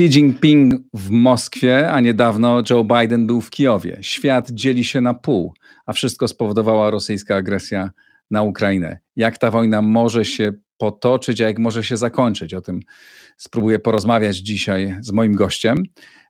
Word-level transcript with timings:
Xi 0.00 0.08
Jinping 0.08 0.74
w 0.94 1.10
Moskwie, 1.10 1.90
a 1.90 2.00
niedawno 2.00 2.62
Joe 2.70 2.84
Biden 2.84 3.26
był 3.26 3.40
w 3.40 3.50
Kijowie. 3.50 3.98
Świat 4.00 4.50
dzieli 4.50 4.84
się 4.84 5.00
na 5.00 5.14
pół, 5.14 5.54
a 5.86 5.92
wszystko 5.92 6.28
spowodowała 6.28 6.90
rosyjska 6.90 7.36
agresja 7.36 7.90
na 8.30 8.42
Ukrainę. 8.42 8.98
Jak 9.16 9.38
ta 9.38 9.50
wojna 9.50 9.82
może 9.82 10.24
się 10.24 10.52
potoczyć, 10.78 11.40
a 11.40 11.46
jak 11.46 11.58
może 11.58 11.84
się 11.84 11.96
zakończyć? 11.96 12.54
O 12.54 12.60
tym 12.60 12.80
spróbuję 13.40 13.78
porozmawiać 13.78 14.36
dzisiaj 14.36 14.96
z 15.00 15.12
moim 15.12 15.34
gościem. 15.34 15.84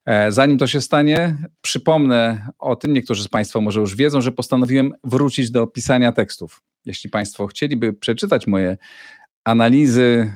E, 0.07 0.33
zanim 0.33 0.59
to 0.59 0.67
się 0.67 0.81
stanie, 0.81 1.37
przypomnę 1.61 2.49
o 2.59 2.77
tym, 2.77 2.93
niektórzy 2.93 3.23
z 3.23 3.29
Państwa 3.29 3.61
może 3.61 3.81
już 3.81 3.97
wiedzą, 3.97 4.21
że 4.21 4.33
postanowiłem 4.33 4.93
wrócić 5.05 5.51
do 5.51 5.67
pisania 5.67 6.13
tekstów. 6.13 6.63
Jeśli 6.87 7.11
Państwo 7.11 7.47
chcieliby 7.47 7.93
przeczytać 7.93 8.47
moje 8.47 8.79
analizy, 9.45 10.33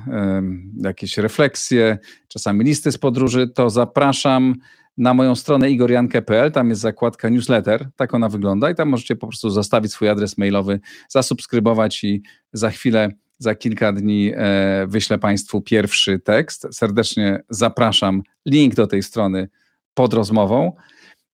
jakieś 0.82 1.18
refleksje, 1.18 1.98
czasami 2.28 2.64
listy 2.64 2.92
z 2.92 2.98
podróży, 2.98 3.48
to 3.48 3.70
zapraszam 3.70 4.54
na 4.98 5.14
moją 5.14 5.34
stronę 5.34 5.70
igoriankę.pl, 5.70 6.52
tam 6.52 6.68
jest 6.68 6.80
zakładka 6.80 7.28
newsletter, 7.28 7.88
tak 7.96 8.14
ona 8.14 8.28
wygląda 8.28 8.70
i 8.70 8.74
tam 8.74 8.88
możecie 8.88 9.16
po 9.16 9.26
prostu 9.26 9.50
zostawić 9.50 9.92
swój 9.92 10.08
adres 10.08 10.38
mailowy, 10.38 10.80
zasubskrybować 11.08 12.04
i 12.04 12.22
za 12.52 12.70
chwilę, 12.70 13.08
za 13.38 13.54
kilka 13.54 13.92
dni 13.92 14.32
e, 14.34 14.86
wyślę 14.86 15.18
Państwu 15.18 15.60
pierwszy 15.60 16.18
tekst. 16.18 16.66
Serdecznie 16.72 17.42
zapraszam, 17.48 18.22
link 18.46 18.74
do 18.74 18.86
tej 18.86 19.02
strony 19.02 19.48
pod 19.94 20.14
rozmową. 20.14 20.72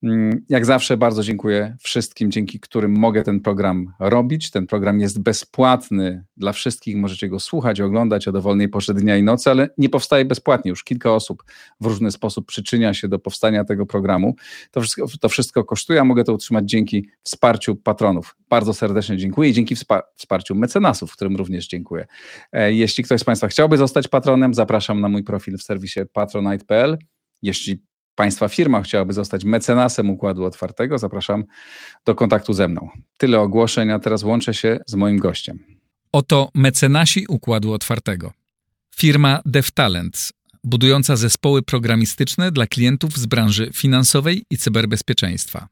Mm, 0.03 0.45
jak 0.49 0.66
zawsze 0.66 0.97
bardzo 0.97 1.23
dziękuję 1.23 1.77
wszystkim, 1.80 2.30
dzięki 2.30 2.61
którym 2.61 2.99
mogę 2.99 3.23
ten 3.23 3.41
program 3.41 3.93
robić. 3.99 4.51
Ten 4.51 4.66
program 4.66 5.01
jest 5.01 5.23
bezpłatny 5.23 6.24
dla 6.37 6.52
wszystkich, 6.52 6.97
możecie 6.97 7.29
go 7.29 7.41
słuchać, 7.41 7.80
oglądać 7.80 8.29
o 8.29 8.33
dowolnej 8.33 8.69
porze 8.69 8.95
dnia 8.95 9.16
i 9.16 9.23
nocy, 9.23 9.51
ale 9.51 9.69
nie 9.79 9.89
powstaje 9.89 10.24
bezpłatnie. 10.24 10.69
Już 10.69 10.85
kilka 10.85 11.15
osób 11.15 11.45
w 11.80 11.87
różny 11.87 12.11
sposób 12.11 12.47
przyczynia 12.47 12.95
się 12.95 13.09
do 13.09 13.19
powstania 13.19 13.65
tego 13.65 13.87
programu. 13.87 14.35
To 14.71 14.80
wszystko, 14.80 15.07
to 15.21 15.29
wszystko 15.29 15.65
kosztuje, 15.65 16.01
a 16.01 16.05
mogę 16.05 16.24
to 16.24 16.33
utrzymać 16.33 16.71
dzięki 16.71 17.09
wsparciu 17.23 17.77
patronów. 17.77 18.37
Bardzo 18.51 18.74
serdecznie 18.74 19.17
dziękuję 19.17 19.51
i 19.51 19.52
dzięki 19.52 19.77
wsparciu 20.17 20.55
mecenasów, 20.55 21.13
którym 21.13 21.37
również 21.37 21.69
dziękuję. 21.69 22.07
E, 22.52 22.73
jeśli 22.73 23.05
ktoś 23.05 23.21
z 23.21 23.24
Państwa 23.24 23.49
chciałby 23.49 23.77
zostać 23.77 24.09
patronem, 24.09 24.55
zapraszam 24.55 25.01
na 25.01 25.09
mój 25.09 25.24
profil 25.24 25.59
w 25.59 25.63
serwisie 25.63 26.01
patronite.pl. 26.13 26.99
Jeśli 27.43 27.90
Państwa 28.15 28.49
firma 28.49 28.83
chciałaby 28.83 29.13
zostać 29.13 29.45
mecenasem 29.45 30.11
Układu 30.11 30.45
Otwartego, 30.45 30.99
zapraszam 30.99 31.45
do 32.05 32.15
kontaktu 32.15 32.52
ze 32.52 32.69
mną. 32.69 32.89
Tyle 33.17 33.41
ogłoszeń, 33.41 33.91
a 33.91 33.99
teraz 33.99 34.23
łączę 34.23 34.55
się 34.55 34.79
z 34.87 34.95
moim 34.95 35.19
gościem. 35.19 35.59
Oto 36.13 36.51
mecenasi 36.55 37.27
Układu 37.29 37.73
Otwartego. 37.73 38.33
Firma 38.97 39.41
DevTalents, 39.45 40.33
budująca 40.65 41.17
zespoły 41.17 41.63
programistyczne 41.63 42.52
dla 42.52 42.67
klientów 42.67 43.19
z 43.19 43.27
branży 43.27 43.71
finansowej 43.75 44.45
i 44.51 44.59
cyberbezpieczeństwa. 44.59 45.69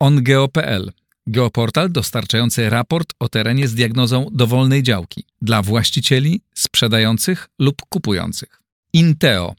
OnGeo.pl 0.00 0.92
Geoportal 1.26 1.92
dostarczający 1.92 2.70
raport 2.70 3.14
o 3.20 3.28
terenie 3.28 3.68
z 3.68 3.74
diagnozą 3.74 4.26
dowolnej 4.32 4.82
działki 4.82 5.24
dla 5.42 5.62
właścicieli, 5.62 6.40
sprzedających 6.54 7.48
lub 7.58 7.82
kupujących. 7.88 8.62
Inteo 8.92 9.54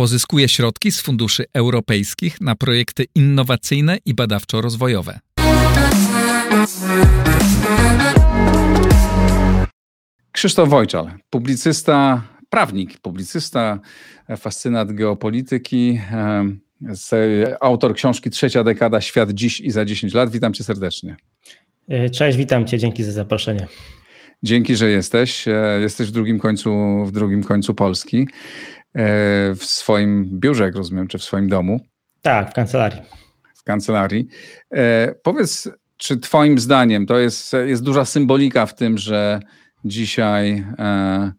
Pozyskuje 0.00 0.48
środki 0.48 0.92
z 0.92 1.00
funduszy 1.00 1.44
europejskich 1.54 2.40
na 2.40 2.54
projekty 2.54 3.04
innowacyjne 3.14 3.98
i 4.04 4.14
badawczo-rozwojowe. 4.14 5.18
Krzysztof 10.32 10.68
Wojczal, 10.68 11.10
publicysta, 11.30 12.22
prawnik, 12.50 12.98
publicysta, 12.98 13.80
fascynat 14.36 14.92
geopolityki, 14.92 16.00
autor 17.60 17.94
książki 17.94 18.30
Trzecia 18.30 18.64
dekada, 18.64 19.00
świat 19.00 19.30
dziś 19.30 19.60
i 19.60 19.70
za 19.70 19.84
10 19.84 20.14
lat. 20.14 20.30
Witam 20.30 20.52
cię 20.52 20.64
serdecznie. 20.64 21.16
Cześć, 22.12 22.38
witam 22.38 22.66
cię, 22.66 22.78
dzięki 22.78 23.04
za 23.04 23.12
zaproszenie. 23.12 23.66
Dzięki, 24.42 24.76
że 24.76 24.90
jesteś. 24.90 25.44
Jesteś 25.80 26.08
w 26.08 26.10
drugim 26.10 26.38
końcu, 26.38 26.70
w 27.04 27.12
drugim 27.12 27.44
końcu 27.44 27.74
Polski. 27.74 28.28
E, 28.94 29.54
w 29.54 29.64
swoim 29.64 30.40
biurze, 30.40 30.64
jak 30.64 30.74
rozumiem, 30.74 31.08
czy 31.08 31.18
w 31.18 31.24
swoim 31.24 31.48
domu. 31.48 31.80
Tak, 32.22 32.50
w 32.50 32.54
kancelarii. 32.54 33.02
W 33.54 33.62
kancelarii. 33.62 34.28
E, 34.72 35.14
powiedz, 35.22 35.68
czy 35.96 36.16
Twoim 36.16 36.58
zdaniem 36.58 37.06
to 37.06 37.18
jest, 37.18 37.52
jest 37.66 37.82
duża 37.82 38.04
symbolika 38.04 38.66
w 38.66 38.74
tym, 38.74 38.98
że 38.98 39.40
dzisiaj 39.84 40.64
e, 40.78 41.32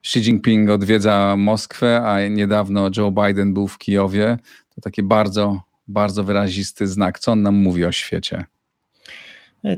Xi 0.00 0.18
Jinping 0.18 0.70
odwiedza 0.70 1.34
Moskwę, 1.38 2.02
a 2.02 2.28
niedawno 2.28 2.90
Joe 2.96 3.10
Biden 3.10 3.54
był 3.54 3.68
w 3.68 3.78
Kijowie? 3.78 4.38
To 4.74 4.80
taki 4.80 5.02
bardzo, 5.02 5.60
bardzo 5.88 6.24
wyrazisty 6.24 6.86
znak. 6.86 7.18
Co 7.18 7.32
on 7.32 7.42
nam 7.42 7.54
mówi 7.54 7.84
o 7.84 7.92
świecie? 7.92 8.44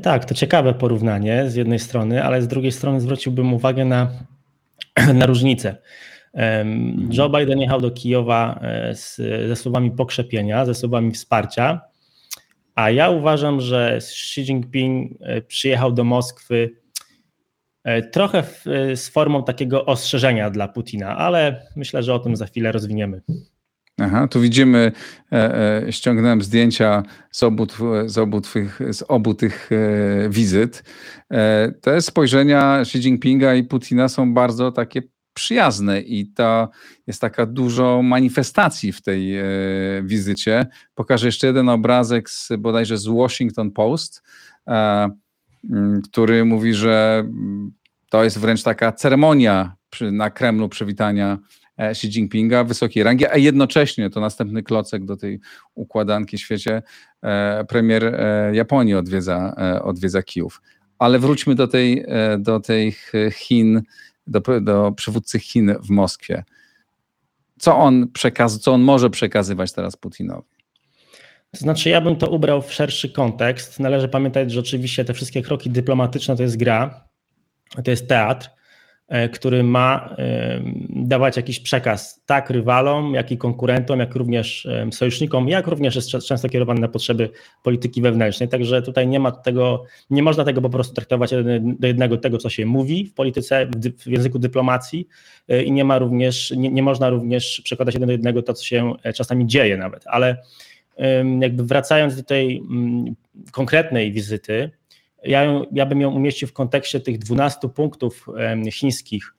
Tak, 0.01 0.25
to 0.25 0.35
ciekawe 0.35 0.73
porównanie 0.73 1.49
z 1.49 1.55
jednej 1.55 1.79
strony, 1.79 2.23
ale 2.23 2.41
z 2.41 2.47
drugiej 2.47 2.71
strony 2.71 3.01
zwróciłbym 3.01 3.53
uwagę 3.53 3.85
na, 3.85 4.11
na 5.13 5.25
różnicę. 5.25 5.77
Joe 7.09 7.29
Biden 7.29 7.59
jechał 7.59 7.81
do 7.81 7.91
Kijowa 7.91 8.59
e, 8.61 8.95
z, 8.95 9.15
ze 9.47 9.55
słowami 9.55 9.91
pokrzepienia, 9.91 10.65
ze 10.65 10.75
słowami 10.75 11.11
wsparcia, 11.11 11.81
a 12.75 12.91
ja 12.91 13.09
uważam, 13.09 13.61
że 13.61 13.95
Xi 13.97 14.41
Jinping 14.41 15.11
e, 15.21 15.41
przyjechał 15.41 15.91
do 15.91 16.03
Moskwy 16.03 16.69
e, 17.83 18.01
trochę 18.01 18.43
w, 18.43 18.63
z 18.95 19.09
formą 19.09 19.43
takiego 19.43 19.85
ostrzeżenia 19.85 20.49
dla 20.49 20.67
Putina, 20.67 21.17
ale 21.17 21.65
myślę, 21.75 22.03
że 22.03 22.13
o 22.13 22.19
tym 22.19 22.35
za 22.35 22.45
chwilę 22.45 22.71
rozwiniemy. 22.71 23.21
Aha, 24.01 24.27
tu 24.27 24.41
widzimy, 24.41 24.91
e, 25.31 25.85
e, 25.87 25.91
ściągnąłem 25.91 26.41
zdjęcia 26.41 27.03
z 27.31 27.43
obu, 27.43 27.67
z 28.05 28.17
obu, 28.17 28.41
twych, 28.41 28.79
z 28.91 29.03
obu 29.07 29.33
tych 29.33 29.69
e, 29.71 30.29
wizyt. 30.29 30.83
Te 31.81 32.01
spojrzenia 32.01 32.79
Xi 32.81 32.97
Jinpinga 32.97 33.55
i 33.55 33.63
Putina 33.63 34.09
są 34.09 34.33
bardzo 34.33 34.71
takie 34.71 35.01
przyjazne 35.33 36.01
i 36.01 36.27
to 36.27 36.69
jest 37.07 37.21
taka 37.21 37.45
dużo 37.45 38.01
manifestacji 38.01 38.91
w 38.91 39.01
tej 39.01 39.37
e, 39.37 39.43
wizycie. 40.03 40.67
Pokażę 40.95 41.25
jeszcze 41.25 41.47
jeden 41.47 41.69
obrazek 41.69 42.29
z 42.29 42.49
bodajże 42.57 42.97
z 42.97 43.07
Washington 43.07 43.71
Post, 43.71 44.23
e, 44.67 45.09
który 46.03 46.45
mówi, 46.45 46.73
że 46.73 47.25
to 48.09 48.23
jest 48.23 48.39
wręcz 48.39 48.63
taka 48.63 48.91
ceremonia 48.91 49.75
przy, 49.89 50.11
na 50.11 50.29
Kremlu 50.29 50.69
przywitania 50.69 51.37
e, 51.77 51.89
Xi 51.89 52.07
Jinpinga 52.07 52.63
wysokiej 52.63 53.03
rangi, 53.03 53.25
a 53.25 53.37
jednocześnie 53.37 54.09
to 54.09 54.19
następny 54.19 54.63
klocek 54.63 55.05
do 55.05 55.17
tej 55.17 55.39
układanki 55.75 56.37
w 56.37 56.41
świecie. 56.41 56.81
Premier 57.67 58.19
Japonii 58.53 58.95
odwiedza, 58.95 59.55
odwiedza 59.83 60.23
Kijów. 60.23 60.61
Ale 60.99 61.19
wróćmy 61.19 61.55
do 61.55 61.67
tej, 61.67 62.05
do 62.39 62.59
tych 62.59 63.11
Chin 63.33 63.81
do, 64.31 64.61
do 64.61 64.91
przywódcy 64.91 65.39
Chin 65.39 65.75
w 65.81 65.89
Moskwie. 65.89 66.43
Co 67.59 67.77
on, 67.77 68.07
przekaz, 68.07 68.59
co 68.59 68.73
on 68.73 68.81
może 68.81 69.09
przekazywać 69.09 69.71
teraz 69.71 69.95
Putinowi? 69.95 70.47
To 71.51 71.57
znaczy, 71.57 71.89
ja 71.89 72.01
bym 72.01 72.15
to 72.15 72.29
ubrał 72.29 72.61
w 72.61 72.73
szerszy 72.73 73.09
kontekst. 73.09 73.79
Należy 73.79 74.07
pamiętać, 74.07 74.51
że 74.51 74.59
oczywiście 74.59 75.05
te 75.05 75.13
wszystkie 75.13 75.41
kroki 75.41 75.69
dyplomatyczne 75.69 76.35
to 76.35 76.43
jest 76.43 76.57
gra, 76.57 77.07
to 77.83 77.91
jest 77.91 78.07
teatr. 78.07 78.49
E, 79.11 79.29
który 79.29 79.63
ma 79.63 80.15
dawać 80.89 81.37
jakiś 81.37 81.59
przekaz 81.59 82.23
tak 82.25 82.49
rywalom, 82.49 83.13
jak 83.13 83.31
i 83.31 83.37
konkurentom, 83.37 83.99
jak 83.99 84.15
również 84.15 84.67
sojusznikom, 84.91 85.47
jak 85.47 85.67
również 85.67 85.95
jest 85.95 86.09
często 86.09 86.49
kierowany 86.49 86.81
na 86.81 86.87
potrzeby 86.87 87.29
polityki 87.63 88.01
wewnętrznej. 88.01 88.49
Także 88.49 88.81
tutaj 88.81 89.07
nie 89.07 89.19
ma 89.19 89.31
tego, 89.31 89.83
nie 90.09 90.23
można 90.23 90.43
tego 90.43 90.61
po 90.61 90.69
prostu 90.69 90.93
traktować 90.93 91.31
do 91.63 91.87
jednego 91.87 92.17
tego, 92.17 92.37
co 92.37 92.49
się 92.49 92.65
mówi 92.65 93.05
w 93.05 93.13
polityce, 93.13 93.67
w 93.97 94.07
języku 94.07 94.39
dyplomacji 94.39 95.07
e, 95.47 95.63
i 95.63 95.71
nie 95.71 95.83
ma 95.83 95.99
również, 95.99 96.51
nie, 96.51 96.69
nie 96.69 96.83
można 96.83 97.09
również 97.09 97.61
przekładać 97.63 97.95
jeden 97.95 98.07
do 98.07 98.13
jednego 98.13 98.41
to, 98.41 98.53
co 98.53 98.65
się 98.65 98.93
e, 99.03 99.13
czasami 99.13 99.47
dzieje 99.47 99.77
nawet, 99.77 100.03
ale 100.07 100.37
jakby 101.39 101.63
wracając 101.63 102.15
do 102.15 102.23
tej 102.23 102.57
mm, 102.57 103.15
konkretnej 103.51 104.11
wizyty, 104.11 104.71
ja, 105.23 105.61
ja 105.71 105.85
bym 105.85 106.01
ją 106.01 106.11
umieścił 106.11 106.47
w 106.47 106.53
kontekście 106.53 106.99
tych 106.99 107.17
12 107.17 107.69
punktów 107.69 108.27
chińskich, 108.71 109.33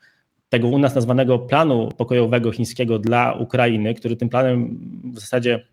tego 0.49 0.69
u 0.69 0.79
nas 0.79 0.94
nazwanego 0.94 1.38
planu 1.38 1.88
pokojowego 1.96 2.52
chińskiego 2.52 2.99
dla 2.99 3.32
Ukrainy, 3.32 3.94
który 3.94 4.17
tym 4.17 4.29
planem 4.29 4.79
w 5.14 5.20
zasadzie 5.20 5.67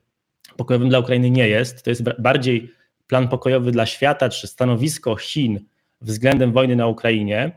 pokojowym 0.58 0.90
dla 0.90 1.00
Ukrainy 1.00 1.30
nie 1.30 1.48
jest. 1.48 1.84
To 1.84 1.90
jest 1.90 2.04
bardziej 2.20 2.72
plan 3.08 3.28
pokojowy 3.28 3.72
dla 3.72 3.86
świata, 3.86 4.30
czy 4.30 4.48
stanowisko 4.48 5.16
Chin 5.16 5.60
względem 6.02 6.52
wojny 6.52 6.76
na 6.76 6.88
Ukrainie. 6.88 7.52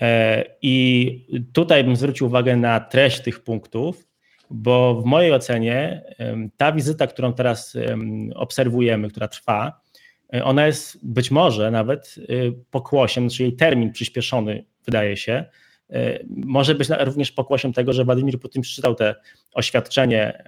E, 0.00 0.44
I 0.62 1.44
tutaj 1.52 1.84
bym 1.84 1.96
zwrócił 1.96 2.26
uwagę 2.26 2.56
na 2.56 2.80
treść 2.80 3.20
tych 3.20 3.40
punktów 3.40 4.06
bo 4.50 4.94
w 4.94 5.04
mojej 5.04 5.32
ocenie 5.32 6.02
ta 6.56 6.72
wizyta, 6.72 7.06
którą 7.06 7.32
teraz 7.32 7.76
obserwujemy, 8.34 9.08
która 9.08 9.28
trwa, 9.28 9.80
ona 10.44 10.66
jest 10.66 11.06
być 11.06 11.30
może 11.30 11.70
nawet 11.70 12.14
e, 12.18 12.24
pokłosiem, 12.70 13.28
czyli 13.28 13.48
jej 13.48 13.56
termin 13.56 13.92
przyspieszony, 13.92 14.64
wydaje 14.84 15.16
się, 15.16 15.44
e, 15.90 16.18
może 16.28 16.74
być 16.74 16.88
również 17.00 17.32
pokłosiem 17.32 17.72
tego, 17.72 17.92
że 17.92 18.04
Władimir 18.04 18.40
Putin 18.40 18.62
przeczytał 18.62 18.94
te 18.94 19.14
oświadczenie 19.52 20.44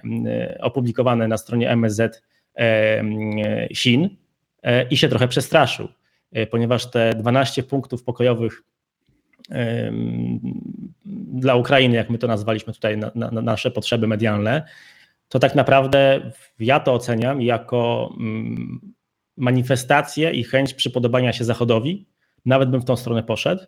opublikowane 0.59 1.27
na 1.27 1.37
stronie 1.37 1.69
MSZ 1.69 2.23
Chin 3.75 4.09
i 4.89 4.97
się 4.97 5.09
trochę 5.09 5.27
przestraszył, 5.27 5.87
ponieważ 6.51 6.91
te 6.91 7.13
12 7.15 7.63
punktów 7.63 8.03
pokojowych 8.03 8.63
dla 11.33 11.55
Ukrainy, 11.55 11.95
jak 11.95 12.09
my 12.09 12.17
to 12.17 12.27
nazwaliśmy 12.27 12.73
tutaj 12.73 12.97
na, 12.97 13.11
na, 13.15 13.31
na 13.31 13.41
nasze 13.41 13.71
potrzeby 13.71 14.07
medialne, 14.07 14.63
to 15.29 15.39
tak 15.39 15.55
naprawdę 15.55 16.31
ja 16.59 16.79
to 16.79 16.93
oceniam 16.93 17.41
jako 17.41 18.13
manifestację 19.39 20.31
i 20.31 20.43
chęć 20.43 20.73
przypodobania 20.73 21.33
się 21.33 21.43
Zachodowi. 21.43 22.05
Nawet 22.45 22.69
bym 22.69 22.81
w 22.81 22.85
tą 22.85 22.95
stronę 22.95 23.23
poszedł 23.23 23.63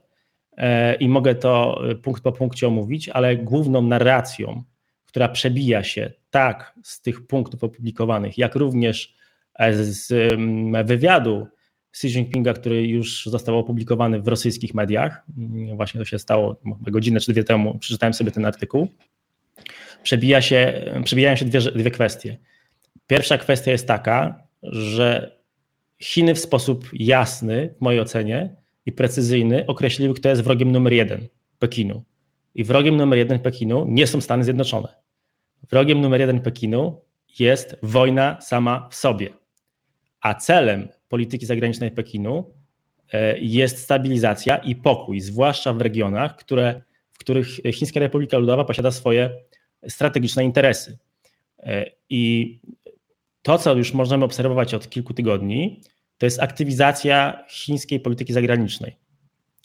e, 0.57 0.95
i 0.95 1.09
mogę 1.09 1.35
to 1.35 1.81
e, 1.89 1.95
punkt 1.95 2.23
po 2.23 2.31
punkcie 2.31 2.67
omówić, 2.67 3.09
ale 3.09 3.37
główną 3.37 3.81
narracją, 3.81 4.63
która 5.05 5.29
przebija 5.29 5.83
się 5.83 6.11
tak 6.29 6.73
z 6.83 7.01
tych 7.01 7.27
punktów 7.27 7.63
opublikowanych, 7.63 8.37
jak 8.37 8.55
również 8.55 9.15
e, 9.55 9.73
z 9.73 10.11
mm, 10.11 10.85
wywiadu 10.85 11.47
Xi 11.93 12.07
Jinpinga, 12.07 12.53
który 12.53 12.87
już 12.87 13.25
został 13.25 13.59
opublikowany 13.59 14.21
w 14.21 14.27
rosyjskich 14.27 14.73
mediach. 14.73 15.25
Właśnie 15.75 15.99
to 15.99 16.05
się 16.05 16.19
stało 16.19 16.55
godzinę 16.81 17.19
czy 17.19 17.31
dwie 17.31 17.43
temu, 17.43 17.77
przeczytałem 17.79 18.13
sobie 18.13 18.31
ten 18.31 18.45
artykuł. 18.45 18.87
Przebija 20.03 20.41
się, 20.41 20.83
przebijają 21.03 21.35
się 21.35 21.45
dwie, 21.45 21.59
dwie 21.59 21.91
kwestie. 21.91 22.37
Pierwsza 23.07 23.37
kwestia 23.37 23.71
jest 23.71 23.87
taka, 23.87 24.43
że 24.63 25.40
Chiny 26.01 26.35
w 26.35 26.39
sposób 26.39 26.89
jasny, 26.93 27.73
w 27.77 27.81
mojej 27.81 28.01
ocenie, 28.01 28.55
i 28.85 28.91
precyzyjny 28.91 29.65
określiły, 29.67 30.13
kto 30.13 30.29
jest 30.29 30.41
wrogiem 30.41 30.71
numer 30.71 30.93
jeden 30.93 31.27
Pekinu. 31.59 32.03
I 32.55 32.63
wrogiem 32.63 32.97
numer 32.97 33.19
jeden 33.19 33.39
Pekinu 33.39 33.85
nie 33.87 34.07
są 34.07 34.21
Stany 34.21 34.43
Zjednoczone. 34.43 34.87
Wrogiem 35.69 36.01
numer 36.01 36.19
jeden 36.21 36.41
Pekinu 36.41 37.01
jest 37.39 37.77
wojna 37.83 38.41
sama 38.41 38.87
w 38.91 38.95
sobie. 38.95 39.29
A 40.21 40.33
celem 40.33 40.87
polityki 41.09 41.45
zagranicznej 41.45 41.91
Pekinu 41.91 42.53
e, 43.13 43.39
jest 43.39 43.77
stabilizacja 43.77 44.57
i 44.57 44.75
pokój, 44.75 45.21
zwłaszcza 45.21 45.73
w 45.73 45.81
regionach, 45.81 46.35
które, 46.35 46.81
w 47.11 47.17
których 47.17 47.47
Chińska 47.73 47.99
Republika 47.99 48.37
Ludowa 48.37 48.65
posiada 48.65 48.91
swoje 48.91 49.29
strategiczne 49.87 50.43
interesy. 50.43 50.97
E, 51.59 51.85
I 52.09 52.59
to, 53.41 53.57
co 53.57 53.73
już 53.73 53.93
możemy 53.93 54.25
obserwować 54.25 54.73
od 54.73 54.89
kilku 54.89 55.13
tygodni, 55.13 55.81
to 56.17 56.25
jest 56.25 56.41
aktywizacja 56.41 57.43
chińskiej 57.49 57.99
polityki 57.99 58.33
zagranicznej. 58.33 58.95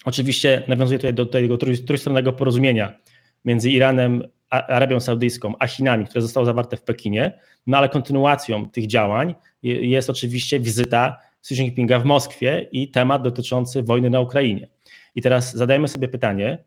Oczywiście 0.05 0.63
nawiązuje 0.69 0.99
tutaj 0.99 1.15
do 1.15 1.27
tego 1.27 1.59
trójstronnego 1.59 2.33
porozumienia 2.33 2.99
między 3.45 3.71
Iranem, 3.71 4.23
Arabią 4.51 5.01
Saudyjską, 5.01 5.55
a 5.59 5.67
Chinami, 5.67 6.07
które 6.07 6.23
zostało 6.23 6.47
zawarte 6.47 6.77
w 6.77 6.83
Pekinie, 6.83 7.39
no 7.67 7.79
ale 7.79 7.89
kontynuacją 7.89 8.71
tych 8.71 8.87
działań 8.87 9.35
jest 9.63 10.11
oczywiście 10.11 10.61
wizyta 10.61 11.19
Xi 11.41 11.55
Jinpinga 11.55 11.99
w 11.99 12.05
Moskwie 12.05 12.69
i 12.73 12.91
temat 12.91 13.23
dotyczący 13.23 13.83
wojny 13.83 14.11
na 14.11 14.21
Ukrainie. 14.21 14.69
I 15.15 15.23
teraz 15.23 15.55
zadajmy 15.55 15.89
sobie 15.89 16.09
pytanie, 16.09 16.59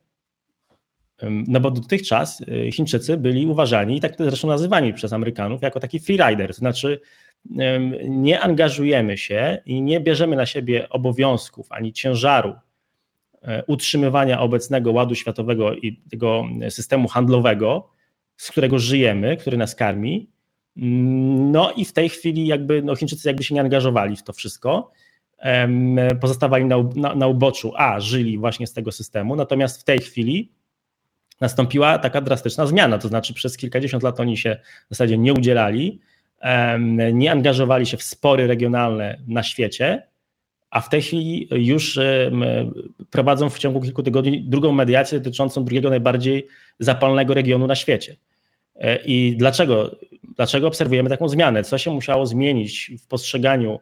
no 1.47 1.59
bo 1.59 1.71
dotychczas 1.71 2.41
y, 2.41 2.71
Chińczycy 2.71 3.17
byli 3.17 3.45
uważani, 3.45 3.97
i 3.97 3.99
tak 3.99 4.13
zresztą 4.19 4.47
nazywani 4.47 4.93
przez 4.93 5.13
Amerykanów, 5.13 5.61
jako 5.61 5.79
taki 5.79 5.99
freerider, 5.99 6.47
to 6.47 6.53
znaczy 6.59 7.01
nie 8.07 8.39
angażujemy 8.39 9.17
się 9.17 9.57
i 9.65 9.81
nie 9.81 9.99
bierzemy 9.99 10.35
na 10.35 10.45
siebie 10.45 10.89
obowiązków 10.89 11.71
ani 11.71 11.93
ciężaru 11.93 12.53
e, 13.41 13.63
utrzymywania 13.65 14.39
obecnego 14.39 14.91
ładu 14.91 15.15
światowego 15.15 15.73
i 15.73 16.01
tego 16.11 16.45
systemu 16.69 17.07
handlowego, 17.07 17.89
z 18.37 18.51
którego 18.51 18.79
żyjemy, 18.79 19.37
który 19.37 19.57
nas 19.57 19.75
karmi, 19.75 20.29
no 21.51 21.71
i 21.71 21.85
w 21.85 21.93
tej 21.93 22.09
chwili 22.09 22.47
jakby 22.47 22.81
no 22.81 22.95
Chińczycy 22.95 23.29
jakby 23.29 23.43
się 23.43 23.55
nie 23.55 23.61
angażowali 23.61 24.15
w 24.15 24.23
to 24.23 24.33
wszystko, 24.33 24.91
pozostawali 26.21 26.65
na, 26.65 26.77
na, 26.95 27.15
na 27.15 27.27
uboczu, 27.27 27.73
a 27.75 27.99
żyli 27.99 28.37
właśnie 28.37 28.67
z 28.67 28.73
tego 28.73 28.91
systemu, 28.91 29.35
natomiast 29.35 29.81
w 29.81 29.83
tej 29.83 29.99
chwili 29.99 30.51
nastąpiła 31.41 31.99
taka 31.99 32.21
drastyczna 32.21 32.65
zmiana, 32.65 32.97
to 32.97 33.07
znaczy 33.07 33.33
przez 33.33 33.57
kilkadziesiąt 33.57 34.03
lat 34.03 34.19
oni 34.19 34.37
się 34.37 34.57
w 34.85 34.89
zasadzie 34.89 35.17
nie 35.17 35.33
udzielali, 35.33 35.99
nie 37.13 37.31
angażowali 37.31 37.85
się 37.85 37.97
w 37.97 38.03
spory 38.03 38.47
regionalne 38.47 39.17
na 39.27 39.43
świecie, 39.43 40.03
a 40.69 40.81
w 40.81 40.89
tej 40.89 41.01
chwili 41.01 41.47
już 41.51 41.99
prowadzą 43.09 43.49
w 43.49 43.59
ciągu 43.59 43.81
kilku 43.81 44.03
tygodni 44.03 44.41
drugą 44.41 44.71
mediację 44.71 45.19
dotyczącą 45.19 45.63
drugiego 45.63 45.89
najbardziej 45.89 46.47
zapalnego 46.79 47.33
regionu 47.33 47.67
na 47.67 47.75
świecie. 47.75 48.15
E, 48.75 48.95
I 49.05 49.35
dlaczego, 49.37 49.95
dlaczego 50.35 50.67
obserwujemy 50.67 51.09
taką 51.09 51.29
zmianę? 51.29 51.63
Co 51.63 51.77
się 51.77 51.91
musiało 51.91 52.25
zmienić 52.25 52.91
w 53.03 53.07
postrzeganiu 53.07 53.79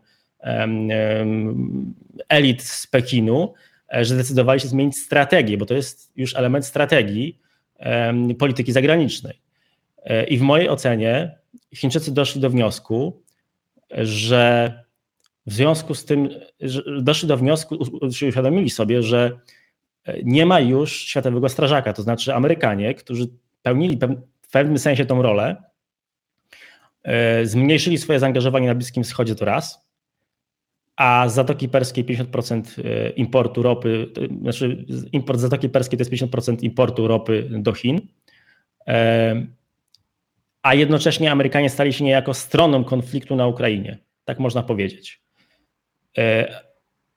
elit 2.30 2.64
z 2.64 2.88
Pekinu, 2.88 3.54
e, 3.94 4.06
że 4.06 4.14
zdecydowali 4.14 4.60
się 4.60 4.68
zmienić 4.68 4.98
strategię, 4.98 5.58
bo 5.58 5.66
to 5.66 5.74
jest 5.74 6.12
już 6.16 6.36
element 6.36 6.66
strategii 6.66 7.40
polityki 8.40 8.72
zagranicznej. 8.72 9.42
E, 10.04 10.24
I 10.24 10.38
w 10.38 10.42
mojej 10.42 10.70
ocenie 10.70 11.38
Chińczycy 11.76 12.14
doszli 12.14 12.42
do 12.42 12.50
wniosku, 12.50 13.24
że 13.92 14.74
w 15.46 15.54
związku 15.54 15.96
z 15.96 16.06
tym, 16.06 16.30
doszli 17.02 17.28
do 17.28 17.38
wniosku, 17.38 17.78
uświadomili 18.02 18.70
sobie, 18.70 19.04
że 19.04 19.40
nie 20.24 20.46
ma 20.46 20.60
już 20.60 20.92
światowego 20.92 21.50
strażaka, 21.50 21.94
to 21.94 22.02
znaczy 22.02 22.36
Amerykanie, 22.36 22.94
którzy 22.94 23.28
pełnili 23.62 24.00
w 24.42 24.52
pewnym 24.52 24.80
sensie 24.80 25.06
tą 25.06 25.22
rolę, 25.22 25.64
e, 27.04 27.46
zmniejszyli 27.46 27.98
swoje 27.98 28.20
zaangażowanie 28.20 28.68
na 28.68 28.76
Bliskim 28.76 29.04
Wschodzie 29.04 29.36
to 29.36 29.46
raz, 29.46 29.87
a 30.98 31.30
z 31.30 31.34
Zatoki 31.34 31.70
Perskiej 31.70 32.06
50% 32.06 32.62
e, 32.86 33.10
importu 33.10 33.64
ropy, 33.64 34.10
znaczy 34.42 34.86
import 35.12 35.40
z 35.40 35.42
Zatoki 35.42 35.70
Perskiej 35.70 35.98
to 35.98 36.02
jest 36.02 36.12
50% 36.12 36.64
importu 36.64 37.08
ropy 37.08 37.50
do 37.52 37.74
Chin, 37.74 38.02
e, 38.88 39.48
a 40.62 40.74
jednocześnie 40.74 41.32
Amerykanie 41.32 41.70
stali 41.70 41.94
się 41.94 42.04
niejako 42.04 42.34
stroną 42.34 42.84
konfliktu 42.84 43.36
na 43.36 43.48
Ukrainie, 43.48 43.98
tak 44.26 44.40
można 44.40 44.64
powiedzieć. 44.64 45.22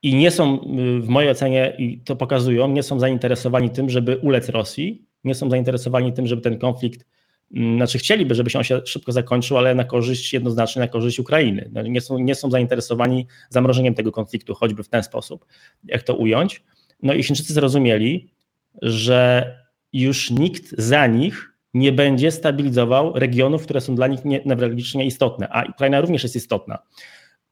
I 0.02 0.14
nie 0.14 0.30
są, 0.30 0.58
w 1.00 1.08
mojej 1.08 1.30
ocenie, 1.30 1.74
i 1.78 2.00
to 2.00 2.16
pokazują, 2.16 2.68
nie 2.68 2.82
są 2.82 3.00
zainteresowani 3.00 3.70
tym, 3.70 3.90
żeby 3.90 4.16
ulec 4.16 4.48
Rosji, 4.48 5.04
nie 5.24 5.34
są 5.34 5.50
zainteresowani 5.50 6.12
tym, 6.12 6.26
żeby 6.26 6.42
ten 6.42 6.58
konflikt 6.58 7.06
znaczy 7.50 7.98
chcieliby, 7.98 8.34
żeby 8.34 8.50
się 8.50 8.58
on 8.58 8.64
się 8.64 8.80
szybko 8.84 9.12
zakończył, 9.12 9.58
ale 9.58 9.74
na 9.74 9.84
korzyść, 9.84 10.32
jednoznacznie 10.32 10.80
na 10.80 10.88
korzyść 10.88 11.18
Ukrainy. 11.18 11.70
No, 11.72 11.82
nie 11.82 12.00
są, 12.00 12.18
nie 12.18 12.34
są 12.34 12.50
zainteresowani 12.50 13.26
zamrożeniem 13.48 13.94
tego 13.94 14.12
konfliktu, 14.12 14.54
choćby 14.54 14.82
w 14.82 14.88
ten 14.88 15.02
sposób, 15.02 15.46
jak 15.84 16.02
to 16.02 16.14
ująć. 16.14 16.62
No 17.02 17.14
i 17.14 17.22
Chińczycy 17.22 17.52
zrozumieli, 17.52 18.28
że 18.82 19.56
już 19.92 20.30
nikt 20.30 20.74
za 20.78 21.06
nich 21.06 21.52
nie 21.74 21.92
będzie 21.92 22.30
stabilizował 22.30 23.12
regionów, 23.14 23.64
które 23.64 23.80
są 23.80 23.94
dla 23.94 24.06
nich 24.06 24.20
newralgicznie 24.24 25.06
istotne, 25.06 25.48
a 25.48 25.64
Ukraina 25.70 26.00
również 26.00 26.22
jest 26.22 26.36
istotna 26.36 26.78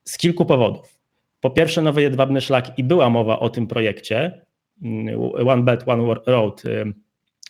z 0.04 0.18
kilku 0.18 0.46
powodów. 0.46 0.98
Po 1.40 1.50
pierwsze, 1.50 1.82
nowy 1.82 2.02
jedwabny 2.02 2.40
szlak 2.40 2.78
i 2.78 2.84
była 2.84 3.10
mowa 3.10 3.38
o 3.38 3.50
tym 3.50 3.66
projekcie 3.66 4.46
mm, 4.82 5.20
One 5.48 5.62
Belt, 5.62 5.88
One 5.88 6.14
Road, 6.26 6.62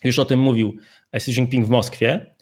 już 0.03 0.19
o 0.19 0.25
tym 0.25 0.39
mówił 0.39 0.77
Xi 1.11 1.31
Jinping 1.31 1.65
w 1.65 1.69
Moskwie, 1.69 2.35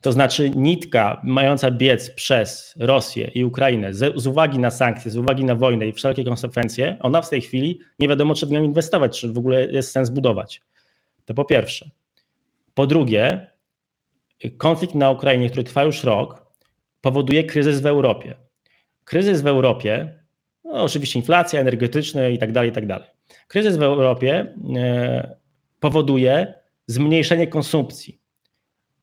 to 0.00 0.12
znaczy 0.12 0.50
nitka 0.50 1.20
mająca 1.24 1.70
biec 1.70 2.10
przez 2.10 2.74
Rosję 2.78 3.30
i 3.34 3.44
Ukrainę 3.44 3.94
z, 3.94 4.20
z, 4.20 4.26
uwagi 4.26 4.58
na 4.58 4.70
sankcje, 4.70 5.10
z 5.10 5.16
uwagi 5.16 5.44
na 5.44 5.54
wojnę 5.54 5.86
i 5.86 5.92
wszelkie 5.92 6.24
konsekwencje, 6.24 6.96
ona 7.00 7.22
w 7.22 7.30
tej 7.30 7.40
chwili 7.40 7.80
nie 7.98 8.08
wiadomo, 8.08 8.34
czy 8.34 8.46
w 8.46 8.50
nią 8.50 8.62
inwestować, 8.62 9.20
czy 9.20 9.32
w 9.32 9.38
ogóle 9.38 9.66
jest 9.66 9.92
sens 9.92 10.10
budować. 10.10 10.62
To 11.24 11.34
po 11.34 11.44
pierwsze. 11.44 11.90
Po 12.74 12.86
drugie, 12.86 13.46
konflikt 14.56 14.94
na 14.94 15.10
Ukrainie, 15.10 15.50
który 15.50 15.64
trwa 15.64 15.84
już 15.84 16.04
rok, 16.04 16.46
powoduje 17.00 17.44
kryzys 17.44 17.80
w 17.80 17.86
Europie. 17.86 18.34
Kryzys 19.04 19.42
w 19.42 19.46
Europie, 19.46 20.18
no 20.64 20.82
oczywiście 20.82 21.18
inflacja 21.18 21.60
energetyczna 21.60 22.28
i 22.28 22.38
tak 22.38 22.52
dalej, 22.52 22.70
i 22.70 22.72
tak 22.72 22.86
dalej. 22.86 23.08
Kryzys 23.48 23.76
w 23.76 23.82
Europie 23.82 24.54
e, 24.76 25.36
powoduje 25.80 26.54
zmniejszenie 26.86 27.46
konsumpcji 27.46 28.19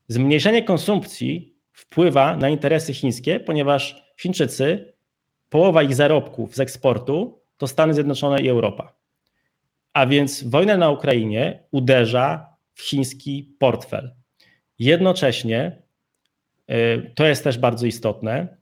Zmniejszenie 0.07 0.63
konsumpcji 0.63 1.57
wpływa 1.71 2.37
na 2.37 2.49
interesy 2.49 2.93
chińskie, 2.93 3.39
ponieważ 3.39 4.03
Chińczycy, 4.21 4.93
połowa 5.49 5.83
ich 5.83 5.95
zarobków 5.95 6.55
z 6.55 6.59
eksportu 6.59 7.41
to 7.57 7.67
Stany 7.67 7.93
Zjednoczone 7.93 8.41
i 8.41 8.49
Europa. 8.49 8.93
A 9.93 10.07
więc 10.07 10.43
wojna 10.43 10.77
na 10.77 10.89
Ukrainie 10.89 11.63
uderza 11.71 12.49
w 12.73 12.81
chiński 12.81 13.55
portfel. 13.59 14.15
Jednocześnie 14.79 15.87
To 17.15 17.25
jest 17.25 17.43
też 17.43 17.57
bardzo 17.57 17.85
istotne. 17.85 18.57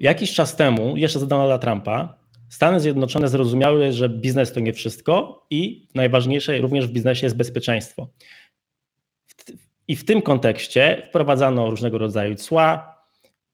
Jakiś 0.00 0.34
czas 0.34 0.56
temu, 0.56 0.96
jeszcze 0.96 1.18
za 1.18 1.26
Donalda 1.26 1.58
Trumpa, 1.58 2.18
Stany 2.48 2.80
Zjednoczone 2.80 3.28
zrozumiały, 3.28 3.92
że 3.92 4.08
biznes 4.08 4.52
to 4.52 4.60
nie 4.60 4.72
wszystko 4.72 5.46
i 5.50 5.88
najważniejsze 5.94 6.58
również 6.58 6.86
w 6.86 6.92
biznesie 6.92 7.26
jest 7.26 7.36
bezpieczeństwo. 7.36 8.08
I 9.88 9.96
w 9.96 10.04
tym 10.04 10.22
kontekście 10.22 11.06
wprowadzano 11.08 11.70
różnego 11.70 11.98
rodzaju 11.98 12.34
cła, 12.34 12.96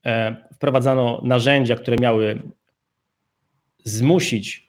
e, 0.06 0.36
wprowadzano 0.54 1.20
narzędzia, 1.24 1.76
które 1.76 1.96
miały 1.96 2.42
zmusić 3.84 4.68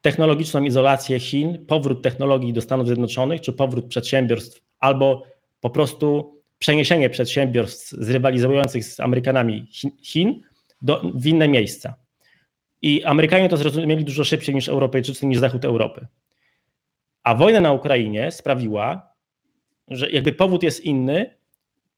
technologiczną 0.00 0.62
izolację 0.64 1.20
Chin, 1.20 1.66
powrót 1.66 2.02
technologii 2.02 2.52
do 2.52 2.60
Stanów 2.60 2.86
Zjednoczonych, 2.86 3.40
czy 3.40 3.52
powrót 3.52 3.86
przedsiębiorstw, 3.86 4.62
albo 4.80 5.22
po 5.60 5.70
prostu 5.70 6.36
przeniesienie 6.58 7.10
przedsiębiorstw 7.10 7.90
zrywalizujących 7.90 8.84
z 8.84 9.00
Amerykanami 9.00 9.66
Chin 10.02 10.40
do, 10.82 11.02
w 11.14 11.26
inne 11.26 11.48
miejsca. 11.48 11.94
I 12.82 13.04
Amerykanie 13.04 13.48
to 13.48 13.56
zrozumieli 13.56 14.04
dużo 14.04 14.24
szybciej 14.24 14.54
niż 14.54 14.68
Europejczycy, 14.68 15.26
niż 15.26 15.38
Zachód 15.38 15.64
Europy. 15.64 16.06
A 17.22 17.34
wojna 17.34 17.60
na 17.60 17.72
Ukrainie 17.72 18.30
sprawiła, 18.30 19.11
że 19.88 20.10
jakby 20.10 20.32
powód 20.32 20.62
jest 20.62 20.84
inny, 20.84 21.34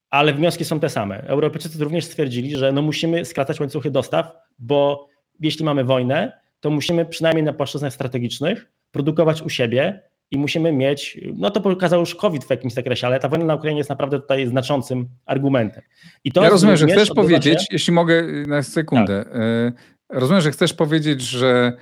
ale 0.09 0.33
wnioski 0.33 0.65
są 0.65 0.79
te 0.79 0.89
same. 0.89 1.27
Europejczycy 1.27 1.83
również 1.83 2.05
stwierdzili, 2.05 2.57
że 2.57 2.71
no 2.71 2.81
musimy 2.81 3.25
skracać 3.25 3.59
łańcuchy 3.59 3.91
dostaw, 3.91 4.31
bo 4.59 5.07
jeśli 5.39 5.65
mamy 5.65 5.83
wojnę, 5.83 6.39
to 6.59 6.69
musimy 6.69 7.05
przynajmniej 7.05 7.43
na 7.43 7.53
płaszczyznach 7.53 7.93
strategicznych 7.93 8.71
produkować 8.91 9.41
u 9.41 9.49
siebie 9.49 10.01
i 10.31 10.37
musimy 10.37 10.71
mieć, 10.71 11.19
no 11.33 11.51
to 11.51 11.61
pokazał 11.61 11.99
już 11.99 12.15
COVID 12.15 12.45
w 12.45 12.49
jakimś 12.49 12.73
zakresie, 12.73 13.07
ale 13.07 13.19
ta 13.19 13.29
wojna 13.29 13.45
na 13.45 13.55
Ukrainie 13.55 13.77
jest 13.77 13.89
naprawdę 13.89 14.19
tutaj 14.19 14.47
znaczącym 14.47 15.07
argumentem. 15.25 15.83
I 16.23 16.31
to 16.31 16.43
ja 16.43 16.49
rozumiem, 16.49 16.77
że 16.77 16.87
chcesz 16.87 17.09
powiedzieć, 17.09 17.59
się... 17.59 17.67
jeśli 17.71 17.93
mogę 17.93 18.23
na 18.47 18.63
sekundę, 18.63 19.23
tak. 19.23 19.35
E, 19.35 19.71
rozumiem, 20.09 20.41
że 20.41 20.51
chcesz 20.51 20.73
powiedzieć, 20.73 21.21
że 21.21 21.73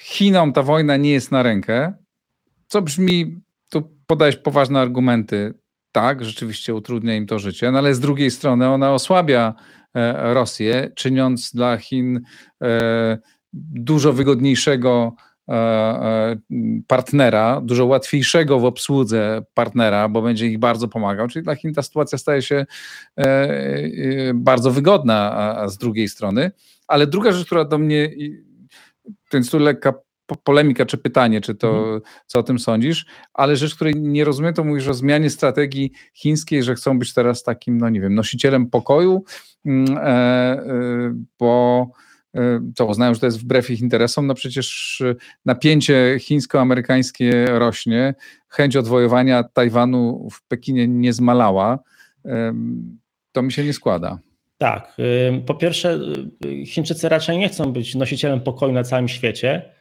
Chinom 0.00 0.52
ta 0.52 0.62
wojna 0.62 0.96
nie 0.96 1.10
jest 1.10 1.32
na 1.32 1.42
rękę, 1.42 1.92
co 2.66 2.82
brzmi, 2.82 3.40
podajesz 4.08 4.36
poważne 4.36 4.80
argumenty, 4.80 5.54
tak, 5.92 6.24
rzeczywiście 6.24 6.74
utrudnia 6.74 7.16
im 7.16 7.26
to 7.26 7.38
życie, 7.38 7.72
no 7.72 7.78
ale 7.78 7.94
z 7.94 8.00
drugiej 8.00 8.30
strony 8.30 8.68
ona 8.68 8.92
osłabia 8.92 9.54
e, 9.94 10.34
Rosję, 10.34 10.90
czyniąc 10.94 11.52
dla 11.52 11.76
Chin 11.76 12.20
e, 12.62 13.18
dużo 13.52 14.12
wygodniejszego 14.12 15.14
e, 15.48 16.36
partnera, 16.86 17.60
dużo 17.60 17.86
łatwiejszego 17.86 18.58
w 18.58 18.64
obsłudze 18.64 19.42
partnera, 19.54 20.08
bo 20.08 20.22
będzie 20.22 20.46
ich 20.46 20.58
bardzo 20.58 20.88
pomagał. 20.88 21.28
Czyli 21.28 21.42
dla 21.42 21.54
Chin 21.54 21.74
ta 21.74 21.82
sytuacja 21.82 22.18
staje 22.18 22.42
się 22.42 22.66
bardzo 24.34 24.70
wygodna 24.70 25.56
z 25.68 25.78
drugiej 25.78 26.08
strony. 26.08 26.50
Ale 26.86 27.06
druga 27.06 27.32
rzecz, 27.32 27.46
która 27.46 27.64
do 27.64 27.78
mnie, 27.78 28.10
to 29.30 29.36
jest 29.36 29.50
tu 29.50 29.58
lekka 29.58 29.92
polemika 30.36 30.86
czy 30.86 30.98
pytanie, 30.98 31.40
czy 31.40 31.54
to, 31.54 31.78
mhm. 31.78 32.00
co 32.26 32.38
o 32.38 32.42
tym 32.42 32.58
sądzisz, 32.58 33.06
ale 33.34 33.56
rzecz, 33.56 33.74
której 33.74 33.94
nie 33.96 34.24
rozumiem, 34.24 34.54
to 34.54 34.64
mówisz 34.64 34.88
o 34.88 34.94
zmianie 34.94 35.30
strategii 35.30 35.92
chińskiej, 36.14 36.62
że 36.62 36.74
chcą 36.74 36.98
być 36.98 37.14
teraz 37.14 37.42
takim, 37.42 37.78
no 37.78 37.88
nie 37.88 38.00
wiem, 38.00 38.14
nosicielem 38.14 38.70
pokoju, 38.70 39.24
mm, 39.64 39.98
bo 41.38 41.86
co 42.74 42.86
uznają, 42.86 43.14
że 43.14 43.20
to 43.20 43.26
jest 43.26 43.40
wbrew 43.40 43.70
ich 43.70 43.80
interesom, 43.80 44.26
no 44.26 44.34
przecież 44.34 45.00
y, 45.00 45.16
napięcie 45.44 46.16
chińsko-amerykańskie 46.20 47.46
rośnie, 47.46 48.14
chęć 48.48 48.76
odwojowania 48.76 49.42
Tajwanu 49.42 50.28
w 50.32 50.42
Pekinie 50.42 50.88
nie 50.88 51.12
zmalała, 51.12 51.78
to 53.32 53.42
mi 53.42 53.52
się 53.52 53.64
nie 53.64 53.72
składa. 53.72 54.18
Tak. 54.58 54.96
Po 55.46 55.54
pierwsze, 55.54 55.98
y, 56.44 56.66
Chińczycy 56.66 57.08
raczej 57.08 57.38
nie 57.38 57.48
chcą 57.48 57.72
być 57.72 57.94
nosicielem 57.94 58.40
pokoju 58.40 58.72
na 58.72 58.84
całym 58.84 59.08
świecie, 59.08 59.72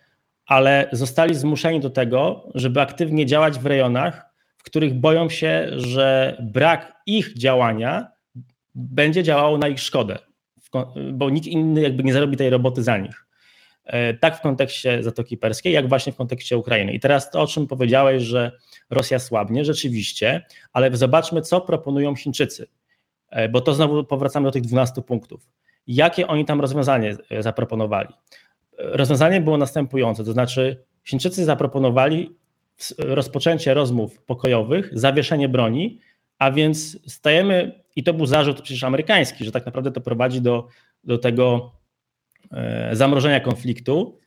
ale 0.47 0.89
zostali 0.91 1.35
zmuszeni 1.35 1.79
do 1.79 1.89
tego, 1.89 2.49
żeby 2.55 2.81
aktywnie 2.81 3.25
działać 3.25 3.59
w 3.59 3.65
rejonach, 3.65 4.25
w 4.57 4.63
których 4.63 4.93
boją 4.93 5.29
się, 5.29 5.67
że 5.75 6.37
brak 6.39 6.93
ich 7.05 7.37
działania 7.37 8.07
będzie 8.75 9.23
działało 9.23 9.57
na 9.57 9.67
ich 9.67 9.79
szkodę 9.79 10.17
bo 11.13 11.29
nikt 11.29 11.47
inny 11.47 11.81
jakby 11.81 12.03
nie 12.03 12.13
zarobi 12.13 12.37
tej 12.37 12.49
roboty 12.49 12.83
za 12.83 12.97
nich. 12.97 13.25
E, 13.85 14.13
tak 14.13 14.37
w 14.37 14.41
kontekście 14.41 15.03
Zatoki 15.03 15.37
Perskiej, 15.37 15.73
jak 15.73 15.89
właśnie 15.89 16.13
w 16.13 16.15
kontekście 16.15 16.57
Ukrainy. 16.57 16.93
I 16.93 16.99
teraz 16.99 17.31
to, 17.31 17.41
o 17.41 17.47
czym 17.47 17.67
powiedziałeś, 17.67 18.23
że 18.23 18.51
Rosja 18.89 19.19
słabnie, 19.19 19.65
rzeczywiście, 19.65 20.45
ale 20.73 20.97
zobaczmy, 20.97 21.41
co 21.41 21.61
proponują 21.61 22.15
Chińczycy, 22.15 22.67
e, 23.29 23.49
bo 23.49 23.61
to 23.61 23.73
znowu 23.73 24.03
powracamy 24.03 24.45
do 24.45 24.51
tych 24.51 24.61
12 24.61 25.01
punktów. 25.01 25.49
Jakie 25.87 26.27
oni 26.27 26.45
tam 26.45 26.61
rozwiązanie 26.61 27.15
e, 27.29 27.43
zaproponowali? 27.43 28.09
Rozwiązanie 28.77 29.41
było 29.41 29.57
następujące, 29.57 30.23
to 30.23 30.31
znaczy 30.31 30.83
Chińczycy 31.03 31.45
zaproponowali 31.45 32.35
rozpoczęcie 32.97 33.73
rozmów 33.73 34.21
pokojowych, 34.21 34.89
zawieszenie 34.93 35.49
broni, 35.49 35.99
a 36.39 36.51
więc 36.51 36.99
stajemy 37.13 37.83
i 37.95 38.03
to 38.03 38.13
był 38.13 38.25
zarzut 38.25 38.61
przecież 38.61 38.83
amerykański, 38.83 39.45
że 39.45 39.51
tak 39.51 39.65
naprawdę 39.65 39.91
to 39.91 40.01
prowadzi 40.01 40.41
do, 40.41 40.67
do 41.03 41.17
tego 41.17 41.71
e, 42.51 42.89
zamrożenia 42.95 43.39
konfliktu. 43.39 44.19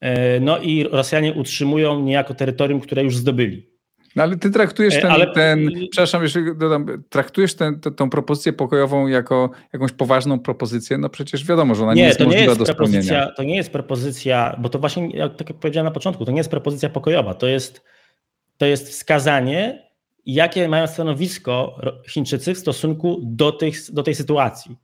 E, 0.00 0.40
no 0.40 0.58
i 0.58 0.84
Rosjanie 0.84 1.32
utrzymują 1.32 2.00
niejako 2.00 2.34
terytorium, 2.34 2.80
które 2.80 3.04
już 3.04 3.16
zdobyli. 3.16 3.69
No 4.16 4.22
ale 4.22 4.36
ty 4.36 4.50
traktujesz 4.50 4.94
e, 4.94 5.00
ten, 5.00 5.10
ale... 5.10 5.26
ten 5.26 5.70
przepraszam, 5.90 6.22
jeszcze 6.22 6.54
dodam, 6.54 6.86
traktujesz 7.08 7.54
tę 7.54 8.10
propozycję 8.10 8.52
pokojową 8.52 9.06
jako 9.06 9.50
jakąś 9.72 9.92
poważną 9.92 10.38
propozycję? 10.38 10.98
No 10.98 11.08
przecież 11.08 11.46
wiadomo, 11.46 11.74
że 11.74 11.82
ona 11.82 11.94
nie, 11.94 12.02
nie 12.02 12.06
jest 12.06 12.18
to 12.18 12.24
możliwa 12.24 12.44
nie 12.44 12.48
jest 12.48 12.60
do 12.60 12.74
propozycja, 12.74 13.32
To 13.36 13.42
nie 13.42 13.56
jest 13.56 13.70
propozycja, 13.70 14.56
bo 14.58 14.68
to 14.68 14.78
właśnie, 14.78 15.28
tak 15.28 15.50
jak 15.50 15.58
powiedziałem 15.58 15.84
na 15.84 15.90
początku, 15.90 16.24
to 16.24 16.30
nie 16.30 16.38
jest 16.38 16.50
propozycja 16.50 16.90
pokojowa, 16.90 17.34
to 17.34 17.46
jest, 17.46 17.82
to 18.58 18.66
jest 18.66 18.88
wskazanie 18.88 19.90
jakie 20.26 20.68
mają 20.68 20.86
stanowisko 20.86 21.80
Chińczycy 22.08 22.54
w 22.54 22.58
stosunku 22.58 23.20
do, 23.22 23.52
tych, 23.52 23.92
do 23.92 24.02
tej 24.02 24.14
sytuacji. 24.14 24.76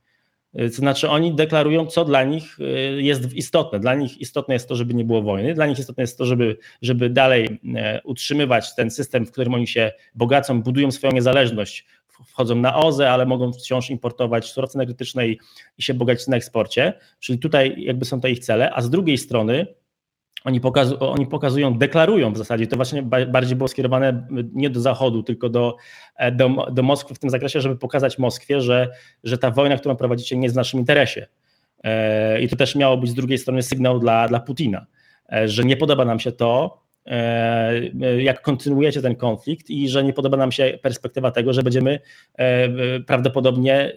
To 0.53 0.75
znaczy, 0.75 1.09
oni 1.09 1.35
deklarują, 1.35 1.85
co 1.85 2.05
dla 2.05 2.23
nich 2.23 2.59
y, 2.59 3.01
jest 3.01 3.33
istotne. 3.33 3.79
Dla 3.79 3.95
nich 3.95 4.21
istotne 4.21 4.53
jest 4.53 4.69
to, 4.69 4.75
żeby 4.75 4.93
nie 4.93 5.05
było 5.05 5.21
wojny, 5.21 5.53
dla 5.53 5.65
nich 5.65 5.79
istotne 5.79 6.03
jest 6.03 6.17
to, 6.17 6.25
żeby, 6.25 6.57
żeby 6.81 7.09
dalej 7.09 7.59
e, 7.75 8.01
utrzymywać 8.03 8.75
ten 8.75 8.91
system, 8.91 9.25
w 9.25 9.31
którym 9.31 9.53
oni 9.53 9.67
się 9.67 9.91
bogacą, 10.15 10.61
budują 10.61 10.91
swoją 10.91 11.13
niezależność, 11.13 11.85
wchodzą 12.25 12.55
na 12.55 12.75
OZE, 12.75 13.11
ale 13.11 13.25
mogą 13.25 13.53
wciąż 13.53 13.89
importować 13.89 14.45
surowce 14.45 14.79
energetyczne 14.79 15.27
i, 15.27 15.39
i 15.77 15.83
się 15.83 15.93
bogacić 15.93 16.27
na 16.27 16.37
eksporcie. 16.37 16.93
Czyli 17.19 17.39
tutaj 17.39 17.75
jakby 17.77 18.05
są 18.05 18.21
to 18.21 18.27
ich 18.27 18.39
cele, 18.39 18.73
a 18.73 18.81
z 18.81 18.89
drugiej 18.89 19.17
strony 19.17 19.67
oni, 20.43 20.61
oni 20.99 21.27
pokazują, 21.27 21.77
deklarują 21.77 22.33
w 22.33 22.37
zasadzie, 22.37 22.67
to 22.67 22.75
właśnie 22.75 23.03
bardziej 23.27 23.55
było 23.55 23.67
skierowane 23.67 24.27
nie 24.53 24.69
do 24.69 24.79
Zachodu, 24.79 25.23
tylko 25.23 25.49
do, 25.49 25.75
e, 26.17 26.31
do, 26.31 26.67
do 26.71 26.83
Moskwy 26.83 27.15
w 27.15 27.19
tym 27.19 27.29
zakresie, 27.29 27.61
żeby 27.61 27.75
pokazać 27.75 28.17
Moskwie, 28.17 28.61
że, 28.61 28.89
że 29.23 29.37
ta 29.37 29.51
wojna, 29.51 29.77
którą 29.77 29.95
prowadzicie, 29.95 30.37
nie 30.37 30.43
jest 30.43 30.55
w 30.55 30.57
naszym 30.57 30.79
interesie. 30.79 31.27
E, 31.83 32.41
I 32.41 32.49
to 32.49 32.55
też 32.55 32.75
miało 32.75 32.97
być 32.97 33.09
z 33.09 33.13
drugiej 33.13 33.37
strony 33.37 33.63
sygnał 33.63 33.99
dla, 33.99 34.27
dla 34.27 34.39
Putina, 34.39 34.85
e, 35.31 35.47
że 35.47 35.63
nie 35.63 35.77
podoba 35.77 36.05
nam 36.05 36.19
się 36.19 36.31
to, 36.31 36.81
jak 38.19 38.41
kontynuujecie 38.41 39.01
ten 39.01 39.15
konflikt 39.15 39.69
i 39.69 39.89
że 39.89 40.03
nie 40.03 40.13
podoba 40.13 40.37
nam 40.37 40.51
się 40.51 40.79
perspektywa 40.81 41.31
tego, 41.31 41.53
że 41.53 41.63
będziemy 41.63 41.99
prawdopodobnie, 43.05 43.93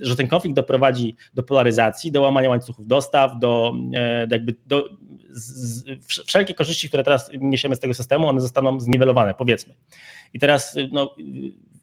że 0.00 0.16
ten 0.16 0.28
konflikt 0.28 0.56
doprowadzi 0.56 1.16
do 1.34 1.42
polaryzacji, 1.42 2.12
do 2.12 2.22
łamania 2.22 2.48
łańcuchów 2.48 2.86
dostaw, 2.86 3.38
do, 3.38 3.72
jakby 4.30 4.54
do 4.66 4.88
z, 5.30 5.84
wszelkie 6.26 6.54
korzyści, 6.54 6.88
które 6.88 7.04
teraz 7.04 7.30
niesiemy 7.40 7.76
z 7.76 7.80
tego 7.80 7.94
systemu, 7.94 8.28
one 8.28 8.40
zostaną 8.40 8.80
zniwelowane, 8.80 9.34
powiedzmy. 9.34 9.74
I 10.34 10.38
teraz 10.38 10.76
no, 10.92 11.14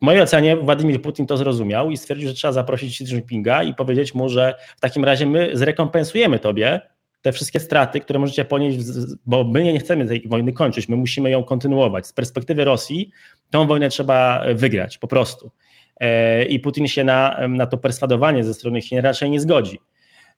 w 0.01 0.05
mojej 0.05 0.21
ocenie 0.21 0.57
Władimir 0.57 1.01
Putin 1.01 1.27
to 1.27 1.37
zrozumiał 1.37 1.91
i 1.91 1.97
stwierdził, 1.97 2.29
że 2.29 2.33
trzeba 2.33 2.51
zaprosić 2.51 3.01
Xi 3.01 3.13
Jinpinga 3.15 3.63
i 3.63 3.73
powiedzieć 3.73 4.15
mu, 4.15 4.29
że 4.29 4.55
w 4.77 4.79
takim 4.79 5.05
razie 5.05 5.25
my 5.25 5.49
zrekompensujemy 5.53 6.39
tobie 6.39 6.81
te 7.21 7.31
wszystkie 7.31 7.59
straty, 7.59 7.99
które 7.99 8.19
możecie 8.19 8.45
ponieść, 8.45 8.77
bo 9.25 9.43
my 9.43 9.63
nie 9.63 9.79
chcemy 9.79 10.05
tej 10.05 10.23
wojny 10.27 10.53
kończyć, 10.53 10.89
my 10.89 10.95
musimy 10.95 11.29
ją 11.29 11.43
kontynuować. 11.43 12.07
Z 12.07 12.13
perspektywy 12.13 12.65
Rosji 12.65 13.11
tą 13.49 13.67
wojnę 13.67 13.89
trzeba 13.89 14.43
wygrać 14.55 14.97
po 14.97 15.07
prostu. 15.07 15.51
E, 15.99 16.45
I 16.45 16.59
Putin 16.59 16.87
się 16.87 17.03
na, 17.03 17.47
na 17.47 17.65
to 17.67 17.77
perswadowanie 17.77 18.43
ze 18.43 18.53
strony 18.53 18.81
Chin 18.81 18.99
raczej 18.99 19.29
nie 19.29 19.39
zgodzi. 19.39 19.79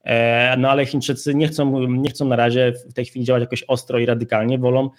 E, 0.04 0.58
no 0.58 0.70
ale 0.70 0.86
Chińczycy 0.86 1.36
nie 1.36 1.48
chcą, 1.48 1.88
nie 1.88 2.10
chcą 2.10 2.26
na 2.26 2.36
razie 2.36 2.74
w 2.90 2.94
tej 2.94 3.06
chwili 3.06 3.26
działać 3.26 3.42
jakoś 3.42 3.64
ostro 3.64 4.00
i 4.00 4.06
radykalnie, 4.06 4.60
wolą, 4.60 4.90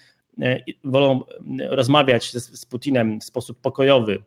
e, 0.42 0.60
wolą 0.84 1.20
rozmawiać 1.68 2.30
z, 2.32 2.60
z 2.60 2.66
Putinem 2.66 3.20
w 3.20 3.24
sposób 3.24 3.60
pokojowy 3.60 4.22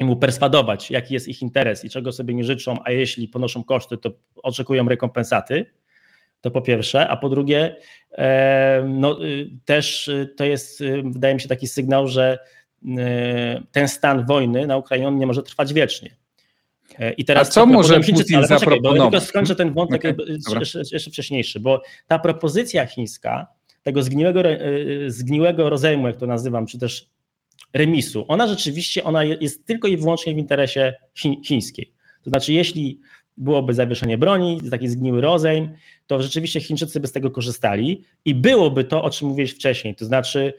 i 0.00 0.04
mu 0.04 0.16
perswadować, 0.16 0.90
jaki 0.90 1.14
jest 1.14 1.28
ich 1.28 1.42
interes 1.42 1.84
i 1.84 1.90
czego 1.90 2.12
sobie 2.12 2.34
nie 2.34 2.44
życzą, 2.44 2.76
a 2.84 2.90
jeśli 2.90 3.28
ponoszą 3.28 3.64
koszty, 3.64 3.98
to 3.98 4.10
oczekują 4.42 4.88
rekompensaty. 4.88 5.66
To 6.44 6.50
po 6.50 6.62
pierwsze, 6.62 7.08
a 7.08 7.16
po 7.16 7.28
drugie, 7.28 7.76
e, 8.12 8.84
no, 8.88 9.24
y, 9.24 9.50
też 9.64 10.08
y, 10.08 10.34
to 10.36 10.44
jest, 10.44 10.80
y, 10.80 11.02
wydaje 11.04 11.34
mi 11.34 11.40
się, 11.40 11.48
taki 11.48 11.66
sygnał, 11.66 12.08
że 12.08 12.38
ten 13.72 13.88
stan 13.88 14.26
wojny 14.26 14.66
na 14.66 14.76
Ukrainie 14.76 15.10
nie 15.10 15.26
może 15.26 15.42
trwać 15.42 15.72
wiecznie 15.72 16.16
I 17.16 17.24
teraz 17.24 17.48
A 17.48 17.50
co 17.50 17.66
może 17.66 18.00
Putin 18.00 18.36
ale 18.36 18.46
zaproponować? 18.46 19.10
Tylko 19.12 19.26
skończę 19.26 19.56
ten 19.56 19.72
wątek 19.72 20.04
okay. 20.04 20.58
jeszcze, 20.60 20.78
jeszcze 20.92 21.10
wcześniejszy, 21.10 21.60
bo 21.60 21.82
ta 22.06 22.18
propozycja 22.18 22.86
chińska, 22.86 23.46
tego 23.82 24.02
zgniłego, 24.02 24.42
zgniłego 25.06 25.70
rozejmu, 25.70 26.06
jak 26.06 26.16
to 26.16 26.26
nazywam, 26.26 26.66
czy 26.66 26.78
też 26.78 27.08
remisu, 27.72 28.24
ona 28.28 28.46
rzeczywiście 28.48 29.04
ona 29.04 29.24
jest 29.24 29.66
tylko 29.66 29.88
i 29.88 29.96
wyłącznie 29.96 30.34
w 30.34 30.38
interesie 30.38 30.94
chińskiej. 31.46 31.92
To 32.22 32.30
znaczy, 32.30 32.52
jeśli 32.52 33.00
byłoby 33.36 33.74
zawieszenie 33.74 34.18
broni, 34.18 34.60
taki 34.70 34.88
zgniły 34.88 35.20
rozejm, 35.20 35.68
to 36.06 36.22
rzeczywiście 36.22 36.60
Chińczycy 36.60 37.00
by 37.00 37.06
z 37.06 37.12
tego 37.12 37.30
korzystali 37.30 38.04
i 38.24 38.34
byłoby 38.34 38.84
to, 38.84 39.02
o 39.02 39.10
czym 39.10 39.28
mówiłeś 39.28 39.54
wcześniej, 39.54 39.94
to 39.94 40.04
znaczy 40.04 40.52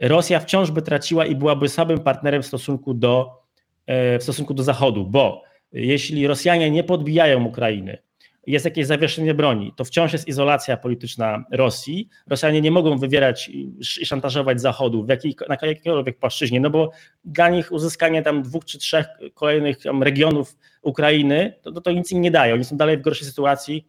Rosja 0.00 0.40
wciąż 0.40 0.70
by 0.70 0.82
traciła 0.82 1.26
i 1.26 1.36
byłaby 1.36 1.68
słabym 1.68 2.00
partnerem 2.00 2.42
w 2.42 2.46
stosunku 2.46 2.94
do, 2.94 3.42
e, 3.86 4.18
w 4.18 4.22
stosunku 4.22 4.54
do 4.54 4.62
Zachodu, 4.62 5.06
bo 5.06 5.42
jeśli 5.72 6.26
Rosjanie 6.26 6.70
nie 6.70 6.84
podbijają 6.84 7.44
Ukrainy, 7.44 7.98
jest 8.50 8.64
jakieś 8.64 8.86
zawieszenie 8.86 9.34
broni, 9.34 9.72
to 9.76 9.84
wciąż 9.84 10.12
jest 10.12 10.28
izolacja 10.28 10.76
polityczna 10.76 11.44
Rosji. 11.52 12.08
Rosjanie 12.26 12.60
nie 12.60 12.70
mogą 12.70 12.98
wywierać 12.98 13.48
i 13.48 13.84
szantażować 13.84 14.60
Zachodu 14.60 15.04
w 15.04 15.08
jakiej, 15.08 15.36
na 15.48 15.54
jakiejkolwiek 15.62 16.18
płaszczyźnie, 16.18 16.60
no 16.60 16.70
bo 16.70 16.90
dla 17.24 17.48
nich 17.48 17.72
uzyskanie 17.72 18.22
tam 18.22 18.42
dwóch 18.42 18.64
czy 18.64 18.78
trzech 18.78 19.06
kolejnych 19.34 19.78
regionów 20.00 20.56
Ukrainy, 20.82 21.54
to, 21.62 21.72
to, 21.72 21.80
to 21.80 21.92
nic 21.92 22.12
im 22.12 22.20
nie 22.20 22.30
daje. 22.30 22.54
Oni 22.54 22.64
są 22.64 22.76
dalej 22.76 22.98
w 22.98 23.02
gorszej 23.02 23.26
sytuacji 23.26 23.88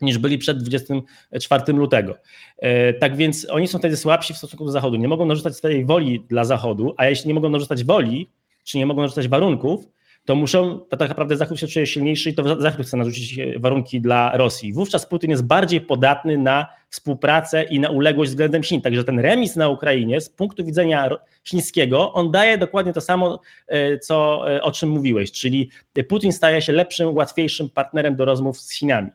niż 0.00 0.18
byli 0.18 0.38
przed 0.38 0.58
24 0.58 1.72
lutego. 1.72 2.16
E, 2.58 2.92
tak 2.92 3.16
więc 3.16 3.46
oni 3.50 3.68
są 3.68 3.78
wtedy 3.78 3.96
słabsi 3.96 4.34
w 4.34 4.36
stosunku 4.36 4.64
do 4.64 4.70
Zachodu. 4.70 4.96
Nie 4.96 5.08
mogą 5.08 5.26
narzucać 5.26 5.56
swojej 5.56 5.84
woli 5.84 6.20
dla 6.28 6.44
Zachodu, 6.44 6.94
a 6.96 7.06
jeśli 7.06 7.28
nie 7.28 7.34
mogą 7.34 7.48
narzucać 7.48 7.84
woli, 7.84 8.30
czy 8.64 8.78
nie 8.78 8.86
mogą 8.86 9.02
narzucać 9.02 9.28
warunków, 9.28 9.88
to 10.24 10.34
muszą, 10.34 10.78
to 10.78 10.96
tak 10.96 11.08
naprawdę 11.08 11.36
Zachód 11.36 11.60
się 11.60 11.66
czuje 11.66 11.86
silniejszy 11.86 12.30
i 12.30 12.34
to 12.34 12.60
Zachód 12.60 12.86
chce 12.86 12.96
narzucić 12.96 13.38
warunki 13.56 14.00
dla 14.00 14.36
Rosji. 14.36 14.72
Wówczas 14.72 15.06
Putin 15.06 15.30
jest 15.30 15.44
bardziej 15.44 15.80
podatny 15.80 16.38
na 16.38 16.66
współpracę 16.88 17.62
i 17.62 17.80
na 17.80 17.90
uległość 17.90 18.30
względem 18.30 18.62
Chin. 18.62 18.80
Także 18.80 19.04
ten 19.04 19.18
remis 19.18 19.56
na 19.56 19.68
Ukrainie 19.68 20.20
z 20.20 20.28
punktu 20.28 20.64
widzenia 20.64 21.10
chińskiego, 21.44 22.12
on 22.12 22.30
daje 22.30 22.58
dokładnie 22.58 22.92
to 22.92 23.00
samo, 23.00 23.40
e, 23.66 23.98
co, 23.98 24.50
e, 24.54 24.62
o 24.62 24.72
czym 24.72 24.88
mówiłeś, 24.88 25.32
czyli 25.32 25.70
Putin 26.08 26.32
staje 26.32 26.62
się 26.62 26.72
lepszym, 26.72 27.16
łatwiejszym 27.16 27.70
partnerem 27.70 28.16
do 28.16 28.24
rozmów 28.24 28.60
z 28.60 28.72
Chinami. 28.72 29.10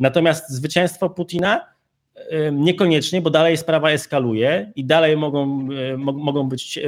Natomiast 0.00 0.50
zwycięstwo 0.50 1.10
Putina 1.10 1.77
Niekoniecznie, 2.52 3.20
bo 3.20 3.30
dalej 3.30 3.56
sprawa 3.56 3.90
eskaluje 3.90 4.72
i 4.76 4.84
dalej 4.84 5.16
mogą, 5.16 5.68
mogą 5.96 6.48
być 6.48 6.78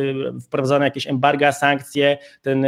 wprowadzane 0.42 0.84
jakieś 0.84 1.06
embarga, 1.06 1.52
sankcje, 1.52 2.18
ten 2.42 2.66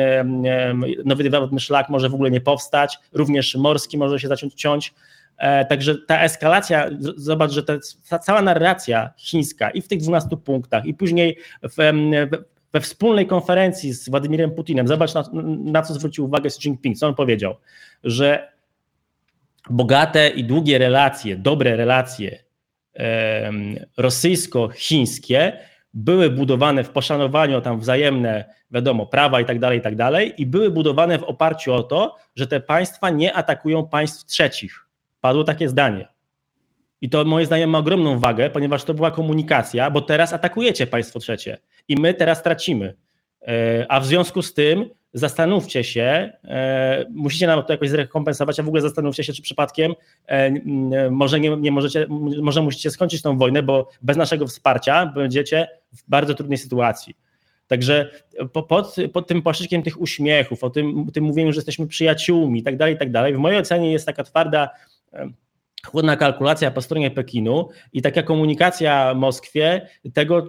nowy 1.05 1.23
wywodny 1.23 1.61
szlak 1.61 1.89
może 1.89 2.09
w 2.09 2.15
ogóle 2.15 2.31
nie 2.31 2.41
powstać, 2.41 2.99
również 3.13 3.55
morski 3.55 3.99
może 3.99 4.19
się 4.19 4.29
zacząć 4.29 4.55
ciąć. 4.55 4.95
E, 5.37 5.65
także 5.65 5.95
ta 5.95 6.23
eskalacja, 6.23 6.91
zobacz, 7.17 7.53
że 7.53 7.63
ta, 7.63 7.73
ta 8.09 8.19
cała 8.19 8.43
narracja 8.43 9.11
chińska 9.17 9.71
i 9.71 9.83
w 9.83 9.89
tych 9.89 10.01
12 10.01 10.37
punktach, 10.37 10.87
i 10.87 10.95
później 10.95 11.39
w, 11.63 11.77
we 12.73 12.81
wspólnej 12.81 13.27
konferencji 13.27 13.93
z 13.93 14.09
Władimirem 14.09 14.51
Putinem, 14.51 14.89
zobacz 14.89 15.15
na, 15.15 15.25
na 15.65 15.83
co 15.83 15.95
zwrócił 15.95 16.25
uwagę 16.25 16.47
Xi 16.47 16.69
Jinping, 16.69 16.99
co 16.99 17.07
on 17.09 17.15
powiedział, 17.15 17.55
że 18.05 18.53
bogate 19.71 20.29
i 20.29 20.45
długie 20.45 20.79
relacje, 20.79 21.37
dobre 21.37 21.77
relacje 21.77 22.39
rosyjsko-chińskie 23.97 25.53
były 25.95 26.31
budowane 26.31 26.85
w 26.85 26.91
poszanowaniu 26.91 27.61
tam 27.61 27.81
wzajemne, 27.81 28.55
wiadomo, 28.71 29.07
prawa 29.07 29.41
i 29.41 29.45
tak 29.45 29.59
dalej, 29.59 29.79
i 29.79 29.83
tak 29.83 29.97
dalej, 29.97 30.35
i 30.37 30.47
były 30.47 30.71
budowane 30.71 31.19
w 31.19 31.25
oparciu 31.25 31.75
o 31.75 31.83
to, 31.83 32.17
że 32.37 32.47
te 32.47 32.61
państwa 32.61 33.11
nie 33.11 33.35
atakują 33.35 33.89
państw 33.89 34.27
trzecich. 34.27 34.87
Padło 35.21 35.45
takie 35.45 35.69
zdanie. 35.69 36.09
I 37.01 37.09
to 37.09 37.25
moim 37.25 37.47
zdaniem 37.47 37.71
ma 37.71 37.79
ogromną 37.79 38.19
wagę, 38.19 38.51
ponieważ 38.51 38.85
to 38.85 38.95
była 38.95 39.11
komunikacja, 39.11 39.91
bo 39.91 40.01
teraz 40.01 40.33
atakujecie 40.33 40.87
państwo 40.87 41.19
trzecie 41.19 41.59
i 41.89 41.97
my 41.97 42.15
teraz 42.15 42.43
tracimy. 42.43 42.95
E, 43.49 43.87
a 43.89 44.01
w 44.01 44.07
związku 44.07 44.43
z 44.43 44.55
tym 44.55 44.91
zastanówcie 45.15 45.85
się, 45.85 46.33
e, 46.45 47.05
musicie 47.11 47.47
nam 47.47 47.63
to 47.63 47.73
jakoś 47.73 47.89
zrekompensować, 47.89 48.61
a 48.61 48.63
w 48.63 48.69
ogóle 48.69 48.83
zastanówcie 48.83 49.25
się, 49.25 49.33
czy 49.33 49.43
przypadkiem 49.43 49.95
e, 50.27 51.11
może 51.11 51.41
nie, 51.41 51.57
nie 51.57 51.73
możecie, 51.73 52.07
może 52.43 52.63
musicie 52.63 52.91
skończyć 52.91 53.23
tą 53.23 53.39
wojnę, 53.39 53.63
bo 53.63 53.89
bez 54.03 54.17
naszego 54.17 54.47
wsparcia 54.47 55.07
będziecie 55.07 55.69
w 55.93 56.09
bardzo 56.09 56.35
trudnej 56.35 56.59
sytuacji. 56.59 57.17
Także 57.67 58.11
pod, 58.69 58.97
pod 59.13 59.27
tym 59.27 59.43
płaszczykiem 59.43 59.83
tych 59.83 60.01
uśmiechów, 60.01 60.65
o 60.65 60.71
tym, 60.71 61.11
tym 61.13 61.25
mówieniu, 61.25 61.53
że 61.53 61.59
jesteśmy 61.59 61.87
przyjaciółmi 61.87 62.61
i 62.61 62.63
tak 62.63 62.77
dalej, 62.77 62.95
i 62.95 62.99
tak 62.99 63.11
dalej, 63.11 63.35
w 63.35 63.39
mojej 63.39 63.61
ocenie 63.61 63.93
jest 63.93 64.07
taka 64.07 64.25
twarda 64.25 64.71
chłodna 65.87 66.17
kalkulacja 66.17 66.71
po 66.71 66.83
stronie 66.83 67.11
Pekinu 67.11 67.69
i 67.93 68.03
taka 68.03 68.23
komunikacja 68.23 69.15
Moskwie 69.15 69.89
tego, 70.15 70.47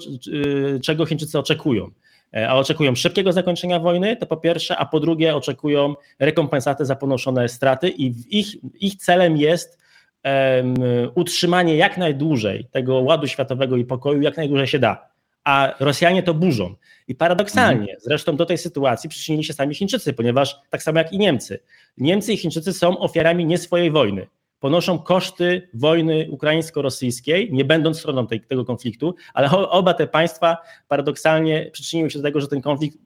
czego 0.84 1.06
Chińczycy 1.06 1.40
oczekują. 1.40 1.92
E, 2.36 2.50
a 2.50 2.56
oczekują 2.56 2.96
szybkiego 2.96 3.32
zakończenia 3.32 3.80
wojny, 3.80 4.16
to 4.16 4.26
po 4.26 4.38
pierwsze, 4.38 4.78
a 4.78 4.86
po 4.86 5.00
drugie 5.00 5.36
oczekują 5.36 5.96
rekompensaty 6.20 6.86
za 6.86 6.96
ponoszone 6.96 7.50
straty 7.50 7.90
i 7.90 8.14
ich, 8.40 8.48
ich 8.80 8.96
celem 8.96 9.38
jest 9.38 9.80
um, 10.24 10.74
utrzymanie 11.16 11.76
jak 11.76 11.98
najdłużej 11.98 12.68
tego 12.72 12.96
ładu 12.96 13.28
światowego 13.28 13.78
i 13.78 13.86
pokoju, 13.86 14.22
jak 14.22 14.38
najdłużej 14.38 14.68
się 14.68 14.80
da. 14.80 15.14
A 15.44 15.74
Rosjanie 15.80 16.24
to 16.24 16.34
burzą. 16.34 16.76
I 17.08 17.16
paradoksalnie, 17.16 17.82
mhm. 17.82 18.00
zresztą 18.02 18.36
do 18.36 18.46
tej 18.46 18.58
sytuacji 18.58 19.10
przyczynili 19.10 19.44
się 19.44 19.54
sami 19.54 19.76
Chińczycy, 19.76 20.14
ponieważ 20.14 20.56
tak 20.70 20.84
samo 20.84 21.00
jak 21.00 21.14
i 21.14 21.18
Niemcy. 21.18 21.60
Niemcy 21.98 22.34
i 22.34 22.38
Chińczycy 22.38 22.74
są 22.74 22.98
ofiarami 22.98 23.46
nie 23.46 23.58
swojej 23.58 23.92
wojny 23.92 24.28
ponoszą 24.64 25.00
koszty 25.00 25.70
wojny 25.74 26.28
ukraińsko-rosyjskiej, 26.30 27.50
nie 27.52 27.66
będąc 27.66 28.00
stroną 28.00 28.28
tej, 28.28 28.42
tego 28.42 28.66
konfliktu, 28.66 29.16
ale 29.34 29.52
oba 29.52 29.94
te 29.94 30.08
państwa 30.08 30.58
paradoksalnie 30.88 31.70
przyczyniły 31.72 32.10
się 32.10 32.20
do 32.20 32.24
tego, 32.24 32.42
że 32.42 32.48
ten 32.48 32.62
konflikt 32.62 32.98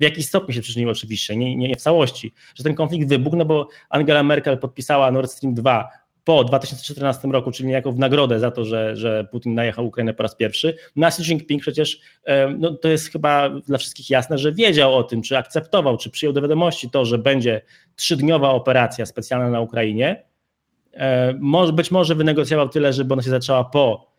w 0.00 0.02
jakiś 0.02 0.26
stopniu 0.26 0.54
się 0.54 0.60
przyczynił 0.60 0.90
oczywiście, 0.90 1.36
nie, 1.36 1.56
nie 1.56 1.76
w 1.76 1.80
całości, 1.80 2.32
że 2.54 2.64
ten 2.64 2.74
konflikt 2.74 3.08
wybuchł, 3.08 3.36
no 3.36 3.44
bo 3.44 3.68
Angela 3.88 4.22
Merkel 4.22 4.58
podpisała 4.58 5.10
Nord 5.10 5.30
Stream 5.30 5.54
2 5.54 5.88
po 6.24 6.44
2014 6.44 7.28
roku, 7.28 7.50
czyli 7.50 7.68
niejako 7.68 7.92
w 7.92 7.98
nagrodę 7.98 8.40
za 8.40 8.50
to, 8.50 8.64
że, 8.64 8.96
że 8.96 9.24
Putin 9.30 9.54
najechał 9.54 9.86
Ukrainę 9.86 10.14
po 10.14 10.22
raz 10.22 10.36
pierwszy. 10.36 10.76
No 10.96 11.06
Xi 11.06 11.22
Jinping 11.22 11.62
przecież, 11.62 12.00
no 12.58 12.74
to 12.74 12.88
jest 12.88 13.12
chyba 13.12 13.50
dla 13.50 13.78
wszystkich 13.78 14.10
jasne, 14.10 14.38
że 14.38 14.52
wiedział 14.52 14.96
o 14.96 15.02
tym, 15.02 15.22
czy 15.22 15.38
akceptował, 15.38 15.96
czy 15.96 16.10
przyjął 16.10 16.32
do 16.32 16.42
wiadomości 16.42 16.90
to, 16.90 17.04
że 17.04 17.18
będzie 17.18 17.60
trzydniowa 17.96 18.50
operacja 18.50 19.06
specjalna 19.06 19.50
na 19.50 19.60
Ukrainie, 19.60 20.29
być 21.72 21.90
może 21.90 22.14
wynegocjował 22.14 22.68
tyle, 22.68 22.92
żeby 22.92 23.14
ona 23.14 23.22
się 23.22 23.30
zaczęła 23.30 23.64
po, 23.64 24.10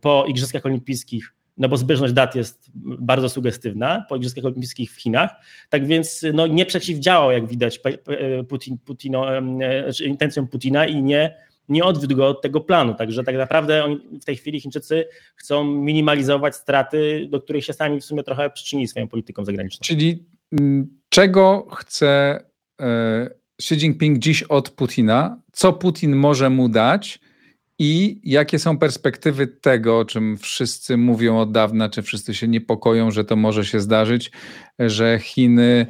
po 0.00 0.24
Igrzyskach 0.28 0.66
Olimpijskich, 0.66 1.34
no 1.56 1.68
bo 1.68 1.76
zbieżność 1.76 2.12
dat 2.12 2.34
jest 2.34 2.70
bardzo 2.74 3.28
sugestywna, 3.28 4.06
po 4.08 4.16
Igrzyskach 4.16 4.44
Olimpijskich 4.44 4.92
w 4.92 5.00
Chinach, 5.00 5.30
tak 5.70 5.86
więc 5.86 6.26
no, 6.34 6.46
nie 6.46 6.66
przeciwdziałał, 6.66 7.32
jak 7.32 7.46
widać, 7.46 7.80
Putin, 8.48 8.78
Putino, 8.78 9.36
e, 9.36 9.42
intencjom 10.04 10.48
Putina 10.48 10.86
i 10.86 11.02
nie, 11.02 11.36
nie 11.68 11.84
odwiódł 11.84 12.16
go 12.16 12.28
od 12.28 12.42
tego 12.42 12.60
planu. 12.60 12.94
Także 12.94 13.24
tak 13.24 13.36
naprawdę 13.36 13.84
oni, 13.84 14.00
w 14.20 14.24
tej 14.24 14.36
chwili 14.36 14.60
Chińczycy 14.60 15.04
chcą 15.36 15.64
minimalizować 15.64 16.56
straty, 16.56 17.26
do 17.30 17.40
których 17.40 17.64
się 17.64 17.72
sami 17.72 18.00
w 18.00 18.04
sumie 18.04 18.22
trochę 18.22 18.50
przyczynili 18.50 18.88
swoją 18.88 19.08
polityką 19.08 19.44
zagraniczną. 19.44 19.84
Czyli 19.84 20.26
m, 20.60 20.98
czego 21.08 21.66
chce 21.70 22.40
y 22.80 23.41
Xi 23.60 23.74
Jinping 23.74 24.18
dziś 24.18 24.42
od 24.42 24.70
Putina, 24.70 25.38
co 25.52 25.72
Putin 25.72 26.16
może 26.16 26.50
mu 26.50 26.68
dać 26.68 27.20
i 27.78 28.20
jakie 28.24 28.58
są 28.58 28.78
perspektywy 28.78 29.46
tego, 29.46 29.98
o 29.98 30.04
czym 30.04 30.38
wszyscy 30.38 30.96
mówią 30.96 31.38
od 31.38 31.52
dawna, 31.52 31.88
czy 31.88 32.02
wszyscy 32.02 32.34
się 32.34 32.48
niepokoją, 32.48 33.10
że 33.10 33.24
to 33.24 33.36
może 33.36 33.64
się 33.64 33.80
zdarzyć, 33.80 34.30
że 34.78 35.18
Chiny 35.18 35.86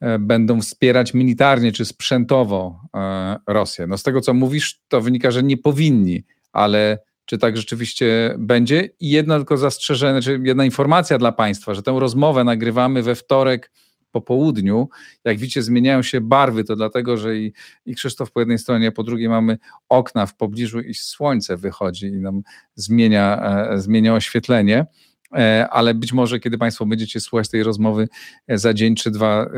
e, 0.00 0.18
będą 0.18 0.60
wspierać 0.60 1.14
militarnie 1.14 1.72
czy 1.72 1.84
sprzętowo 1.84 2.80
e, 2.96 3.36
Rosję. 3.46 3.86
No 3.86 3.98
z 3.98 4.02
tego, 4.02 4.20
co 4.20 4.34
mówisz, 4.34 4.80
to 4.88 5.00
wynika, 5.00 5.30
że 5.30 5.42
nie 5.42 5.56
powinni, 5.56 6.24
ale 6.52 6.98
czy 7.24 7.38
tak 7.38 7.56
rzeczywiście 7.56 8.34
będzie? 8.38 8.88
I 9.00 9.10
jedno 9.10 9.36
tylko 9.36 9.56
zastrzeżenie, 9.56 10.22
czy 10.22 10.40
jedna 10.44 10.64
informacja 10.64 11.18
dla 11.18 11.32
Państwa, 11.32 11.74
że 11.74 11.82
tę 11.82 11.96
rozmowę 11.98 12.44
nagrywamy 12.44 13.02
we 13.02 13.14
wtorek 13.14 13.70
po 14.10 14.20
południu. 14.20 14.88
Jak 15.24 15.38
widzicie, 15.38 15.62
zmieniają 15.62 16.02
się 16.02 16.20
barwy, 16.20 16.64
to 16.64 16.76
dlatego, 16.76 17.16
że 17.16 17.36
i, 17.36 17.52
i 17.86 17.94
Krzysztof 17.94 18.32
po 18.32 18.40
jednej 18.40 18.58
stronie, 18.58 18.88
a 18.88 18.92
po 18.92 19.02
drugiej 19.02 19.28
mamy 19.28 19.58
okna 19.88 20.26
w 20.26 20.36
pobliżu 20.36 20.80
i 20.80 20.94
słońce 20.94 21.56
wychodzi 21.56 22.06
i 22.06 22.20
nam 22.20 22.42
zmienia, 22.74 23.42
e, 23.70 23.78
zmienia 23.78 24.14
oświetlenie 24.14 24.86
e, 25.34 25.68
ale 25.70 25.94
być 25.94 26.12
może 26.12 26.40
kiedy 26.40 26.58
Państwo 26.58 26.86
będziecie 26.86 27.20
słuchać 27.20 27.48
tej 27.48 27.62
rozmowy 27.62 28.08
e, 28.48 28.58
za 28.58 28.74
dzień 28.74 28.94
czy 28.94 29.10
dwa, 29.10 29.50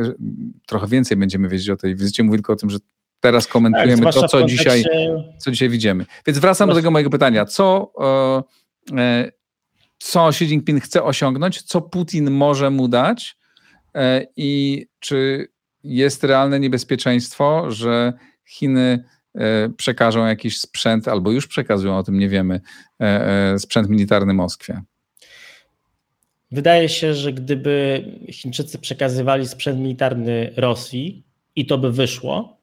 trochę 0.66 0.86
więcej 0.86 1.16
będziemy 1.16 1.48
wiedzieć 1.48 1.70
o 1.70 1.76
tej 1.76 1.96
wizycie. 1.96 2.22
Mówię 2.22 2.38
tylko 2.38 2.52
o 2.52 2.56
tym, 2.56 2.70
że 2.70 2.78
teraz 3.20 3.46
komentujemy 3.46 4.02
tak, 4.02 4.14
to, 4.14 4.28
co 4.28 4.44
dzisiaj, 4.44 4.84
co 5.38 5.50
dzisiaj 5.50 5.68
widzimy. 5.68 6.06
Więc 6.26 6.38
wracam 6.38 6.68
do 6.68 6.74
tego 6.74 6.90
mojego 6.90 7.10
pytania. 7.10 7.44
Co, 7.44 7.92
co 9.98 10.28
Xi 10.28 10.44
Jinping 10.44 10.84
chce 10.84 11.02
osiągnąć, 11.02 11.62
co 11.62 11.80
Putin 11.80 12.30
może 12.30 12.70
mu 12.70 12.88
dać, 12.88 13.36
E, 13.36 13.41
i 14.36 14.86
czy 14.98 15.48
jest 15.84 16.24
realne 16.24 16.60
niebezpieczeństwo, 16.60 17.70
że 17.70 18.12
Chiny 18.46 19.04
e, 19.34 19.68
przekażą 19.68 20.26
jakiś 20.26 20.60
sprzęt, 20.60 21.08
albo 21.08 21.32
już 21.32 21.46
przekazują, 21.46 21.98
o 21.98 22.02
tym 22.02 22.18
nie 22.18 22.28
wiemy, 22.28 22.60
e, 23.00 23.58
sprzęt 23.58 23.88
militarny 23.88 24.34
Moskwie? 24.34 24.82
Wydaje 26.50 26.88
się, 26.88 27.14
że 27.14 27.32
gdyby 27.32 28.04
Chińczycy 28.32 28.78
przekazywali 28.78 29.48
sprzęt 29.48 29.80
militarny 29.80 30.52
Rosji 30.56 31.24
i 31.56 31.66
to 31.66 31.78
by 31.78 31.92
wyszło, 31.92 32.58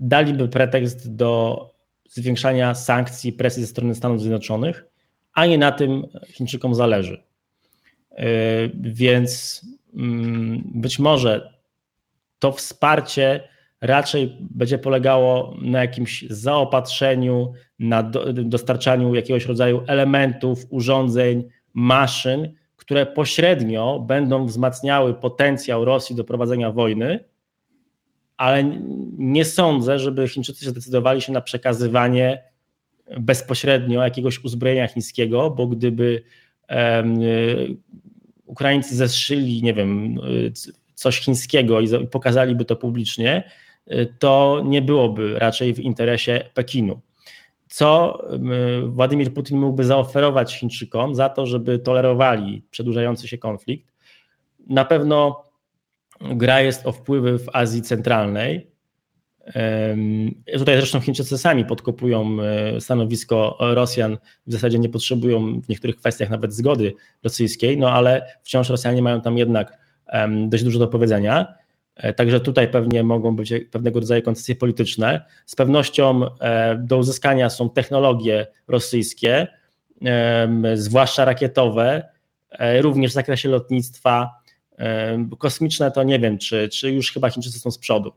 daliby 0.00 0.48
pretekst 0.48 1.14
do 1.16 1.70
zwiększania 2.08 2.74
sankcji, 2.74 3.32
presji 3.32 3.62
ze 3.62 3.68
strony 3.68 3.94
Stanów 3.94 4.20
Zjednoczonych, 4.20 4.84
a 5.32 5.46
nie 5.46 5.58
na 5.58 5.72
tym 5.72 6.06
Chińczykom 6.26 6.74
zależy. 6.74 7.22
E, 8.16 8.24
więc 8.74 9.60
mm, 9.94 10.62
być 10.74 10.98
może 10.98 11.58
to 12.38 12.52
wsparcie 12.52 13.48
raczej 13.80 14.36
będzie 14.40 14.78
polegało 14.78 15.56
na 15.62 15.80
jakimś 15.80 16.24
zaopatrzeniu, 16.30 17.52
na 17.78 18.02
dostarczaniu 18.32 19.14
jakiegoś 19.14 19.46
rodzaju 19.46 19.82
elementów, 19.86 20.66
urządzeń, 20.70 21.48
maszyn, 21.74 22.54
które 22.76 23.06
pośrednio 23.06 24.04
będą 24.06 24.46
wzmacniały 24.46 25.14
potencjał 25.14 25.84
Rosji 25.84 26.16
do 26.16 26.24
prowadzenia 26.24 26.72
wojny, 26.72 27.24
ale 28.36 28.64
nie 29.18 29.44
sądzę, 29.44 29.98
żeby 29.98 30.28
Chińczycy 30.28 30.70
zdecydowali 30.70 31.20
się 31.20 31.32
na 31.32 31.40
przekazywanie 31.40 32.42
bezpośrednio 33.20 34.02
jakiegoś 34.02 34.44
uzbrojenia 34.44 34.88
chińskiego, 34.88 35.50
bo 35.50 35.66
gdyby 35.66 36.22
Ukraińcy 38.46 38.96
zeszyli, 38.96 39.62
nie 39.62 39.74
wiem, 39.74 40.18
coś 40.94 41.20
chińskiego 41.20 41.80
i 41.80 42.06
pokazaliby 42.06 42.64
to 42.64 42.76
publicznie, 42.76 43.50
to 44.18 44.62
nie 44.64 44.82
byłoby 44.82 45.38
raczej 45.38 45.74
w 45.74 45.80
interesie 45.80 46.44
Pekinu. 46.54 47.00
Co 47.68 48.18
Władimir 48.86 49.34
Putin 49.34 49.58
mógłby 49.58 49.84
zaoferować 49.84 50.58
Chińczykom 50.58 51.14
za 51.14 51.28
to, 51.28 51.46
żeby 51.46 51.78
tolerowali 51.78 52.62
przedłużający 52.70 53.28
się 53.28 53.38
konflikt? 53.38 53.92
Na 54.68 54.84
pewno 54.84 55.44
gra 56.20 56.60
jest 56.60 56.86
o 56.86 56.92
wpływy 56.92 57.38
w 57.38 57.48
Azji 57.52 57.82
Centralnej. 57.82 58.71
Tutaj 60.58 60.76
zresztą 60.76 61.00
Chińczycy 61.00 61.38
sami 61.38 61.64
podkopują 61.64 62.36
e, 62.42 62.80
stanowisko 62.80 63.56
Rosjan, 63.60 64.18
w 64.46 64.52
zasadzie 64.52 64.78
nie 64.78 64.88
potrzebują 64.88 65.60
w 65.60 65.68
niektórych 65.68 65.96
kwestiach 65.96 66.30
nawet 66.30 66.54
zgody 66.54 66.94
rosyjskiej, 67.22 67.78
no 67.78 67.90
ale 67.90 68.26
wciąż 68.42 68.68
Rosjanie 68.68 69.02
mają 69.02 69.20
tam 69.20 69.38
jednak 69.38 69.78
dość 70.48 70.64
dużo 70.64 70.78
do 70.78 70.88
powiedzenia. 70.88 71.54
E, 71.96 72.12
także 72.12 72.40
tutaj 72.40 72.68
pewnie 72.68 73.02
mogą 73.02 73.36
być 73.36 73.52
pewnego 73.70 74.00
rodzaju 74.00 74.22
koncesje 74.22 74.56
polityczne. 74.56 75.24
Z 75.46 75.54
pewnością 75.54 76.38
e, 76.40 76.76
do 76.76 76.98
uzyskania 76.98 77.50
są 77.50 77.70
technologie 77.70 78.46
rosyjskie, 78.68 79.46
zwłaszcza 80.74 81.24
rakietowe, 81.24 82.08
również 82.80 83.10
w 83.10 83.14
zakresie 83.14 83.48
lotnictwa, 83.48 84.30
Kosmiczne 85.38 85.90
to 85.90 86.02
nie 86.02 86.18
wiem, 86.18 86.38
czy, 86.38 86.68
czy 86.68 86.90
już 86.90 87.12
chyba 87.12 87.30
Chińczycy 87.30 87.58
są 87.58 87.70
z 87.70 87.78
przodu. 87.78 88.12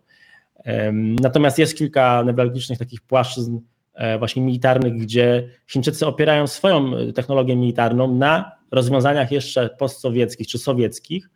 Natomiast 1.21 1.59
jest 1.59 1.77
kilka 1.77 2.23
newralgicznych 2.23 2.79
takich 2.79 3.01
płaszczyzn 3.01 3.59
e, 3.93 4.17
właśnie 4.17 4.41
militarnych, 4.41 4.97
gdzie 4.97 5.49
Chińczycy 5.67 6.07
opierają 6.07 6.47
swoją 6.47 6.91
technologię 7.13 7.55
militarną 7.55 8.15
na 8.15 8.51
rozwiązaniach 8.71 9.31
jeszcze 9.31 9.69
postsowieckich 9.69 10.47
czy 10.47 10.57
sowieckich 10.57 11.29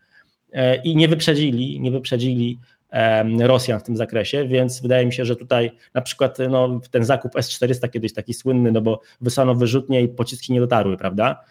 e, 0.53 0.75
i 0.75 0.95
nie 0.95 1.07
wyprzedzili, 1.07 1.79
nie 1.79 1.91
wyprzedzili 1.91 2.59
Rosjan 3.39 3.79
w 3.79 3.83
tym 3.83 3.97
zakresie, 3.97 4.47
więc 4.47 4.81
wydaje 4.81 5.05
mi 5.05 5.13
się, 5.13 5.25
że 5.25 5.35
tutaj 5.35 5.71
na 5.93 6.01
przykład 6.01 6.37
no, 6.49 6.79
ten 6.91 7.03
zakup 7.03 7.35
S-400 7.35 7.89
kiedyś 7.89 8.13
taki 8.13 8.33
słynny, 8.33 8.71
no 8.71 8.81
bo 8.81 9.01
wysłano 9.21 9.55
wyrzutnie 9.55 10.01
i 10.01 10.07
pociski 10.07 10.53
nie 10.53 10.59
dotarły, 10.59 10.97
prawda? 10.97 11.43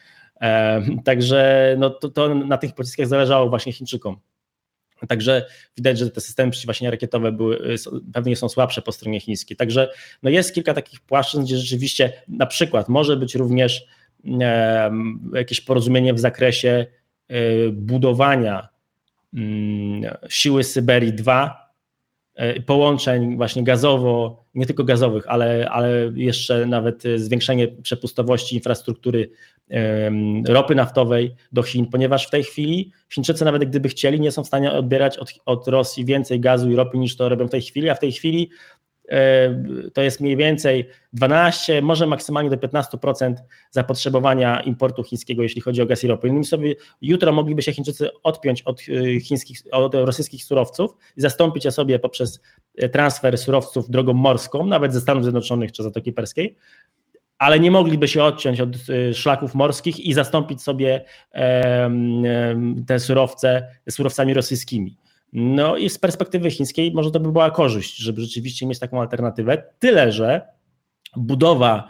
Także 1.04 1.74
no 1.78 1.90
to, 1.90 2.08
to 2.08 2.34
na 2.34 2.58
tych 2.58 2.74
pociskach 2.74 3.06
zależało 3.06 3.48
właśnie 3.48 3.72
Chińczykom. 3.72 4.16
Także 5.06 5.46
widać, 5.76 5.98
że 5.98 6.10
te 6.10 6.20
systemy 6.20 6.50
przeciwwaśnie 6.50 6.90
rakietowe 6.90 7.32
były, 7.32 7.76
pewnie 8.12 8.36
są 8.36 8.48
słabsze 8.48 8.82
po 8.82 8.92
stronie 8.92 9.20
chińskiej. 9.20 9.56
Także 9.56 9.90
no 10.22 10.30
jest 10.30 10.54
kilka 10.54 10.74
takich 10.74 11.00
płaszczyzn, 11.00 11.44
gdzie 11.44 11.56
rzeczywiście 11.56 12.12
na 12.28 12.46
przykład 12.46 12.88
może 12.88 13.16
być 13.16 13.34
również 13.34 13.86
e, 14.40 14.90
jakieś 15.34 15.60
porozumienie 15.60 16.14
w 16.14 16.18
zakresie 16.18 16.86
e, 17.28 17.36
budowania 17.72 18.68
mm, 19.34 20.16
siły 20.28 20.64
Syberii 20.64 21.12
2, 21.12 21.70
e, 22.34 22.60
połączeń 22.60 23.36
właśnie 23.36 23.64
gazowo, 23.64 24.44
nie 24.54 24.66
tylko 24.66 24.84
gazowych, 24.84 25.24
ale, 25.28 25.70
ale 25.70 26.12
jeszcze 26.14 26.66
nawet 26.66 27.02
zwiększenie 27.16 27.68
przepustowości 27.68 28.56
infrastruktury 28.56 29.30
ropy 30.48 30.74
naftowej 30.74 31.34
do 31.52 31.62
Chin, 31.62 31.86
ponieważ 31.86 32.26
w 32.26 32.30
tej 32.30 32.44
chwili 32.44 32.92
Chińczycy 33.12 33.44
nawet 33.44 33.64
gdyby 33.64 33.88
chcieli, 33.88 34.20
nie 34.20 34.32
są 34.32 34.44
w 34.44 34.46
stanie 34.46 34.72
odbierać 34.72 35.18
od, 35.18 35.32
od 35.46 35.68
Rosji 35.68 36.04
więcej 36.04 36.40
gazu 36.40 36.70
i 36.70 36.76
ropy 36.76 36.98
niż 36.98 37.16
to 37.16 37.28
robią 37.28 37.48
w 37.48 37.50
tej 37.50 37.62
chwili, 37.62 37.90
a 37.90 37.94
w 37.94 38.00
tej 38.00 38.12
chwili 38.12 38.50
to 39.94 40.02
jest 40.02 40.20
mniej 40.20 40.36
więcej 40.36 40.88
12, 41.12 41.82
może 41.82 42.06
maksymalnie 42.06 42.50
do 42.50 42.56
15% 42.56 43.34
zapotrzebowania 43.70 44.60
importu 44.60 45.02
chińskiego, 45.02 45.42
jeśli 45.42 45.60
chodzi 45.60 45.82
o 45.82 45.86
gaz 45.86 46.04
i 46.04 46.06
ropę. 46.06 46.28
Innymi 46.28 46.44
sobie 46.44 46.74
jutro 47.02 47.32
mogliby 47.32 47.62
się 47.62 47.72
Chińczycy 47.72 48.08
odpiąć 48.22 48.62
od, 48.62 48.80
e, 48.80 49.20
chińskich, 49.20 49.58
od 49.72 49.94
rosyjskich 49.94 50.44
surowców 50.44 50.96
i 51.16 51.20
zastąpić 51.20 51.64
je 51.64 51.70
sobie 51.70 51.98
poprzez 51.98 52.40
e, 52.76 52.88
transfer 52.88 53.38
surowców 53.38 53.90
drogą 53.90 54.12
morską, 54.12 54.66
nawet 54.66 54.92
ze 54.92 55.00
Stanów 55.00 55.22
Zjednoczonych 55.22 55.72
czy 55.72 55.82
Zatoki 55.82 56.12
Perskiej, 56.12 56.56
ale 57.38 57.60
nie 57.60 57.70
mogliby 57.70 58.08
się 58.08 58.22
odciąć 58.22 58.60
od 58.60 58.76
y, 58.88 59.14
szlaków 59.14 59.54
morskich 59.54 60.00
i 60.00 60.14
zastąpić 60.14 60.62
sobie 60.62 61.04
te 62.86 62.98
surowce 62.98 63.68
surowcami 63.90 64.34
rosyjskimi. 64.34 64.96
No 65.32 65.76
i 65.76 65.90
z 65.90 65.98
perspektywy 65.98 66.50
chińskiej 66.50 66.92
może 66.92 67.10
to 67.10 67.20
by 67.20 67.32
była 67.32 67.50
korzyść, 67.50 67.96
żeby 67.96 68.20
rzeczywiście 68.20 68.66
mieć 68.66 68.78
taką 68.78 69.00
alternatywę. 69.00 69.62
Tyle, 69.78 70.12
że 70.12 70.42
budowa, 71.16 71.86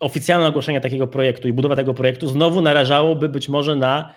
oficjalne 0.00 0.46
ogłoszenie 0.46 0.80
takiego 0.80 1.06
projektu 1.06 1.48
i 1.48 1.52
budowa 1.52 1.76
tego 1.76 1.94
projektu 1.94 2.28
znowu 2.28 2.60
narażałoby 2.60 3.28
być 3.28 3.48
może 3.48 3.76
na 3.76 4.14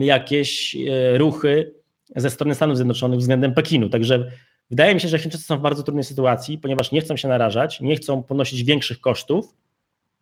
jakieś 0.00 0.76
e, 0.76 1.18
ruchy 1.18 1.74
ze 2.16 2.30
strony 2.30 2.54
Stanów 2.54 2.76
Zjednoczonych 2.76 3.18
względem 3.18 3.54
Pekinu. 3.54 3.88
Także 3.88 4.30
Wydaje 4.70 4.94
mi 4.94 5.00
się, 5.00 5.08
że 5.08 5.18
Chińczycy 5.18 5.44
są 5.44 5.58
w 5.58 5.60
bardzo 5.60 5.82
trudnej 5.82 6.04
sytuacji, 6.04 6.58
ponieważ 6.58 6.92
nie 6.92 7.00
chcą 7.00 7.16
się 7.16 7.28
narażać, 7.28 7.80
nie 7.80 7.96
chcą 7.96 8.22
ponosić 8.22 8.64
większych 8.64 9.00
kosztów 9.00 9.54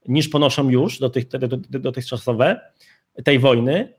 niż 0.08 0.28
ponoszą 0.28 0.70
już 0.70 0.98
dotych, 0.98 1.24
dotychczasowe 1.70 2.60
tej 3.24 3.38
wojny. 3.38 3.94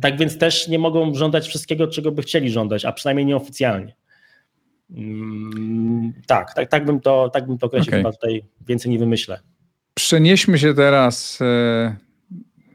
Tak 0.00 0.18
więc 0.18 0.38
też 0.38 0.68
nie 0.68 0.78
mogą 0.78 1.14
żądać 1.14 1.48
wszystkiego, 1.48 1.86
czego 1.86 2.12
by 2.12 2.22
chcieli 2.22 2.50
żądać, 2.50 2.84
a 2.84 2.92
przynajmniej 2.92 3.26
nieoficjalnie. 3.26 3.94
Tak, 6.26 6.54
tak, 6.54 6.70
tak 6.70 6.84
bym 6.84 7.00
to, 7.00 7.30
tak 7.32 7.46
bym 7.46 7.58
to 7.58 7.66
określił, 7.66 7.90
okay. 7.90 8.00
chyba 8.00 8.12
tutaj 8.12 8.44
więcej 8.66 8.92
nie 8.92 8.98
wymyślę. 8.98 9.40
Przenieśmy 9.94 10.58
się 10.58 10.74
teraz 10.74 11.38
e, 11.40 11.96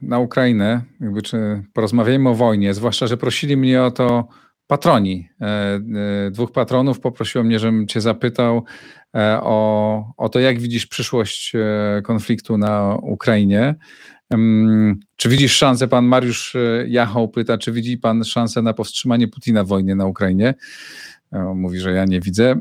na 0.02 0.18
Ukrainę, 0.18 0.82
jakby, 1.00 1.22
czy 1.22 1.62
porozmawiajmy 1.72 2.28
o 2.28 2.34
wojnie, 2.34 2.74
zwłaszcza, 2.74 3.06
że 3.06 3.16
prosili 3.16 3.56
mnie 3.56 3.82
o 3.82 3.90
to 3.90 4.28
patroni. 4.68 5.28
E, 5.40 5.46
e, 5.46 6.30
dwóch 6.30 6.52
patronów 6.52 7.00
poprosiło 7.00 7.44
mnie, 7.44 7.58
żebym 7.58 7.86
Cię 7.86 8.00
zapytał 8.00 8.64
e, 9.16 9.40
o, 9.42 10.12
o 10.16 10.28
to, 10.28 10.40
jak 10.40 10.60
widzisz 10.60 10.86
przyszłość 10.86 11.52
konfliktu 12.04 12.58
na 12.58 12.98
Ukrainie. 13.02 13.74
Czy 15.16 15.28
widzisz 15.28 15.56
szansę, 15.56 15.88
pan 15.88 16.04
Mariusz 16.04 16.56
Jachał 16.86 17.28
pyta, 17.28 17.58
czy 17.58 17.72
widzi 17.72 17.98
pan 17.98 18.24
szansę 18.24 18.62
na 18.62 18.74
powstrzymanie 18.74 19.28
Putina 19.28 19.64
w 19.64 19.68
wojnie 19.68 19.94
na 19.94 20.06
Ukrainie? 20.06 20.54
Mówi, 21.54 21.80
że 21.80 21.92
ja 21.92 22.04
nie 22.04 22.20
widzę. 22.20 22.54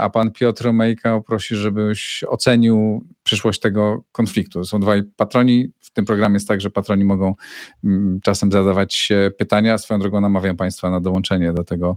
A 0.00 0.10
pan 0.10 0.30
Piotr 0.30 0.72
Mejka 0.72 1.20
prosi, 1.20 1.56
żebyś 1.56 2.24
ocenił 2.28 3.04
przyszłość 3.22 3.60
tego 3.60 4.02
konfliktu. 4.12 4.64
Są 4.64 4.80
dwaj 4.80 5.02
patroni. 5.02 5.72
W 5.80 5.90
tym 5.90 6.04
programie 6.04 6.34
jest 6.34 6.48
tak, 6.48 6.60
że 6.60 6.70
patroni 6.70 7.04
mogą 7.04 7.34
mm, 7.84 8.20
czasem 8.22 8.52
zadawać 8.52 9.08
pytania. 9.38 9.78
Swoją 9.78 10.00
drogą 10.00 10.20
namawiam 10.20 10.56
państwa 10.56 10.90
na 10.90 11.00
dołączenie 11.00 11.52
do 11.52 11.64
tego, 11.64 11.96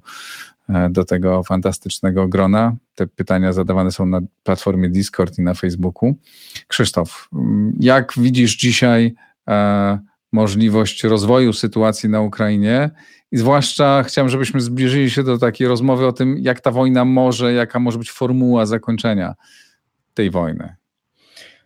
e, 0.70 0.90
do 0.90 1.06
tego 1.06 1.44
fantastycznego 1.44 2.28
grona. 2.28 2.76
Te 2.96 3.08
pytania 3.08 3.54
zadawane 3.54 3.92
są 3.92 4.06
na 4.06 4.22
platformie 4.44 4.90
Discord 4.90 5.40
i 5.40 5.42
na 5.42 5.54
Facebooku. 5.54 6.16
Krzysztof, 6.68 7.30
mm, 7.34 7.78
jak 7.80 8.14
widzisz 8.18 8.56
dzisiaj 8.56 9.14
e, 9.48 10.00
możliwość 10.32 11.04
rozwoju 11.04 11.54
sytuacji 11.54 12.10
na 12.10 12.22
Ukrainie 12.22 12.90
i 13.34 13.38
zwłaszcza 13.38 14.04
chciałem, 14.04 14.30
żebyśmy 14.30 14.62
zbliżyli 14.62 15.10
się 15.10 15.24
do 15.24 15.38
takiej 15.38 15.68
rozmowy 15.68 16.08
o 16.08 16.14
tym, 16.14 16.38
jak 16.42 16.62
ta 16.62 16.72
wojna 16.72 17.06
może, 17.06 17.54
jaka 17.54 17.80
może 17.80 17.98
być 17.98 18.12
formuła 18.12 18.66
zakończenia 18.66 19.36
tej 20.14 20.30
wojny. 20.30 20.76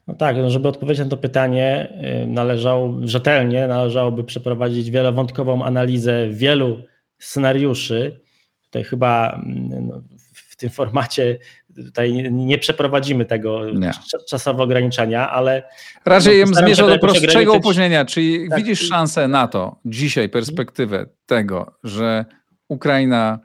No 0.07 0.13
tak, 0.13 0.37
no 0.37 0.49
żeby 0.49 0.67
odpowiedzieć 0.67 1.03
na 1.03 1.09
to 1.09 1.17
pytanie, 1.17 1.93
y, 2.23 2.27
należało, 2.27 2.93
rzetelnie 3.03 3.67
należałoby 3.67 4.23
przeprowadzić 4.23 4.91
wielowątkową 4.91 5.63
analizę 5.63 6.29
wielu 6.29 6.83
scenariuszy, 7.19 8.19
tutaj 8.63 8.83
chyba 8.83 9.41
mm, 9.45 9.87
no, 9.87 10.01
w 10.33 10.55
tym 10.55 10.69
formacie 10.69 11.39
tutaj 11.85 12.31
nie 12.31 12.57
przeprowadzimy 12.57 13.25
tego 13.25 13.71
nie. 13.71 13.91
czasowo 14.29 14.63
ograniczenia, 14.63 15.29
ale. 15.29 15.63
Raczej 16.05 16.45
no, 16.45 16.53
zmierzał 16.53 16.87
do 16.89 16.99
prostszego 16.99 17.53
opóźnienia, 17.53 18.05
czyli 18.05 18.49
tak. 18.49 18.59
widzisz 18.59 18.87
szansę 18.87 19.27
na 19.27 19.47
to, 19.47 19.79
dzisiaj 19.85 20.29
perspektywę 20.29 21.05
tego, 21.25 21.73
że 21.83 22.25
Ukraina 22.67 23.39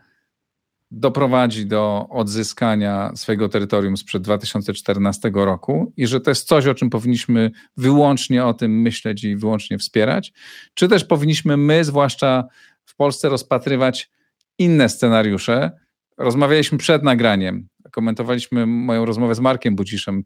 doprowadzi 0.93 1.67
do 1.67 2.07
odzyskania 2.11 3.13
swojego 3.15 3.49
terytorium 3.49 3.97
sprzed 3.97 4.23
2014 4.23 5.31
roku 5.35 5.93
i 5.97 6.07
że 6.07 6.21
to 6.21 6.31
jest 6.31 6.49
coś, 6.49 6.67
o 6.67 6.75
czym 6.75 6.91
powinniśmy 6.91 7.51
wyłącznie 7.77 8.45
o 8.45 8.55
tym 8.55 8.81
myśleć 8.81 9.25
i 9.25 9.37
wyłącznie 9.37 9.79
wspierać, 9.79 10.33
czy 10.75 10.89
też 10.89 11.05
powinniśmy 11.05 11.57
my, 11.57 11.85
zwłaszcza 11.85 12.45
w 12.85 12.97
Polsce, 12.97 13.29
rozpatrywać 13.29 14.11
inne 14.59 14.89
scenariusze. 14.89 15.71
Rozmawialiśmy 16.19 16.79
przed 16.79 17.03
nagraniem, 17.03 17.69
komentowaliśmy 17.93 18.67
moją 18.67 19.05
rozmowę 19.05 19.35
z 19.35 19.41
Markiem 19.41 19.77
Buciszem, 19.77 20.25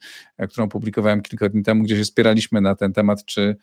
którą 0.51 0.69
publikowałem 0.69 1.23
kilka 1.23 1.49
dni 1.49 1.63
temu, 1.63 1.85
gdzie 1.85 1.97
się 1.97 2.05
spieraliśmy 2.05 2.61
na 2.61 2.75
ten 2.75 2.93
temat, 2.93 3.25
czy, 3.25 3.57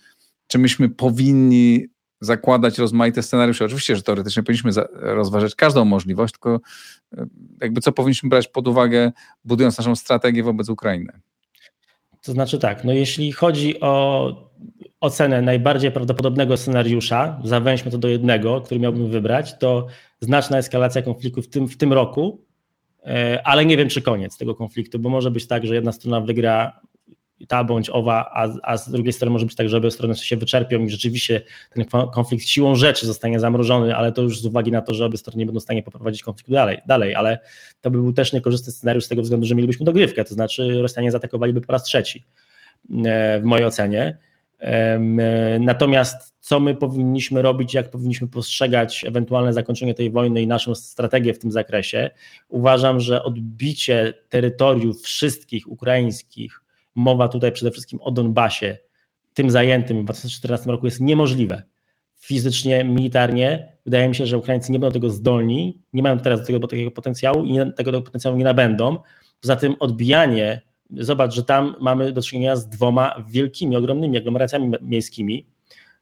czy 0.48 0.60
myśmy 0.60 0.89
powinni 0.89 1.88
zakładać 2.22 2.78
rozmaite 2.78 3.24
scenariusze. 3.24 3.66
Oczywiście, 3.66 3.96
że 3.96 4.02
teoretycznie 4.02 4.44
powinniśmy 4.44 4.72
rozważać 4.92 5.56
każdą 5.56 5.86
możliwość, 5.86 6.34
tylko 6.34 6.60
e, 7.18 7.26
jakby 7.62 7.82
co 7.82 7.92
powinniśmy 7.92 8.30
brać 8.30 8.48
pod 8.48 8.68
uwagę, 8.68 9.12
budując 9.46 9.78
naszą 9.78 9.96
strategię 9.96 10.44
wobec 10.44 10.70
Ukrainy. 10.70 11.13
To 12.22 12.32
znaczy 12.32 12.60
tak, 12.60 12.84
no 12.84 12.94
jeśli 12.94 13.32
chodzi 13.32 13.80
o 13.80 14.54
ocenę 15.00 15.42
najbardziej 15.42 15.92
prawdopodobnego 15.92 16.58
scenariusza, 16.58 17.42
zawęźmy 17.44 17.92
to 17.92 17.98
do 17.98 18.08
jednego, 18.08 18.62
który 18.62 18.80
miałbym 18.80 19.10
wybrać, 19.10 19.58
to 19.58 19.88
znaczna 20.22 20.58
eskalacja 20.58 21.02
konfliktu 21.02 21.42
w 21.42 21.48
tym, 21.48 21.68
w 21.68 21.78
tym 21.78 21.94
roku, 21.94 22.42
e, 22.50 22.53
ale 23.44 23.66
nie 23.66 23.78
wiem, 23.78 23.89
czy 23.89 24.02
koniec 24.02 24.38
tego 24.38 24.56
konfliktu, 24.56 25.00
bo 25.00 25.10
może 25.10 25.32
być 25.32 25.48
tak, 25.48 25.66
że 25.66 25.76
jedna 25.76 25.92
strona 25.92 26.22
wygra 26.22 26.80
ta 27.48 27.63
bądź 27.63 27.89
owa, 27.89 28.32
a, 28.34 28.48
a 28.63 28.78
z 28.78 28.89
drugiej 28.89 29.13
strony 29.13 29.32
może 29.32 29.46
być 29.46 29.56
tak, 29.56 29.70
że 29.70 29.78
obie 29.78 29.92
strony 29.92 30.16
się 30.16 30.38
wyczerpią 30.38 30.80
i 30.80 30.89
rzeczywiście 30.89 31.42
ten 31.74 31.86
konflikt 32.13 32.46
siłą 32.46 32.76
rzeczy 32.76 33.06
zostanie 33.06 33.39
zamrożony, 33.39 33.96
ale 33.96 34.12
to 34.12 34.22
już 34.22 34.39
z 34.39 34.46
uwagi 34.46 34.72
na 34.72 34.82
to, 34.82 34.94
że 34.94 35.06
obie 35.06 35.18
strony 35.18 35.38
nie 35.38 35.46
będą 35.46 35.60
w 35.60 35.63
stanie 35.63 35.84
poprowadzić 35.84 36.24
konfliktu 36.24 36.52
dalej, 36.52 36.78
dalej 36.86 37.16
ale 37.16 37.39
to 37.82 37.92
by 37.92 37.98
był 37.98 38.13
też 38.13 38.34
niekorzystny 38.34 38.74
scenariusz 38.74 39.06
z 39.06 39.08
tego 39.08 39.22
względu, 39.22 39.46
że 39.46 39.56
mielibyśmy 39.56 39.86
dogrywkę, 39.86 40.24
to 40.24 40.34
znaczy 40.34 40.82
Rosjanie 40.82 41.12
zaatakowaliby 41.12 41.62
po 41.62 41.74
raz 41.74 41.84
trzeci 41.84 42.24
e, 43.06 43.39
w 43.39 43.44
mojej 43.44 43.66
ocenie. 43.66 44.18
E, 44.63 44.99
natomiast 45.60 46.34
co 46.39 46.60
my 46.60 46.76
powinniśmy 46.76 47.41
robić, 47.41 47.73
jak 47.73 47.89
powinniśmy 47.89 48.28
postrzegać 48.28 49.06
ewentualne 49.06 49.54
zakończenie 49.54 49.93
tej 49.93 50.12
wojny 50.12 50.41
i 50.41 50.47
naszą 50.47 50.76
strategię 50.76 51.34
w 51.34 51.39
tym 51.39 51.52
zakresie? 51.52 52.12
Uważam, 52.49 52.99
że 52.99 53.23
odbicie 53.23 54.13
terytoriów 54.30 55.02
wszystkich 55.02 55.71
ukraińskich 55.71 56.62
mowa 56.95 57.28
tutaj 57.28 57.52
przede 57.52 57.71
wszystkim 57.71 57.99
o 58.02 58.12
Donbasie, 58.12 58.78
tym 59.34 59.52
zajętym 59.52 60.02
w 60.02 60.04
2014 60.04 60.71
roku 60.71 60.86
jest 60.86 61.02
niemożliwe. 61.02 61.63
Fizycznie, 62.15 62.84
militarnie, 62.84 63.73
wydaje 63.86 64.10
mi 64.10 64.15
się, 64.15 64.26
że 64.26 64.38
Ukraińcy 64.38 64.71
nie 64.71 64.80
będą 64.80 64.93
tego 64.93 65.10
zdolni, 65.10 65.82
nie 65.93 66.04
mają 66.04 66.19
teraz 66.19 66.39
do 66.39 66.45
tego, 66.45 66.60
do 66.60 66.67
takiego 66.67 66.91
potencjału 66.91 67.45
i 67.45 67.58
tego 67.76 68.02
potencjału 68.02 68.38
nie 68.38 68.43
nabędą. 68.43 68.97
Poza 69.41 69.56
tym 69.56 69.76
odbijanie, 69.80 70.62
zobacz, 70.91 71.34
że 71.34 71.43
tam 71.43 71.76
mamy 71.80 72.12
do 72.12 72.22
czynienia 72.22 72.56
z 72.56 72.69
dwoma 72.69 73.24
wielkimi, 73.28 73.76
ogromnymi 73.76 74.17
aglomeracjami 74.17 74.72
miejskimi, 74.82 75.46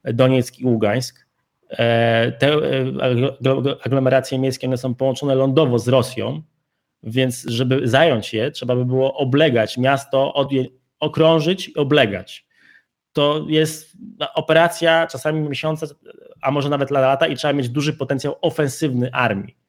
Donieck 0.04 0.58
i 0.58 0.66
Ługańsk. 0.66 1.26
E, 1.70 2.32
te 2.32 2.52
e, 2.52 3.76
aglomeracje 3.84 4.38
miejskie 4.38 4.66
one 4.66 4.76
są 4.76 4.94
połączone 4.94 5.34
lądowo 5.34 5.78
z 5.78 5.88
Rosją, 5.88 6.42
więc 7.02 7.44
żeby 7.48 7.88
zająć 7.88 8.34
je, 8.34 8.50
trzeba 8.50 8.76
by 8.76 8.84
było 8.84 9.14
oblegać 9.16 9.78
miasto, 9.78 10.48
okrążyć 11.00 11.68
i 11.68 11.74
oblegać. 11.74 12.46
To 13.12 13.46
jest 13.48 13.96
operacja 14.34 15.06
czasami 15.06 15.48
miesiące, 15.48 15.86
a 16.40 16.50
może 16.50 16.68
nawet 16.68 16.90
lata 16.90 17.26
i 17.26 17.36
trzeba 17.36 17.52
mieć 17.52 17.68
duży 17.68 17.92
potencjał 17.92 18.36
ofensywny 18.40 19.12
armii 19.12 19.61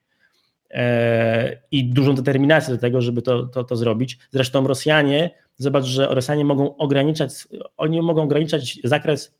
i 1.71 1.86
dużą 1.86 2.15
determinację 2.15 2.73
do 2.73 2.79
tego, 2.79 3.01
żeby 3.01 3.21
to, 3.21 3.43
to, 3.43 3.63
to 3.63 3.75
zrobić. 3.75 4.17
Zresztą 4.31 4.67
Rosjanie, 4.67 5.31
zobacz, 5.57 5.86
że 5.86 6.07
Rosjanie 6.07 6.45
mogą 6.45 6.77
ograniczać, 6.77 7.31
oni 7.77 8.01
mogą 8.01 8.23
ograniczać 8.23 8.79
zakres 8.83 9.36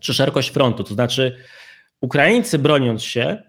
czy 0.00 0.14
szerokość 0.14 0.50
frontu, 0.50 0.84
to 0.84 0.94
znaczy 0.94 1.36
Ukraińcy 2.00 2.58
broniąc 2.58 3.02
się, 3.02 3.42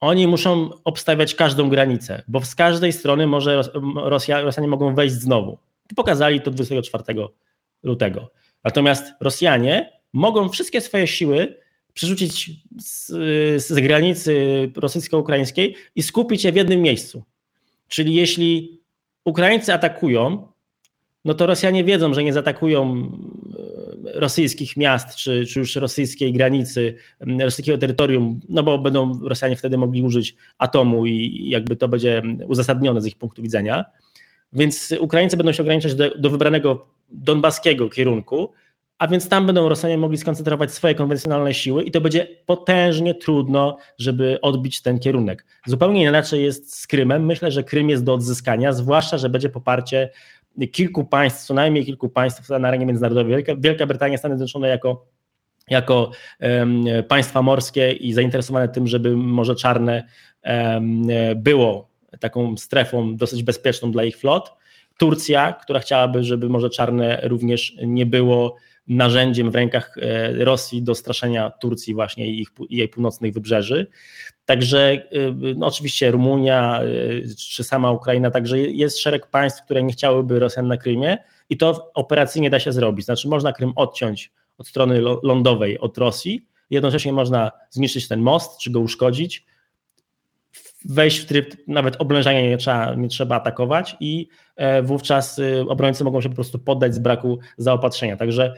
oni 0.00 0.26
muszą 0.26 0.70
obstawiać 0.84 1.34
każdą 1.34 1.68
granicę, 1.68 2.22
bo 2.28 2.40
z 2.40 2.54
każdej 2.54 2.92
strony 2.92 3.26
może 3.26 3.62
Rosja, 3.96 4.40
Rosjanie 4.40 4.68
mogą 4.68 4.94
wejść 4.94 5.14
znowu. 5.14 5.58
Pokazali 5.96 6.40
to 6.40 6.50
24 6.50 7.04
lutego. 7.82 8.30
Natomiast 8.64 9.04
Rosjanie 9.20 9.92
mogą 10.12 10.48
wszystkie 10.48 10.80
swoje 10.80 11.06
siły 11.06 11.56
przerzucić 11.94 12.50
z, 12.78 13.06
z 13.62 13.80
granicy 13.80 14.34
rosyjsko-ukraińskiej 14.76 15.74
i 15.96 16.02
skupić 16.02 16.44
je 16.44 16.52
w 16.52 16.56
jednym 16.56 16.82
miejscu. 16.82 17.22
Czyli 17.88 18.14
jeśli 18.14 18.80
Ukraińcy 19.24 19.72
atakują, 19.72 20.48
no 21.24 21.34
to 21.34 21.46
Rosjanie 21.46 21.84
wiedzą, 21.84 22.14
że 22.14 22.24
nie 22.24 22.32
zaatakują 22.32 23.10
e, 24.04 24.20
rosyjskich 24.20 24.76
miast, 24.76 25.16
czy, 25.16 25.46
czy 25.46 25.58
już 25.58 25.76
rosyjskiej 25.76 26.32
granicy, 26.32 26.96
rosyjskiego 27.20 27.78
terytorium, 27.78 28.40
no 28.48 28.62
bo 28.62 28.78
będą 28.78 29.20
Rosjanie 29.22 29.56
wtedy 29.56 29.78
mogli 29.78 30.02
użyć 30.02 30.36
atomu 30.58 31.06
i 31.06 31.48
jakby 31.48 31.76
to 31.76 31.88
będzie 31.88 32.22
uzasadnione 32.46 33.00
z 33.00 33.06
ich 33.06 33.16
punktu 33.16 33.42
widzenia. 33.42 33.84
Więc 34.52 34.94
Ukraińcy 35.00 35.36
będą 35.36 35.52
się 35.52 35.62
ograniczać 35.62 35.94
do, 35.94 36.18
do 36.18 36.30
wybranego 36.30 36.86
donbaskiego 37.10 37.88
kierunku, 37.88 38.52
a 38.98 39.08
więc 39.08 39.28
tam 39.28 39.46
będą 39.46 39.68
Rosjanie 39.68 39.98
mogli 39.98 40.18
skoncentrować 40.18 40.72
swoje 40.72 40.94
konwencjonalne 40.94 41.54
siły 41.54 41.82
i 41.82 41.90
to 41.90 42.00
będzie 42.00 42.26
potężnie 42.46 43.14
trudno, 43.14 43.76
żeby 43.98 44.38
odbić 44.40 44.82
ten 44.82 44.98
kierunek. 44.98 45.46
Zupełnie 45.66 46.02
inaczej 46.02 46.44
jest 46.44 46.80
z 46.80 46.86
Krymem. 46.86 47.26
Myślę, 47.26 47.50
że 47.50 47.64
Krym 47.64 47.90
jest 47.90 48.04
do 48.04 48.14
odzyskania, 48.14 48.72
zwłaszcza, 48.72 49.18
że 49.18 49.28
będzie 49.28 49.48
poparcie 49.48 50.10
kilku 50.72 51.04
państw, 51.04 51.46
co 51.46 51.54
najmniej 51.54 51.84
kilku 51.84 52.08
państw 52.08 52.48
na 52.48 52.68
arenie 52.68 52.86
międzynarodowej. 52.86 53.32
Wielka, 53.32 53.52
Wielka 53.58 53.86
Brytania, 53.86 54.18
Stany 54.18 54.34
Zjednoczone 54.34 54.68
jako, 54.68 55.06
jako 55.68 56.10
um, 56.40 56.84
państwa 57.08 57.42
morskie 57.42 57.92
i 57.92 58.12
zainteresowane 58.12 58.68
tym, 58.68 58.86
żeby 58.86 59.16
Morze 59.16 59.54
Czarne 59.54 60.04
um, 60.44 61.06
było 61.36 61.88
taką 62.20 62.56
strefą 62.56 63.16
dosyć 63.16 63.42
bezpieczną 63.42 63.92
dla 63.92 64.04
ich 64.04 64.16
flot. 64.16 64.52
Turcja, 64.98 65.52
która 65.52 65.80
chciałaby, 65.80 66.24
żeby 66.24 66.48
Morze 66.48 66.70
Czarne 66.70 67.20
również 67.22 67.76
nie 67.86 68.06
było 68.06 68.56
narzędziem 68.88 69.50
w 69.50 69.54
rękach 69.54 69.96
e, 69.98 70.32
Rosji 70.44 70.82
do 70.82 70.94
straszenia 70.94 71.50
Turcji 71.50 71.94
właśnie 71.94 72.26
i, 72.26 72.40
ich, 72.40 72.48
i 72.68 72.76
jej 72.76 72.88
północnych 72.88 73.34
wybrzeży. 73.34 73.86
Także 74.44 74.92
e, 74.92 75.00
no 75.56 75.66
oczywiście 75.66 76.10
Rumunia 76.10 76.80
e, 76.82 76.86
czy 77.50 77.64
sama 77.64 77.90
Ukraina, 77.90 78.30
także 78.30 78.58
jest 78.58 78.98
szereg 78.98 79.26
państw, 79.26 79.64
które 79.64 79.82
nie 79.82 79.92
chciałyby 79.92 80.38
Rosjan 80.38 80.68
na 80.68 80.76
Krymie 80.76 81.18
i 81.50 81.56
to 81.56 81.90
operacyjnie 81.94 82.50
da 82.50 82.60
się 82.60 82.72
zrobić. 82.72 83.04
Znaczy 83.04 83.28
można 83.28 83.52
Krym 83.52 83.72
odciąć 83.76 84.32
od 84.58 84.68
strony 84.68 85.00
lądowej 85.22 85.78
od 85.78 85.98
Rosji, 85.98 86.46
jednocześnie 86.70 87.12
można 87.12 87.50
zniszczyć 87.70 88.08
ten 88.08 88.20
most 88.20 88.58
czy 88.58 88.70
go 88.70 88.80
uszkodzić, 88.80 89.46
wejść 90.84 91.18
w 91.18 91.26
tryb 91.26 91.56
nawet 91.68 91.96
oblężania 91.96 92.40
nie 92.40 92.56
trzeba, 92.56 92.94
nie 92.94 93.08
trzeba 93.08 93.36
atakować 93.36 93.96
i 94.00 94.28
wówczas 94.82 95.40
obrońcy 95.68 96.04
mogą 96.04 96.20
się 96.20 96.28
po 96.28 96.34
prostu 96.34 96.58
poddać 96.58 96.94
z 96.94 96.98
braku 96.98 97.38
zaopatrzenia. 97.58 98.16
Także 98.16 98.54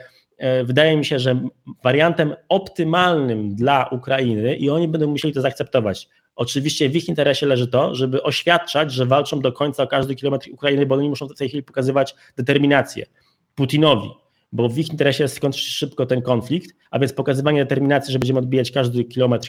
wydaje 0.64 0.96
mi 0.96 1.04
się, 1.04 1.18
że 1.18 1.40
wariantem 1.84 2.34
optymalnym 2.48 3.54
dla 3.54 3.88
Ukrainy 3.88 4.56
i 4.56 4.70
oni 4.70 4.88
będą 4.88 5.06
musieli 5.06 5.34
to 5.34 5.40
zaakceptować. 5.40 6.08
Oczywiście 6.36 6.88
w 6.88 6.96
ich 6.96 7.08
interesie 7.08 7.46
leży 7.46 7.68
to, 7.68 7.94
żeby 7.94 8.22
oświadczać, 8.22 8.92
że 8.92 9.06
walczą 9.06 9.40
do 9.40 9.52
końca 9.52 9.82
o 9.82 9.86
każdy 9.86 10.14
kilometr 10.14 10.50
Ukrainy, 10.52 10.86
bo 10.86 10.94
oni 10.94 11.08
muszą 11.08 11.26
w 11.26 11.34
tej 11.34 11.48
chwili 11.48 11.62
pokazywać 11.62 12.14
determinację 12.36 13.06
Putinowi, 13.54 14.10
bo 14.56 14.68
w 14.68 14.78
ich 14.78 14.90
interesie 14.90 15.24
jest 15.24 15.36
skończyć 15.36 15.66
szybko 15.66 16.06
ten 16.06 16.22
konflikt, 16.22 16.76
a 16.90 16.98
więc 16.98 17.12
pokazywanie 17.12 17.64
determinacji, 17.64 18.12
że 18.12 18.18
będziemy 18.18 18.38
odbijać 18.38 18.70
każdy 18.70 19.04
kilometr 19.04 19.48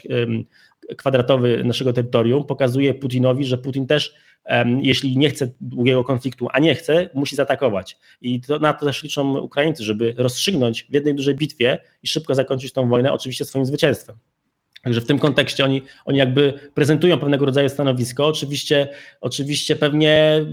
kwadratowy 0.96 1.64
naszego 1.64 1.92
terytorium, 1.92 2.44
pokazuje 2.44 2.94
Putinowi, 2.94 3.44
że 3.44 3.58
Putin 3.58 3.86
też 3.86 4.14
jeśli 4.80 5.18
nie 5.18 5.30
chce 5.30 5.50
długiego 5.60 6.04
konfliktu, 6.04 6.48
a 6.52 6.58
nie 6.58 6.74
chce, 6.74 7.10
musi 7.14 7.36
zaatakować. 7.36 7.98
I 8.20 8.40
to, 8.40 8.58
na 8.58 8.72
to 8.72 8.86
też 8.86 9.02
liczą 9.02 9.38
Ukraińcy, 9.38 9.84
żeby 9.84 10.14
rozstrzygnąć 10.16 10.84
w 10.90 10.94
jednej 10.94 11.14
dużej 11.14 11.34
bitwie 11.34 11.78
i 12.02 12.08
szybko 12.08 12.34
zakończyć 12.34 12.72
tą 12.72 12.88
wojnę, 12.88 13.12
oczywiście 13.12 13.44
swoim 13.44 13.66
zwycięstwem. 13.66 14.16
Także 14.82 15.00
w 15.00 15.06
tym 15.06 15.18
kontekście 15.18 15.64
oni, 15.64 15.82
oni 16.04 16.18
jakby 16.18 16.52
prezentują 16.74 17.18
pewnego 17.18 17.46
rodzaju 17.46 17.68
stanowisko. 17.68 18.26
Oczywiście, 18.26 18.88
oczywiście 19.20 19.76
pewnie 19.76 20.44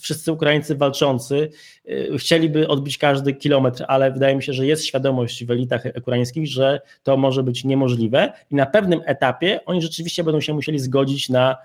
wszyscy 0.00 0.32
Ukraińcy 0.32 0.74
walczący 0.74 1.50
y, 1.88 2.18
chcieliby 2.18 2.68
odbić 2.68 2.98
każdy 2.98 3.34
kilometr, 3.34 3.84
ale 3.88 4.12
wydaje 4.12 4.36
mi 4.36 4.42
się, 4.42 4.52
że 4.52 4.66
jest 4.66 4.86
świadomość 4.86 5.44
w 5.44 5.50
elitach 5.50 5.82
ukraińskich, 5.98 6.46
że 6.46 6.80
to 7.02 7.16
może 7.16 7.42
być 7.42 7.64
niemożliwe 7.64 8.32
i 8.50 8.54
na 8.54 8.66
pewnym 8.66 9.00
etapie 9.06 9.60
oni 9.66 9.82
rzeczywiście 9.82 10.24
będą 10.24 10.40
się 10.40 10.54
musieli 10.54 10.78
zgodzić 10.78 11.28
na, 11.28 11.56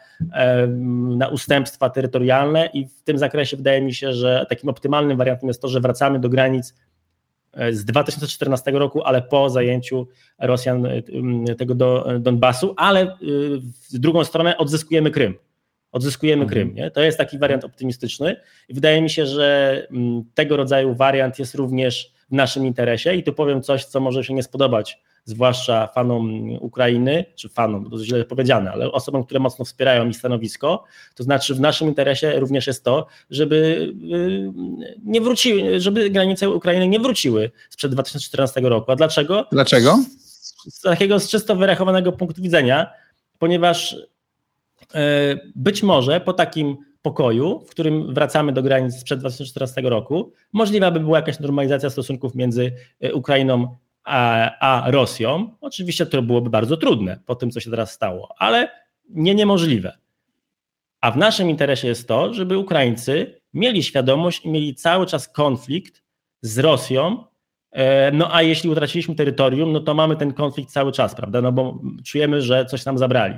na 1.17 1.27
ustępstwa 1.27 1.89
terytorialne 1.89 2.69
i 2.73 2.87
w 2.87 3.01
tym 3.03 3.17
zakresie 3.17 3.57
wydaje 3.57 3.81
mi 3.81 3.93
się, 3.93 4.13
że 4.13 4.45
takim 4.49 4.69
optymalnym 4.69 5.17
wariantem 5.17 5.47
jest 5.47 5.61
to, 5.61 5.67
że 5.67 5.79
wracamy 5.79 6.19
do 6.19 6.29
granic 6.29 6.73
z 7.71 7.85
2014 7.85 8.71
roku, 8.71 9.03
ale 9.03 9.21
po 9.21 9.49
zajęciu 9.49 10.07
Rosjan 10.39 10.85
y, 10.85 11.55
tego 11.57 11.75
do 11.75 12.07
Donbasu, 12.19 12.73
ale 12.77 13.17
w 13.91 13.95
y, 13.95 13.99
drugą 13.99 14.23
stronę 14.23 14.57
odzyskujemy 14.57 15.11
Krym. 15.11 15.35
Odzyskujemy 15.91 16.43
mhm. 16.43 16.49
Krym. 16.49 16.75
Nie? 16.75 16.91
To 16.91 17.01
jest 17.01 17.17
taki 17.17 17.37
wariant 17.39 17.63
optymistyczny 17.63 18.35
i 18.69 18.73
wydaje 18.73 19.01
mi 19.01 19.09
się, 19.09 19.25
że 19.25 19.87
tego 20.33 20.57
rodzaju 20.57 20.95
wariant 20.95 21.39
jest 21.39 21.55
również 21.55 22.14
w 22.29 22.33
naszym 22.33 22.65
interesie 22.65 23.15
i 23.15 23.23
tu 23.23 23.33
powiem 23.33 23.61
coś, 23.61 23.85
co 23.85 23.99
może 23.99 24.23
się 24.23 24.33
nie 24.33 24.43
spodobać 24.43 24.99
zwłaszcza 25.25 25.87
fanom 25.87 26.49
Ukrainy, 26.59 27.25
czy 27.35 27.49
fanom, 27.49 27.89
to 27.89 28.03
źle 28.03 28.25
powiedziane, 28.25 28.71
ale 28.71 28.91
osobom, 28.91 29.23
które 29.23 29.39
mocno 29.39 29.65
wspierają 29.65 30.09
ich 30.09 30.17
stanowisko, 30.17 30.83
to 31.15 31.23
znaczy 31.23 31.55
w 31.55 31.59
naszym 31.59 31.87
interesie 31.87 32.39
również 32.39 32.67
jest 32.67 32.83
to, 32.83 33.07
żeby 33.29 33.55
y, 34.13 34.51
nie 35.03 35.21
wróciły, 35.21 35.79
żeby 35.79 36.09
granice 36.09 36.49
Ukrainy 36.49 36.87
nie 36.87 36.99
wróciły 36.99 37.51
sprzed 37.69 37.91
2014 37.91 38.61
roku. 38.61 38.91
A 38.91 38.95
dlaczego? 38.95 39.45
Dlaczego? 39.51 39.99
Z, 40.19 40.75
z 40.75 40.81
takiego 40.81 41.19
z 41.19 41.29
czysto 41.29 41.55
wyrachowanego 41.55 42.11
punktu 42.11 42.41
widzenia, 42.41 42.91
ponieważ 43.39 43.93
y, 43.93 43.97
być 45.55 45.83
może 45.83 46.21
po 46.21 46.33
takim 46.33 46.77
pokoju, 47.05 47.59
w 47.59 47.69
którym 47.69 48.13
wracamy 48.13 48.51
do 48.51 48.63
granic 48.63 48.95
sprzed 48.95 49.19
2014 49.19 49.81
roku, 49.81 50.33
możliwa 50.53 50.91
by 50.91 50.99
była 50.99 51.17
jakaś 51.17 51.39
normalizacja 51.39 51.89
stosunków 51.89 52.35
między 52.35 52.71
y, 53.03 53.13
Ukrainą 53.13 53.77
a, 54.03 54.51
a 54.59 54.91
Rosją, 54.91 55.49
oczywiście 55.61 56.05
to 56.05 56.21
byłoby 56.21 56.49
bardzo 56.49 56.77
trudne 56.77 57.19
po 57.25 57.35
tym, 57.35 57.51
co 57.51 57.59
się 57.59 57.69
teraz 57.69 57.91
stało, 57.91 58.35
ale 58.37 58.69
nie 59.09 59.35
niemożliwe. 59.35 59.97
A 61.01 61.11
w 61.11 61.17
naszym 61.17 61.49
interesie 61.49 61.87
jest 61.87 62.07
to, 62.07 62.33
żeby 62.33 62.57
Ukraińcy 62.57 63.41
mieli 63.53 63.83
świadomość 63.83 64.45
i 64.45 64.49
mieli 64.49 64.75
cały 64.75 65.05
czas 65.05 65.27
konflikt 65.27 66.03
z 66.41 66.59
Rosją. 66.59 67.23
E, 67.71 68.11
no 68.11 68.35
a 68.35 68.41
jeśli 68.41 68.69
utraciliśmy 68.69 69.15
terytorium, 69.15 69.71
no 69.71 69.79
to 69.79 69.93
mamy 69.93 70.15
ten 70.15 70.33
konflikt 70.33 70.71
cały 70.71 70.91
czas, 70.91 71.15
prawda? 71.15 71.41
No 71.41 71.51
bo 71.51 71.79
czujemy, 72.05 72.41
że 72.41 72.65
coś 72.65 72.85
nam 72.85 72.97
zabrali. 72.97 73.35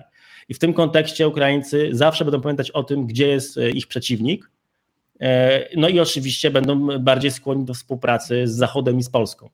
I 0.50 0.54
w 0.54 0.60
tym 0.60 0.74
kontekście 0.74 1.28
Ukraińcy 1.28 1.90
zawsze 1.92 2.26
będą 2.26 2.42
pamiętać 2.42 2.72
o 2.72 2.84
tym, 2.84 3.08
gdzie 3.08 3.28
jest 3.28 3.58
e, 3.58 3.70
ich 3.70 3.88
przeciwnik. 3.88 4.52
E, 5.20 5.70
no 5.76 5.90
i 5.90 6.00
oczywiście 6.00 6.52
będą 6.52 7.00
bardziej 7.00 7.32
skłonni 7.32 7.66
do 7.66 7.74
współpracy 7.74 8.48
z 8.48 8.56
Zachodem 8.56 9.00
i 9.00 9.04
z 9.04 9.10
Polską. 9.10 9.50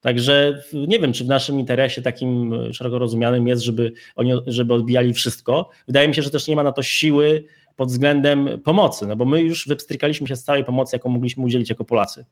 Także 0.00 0.62
nie 0.72 0.98
wiem, 0.98 1.12
czy 1.12 1.24
w 1.24 1.28
naszym 1.28 1.60
interesie 1.60 2.02
takim 2.02 2.54
szeroko 2.72 2.98
rozumianym 2.98 3.48
jest, 3.48 3.62
żeby 3.62 3.92
oni 4.16 4.32
żeby 4.46 4.74
odbijali 4.74 5.14
wszystko. 5.14 5.70
Wydaje 5.86 6.08
mi 6.08 6.14
się, 6.14 6.22
że 6.22 6.30
też 6.30 6.48
nie 6.48 6.56
ma 6.56 6.62
na 6.62 6.72
to 6.72 6.82
siły 6.82 7.44
pod 7.76 7.88
względem 7.88 8.60
pomocy, 8.64 9.06
no 9.06 9.16
bo 9.16 9.24
my 9.24 9.42
już 9.42 9.68
wypstrykaliśmy 9.68 10.26
się 10.26 10.36
z 10.36 10.44
całej 10.44 10.64
pomocy, 10.64 10.96
jaką 10.96 11.08
mogliśmy 11.08 11.44
udzielić 11.44 11.70
jako 11.70 11.84
Polacy. 11.84 12.24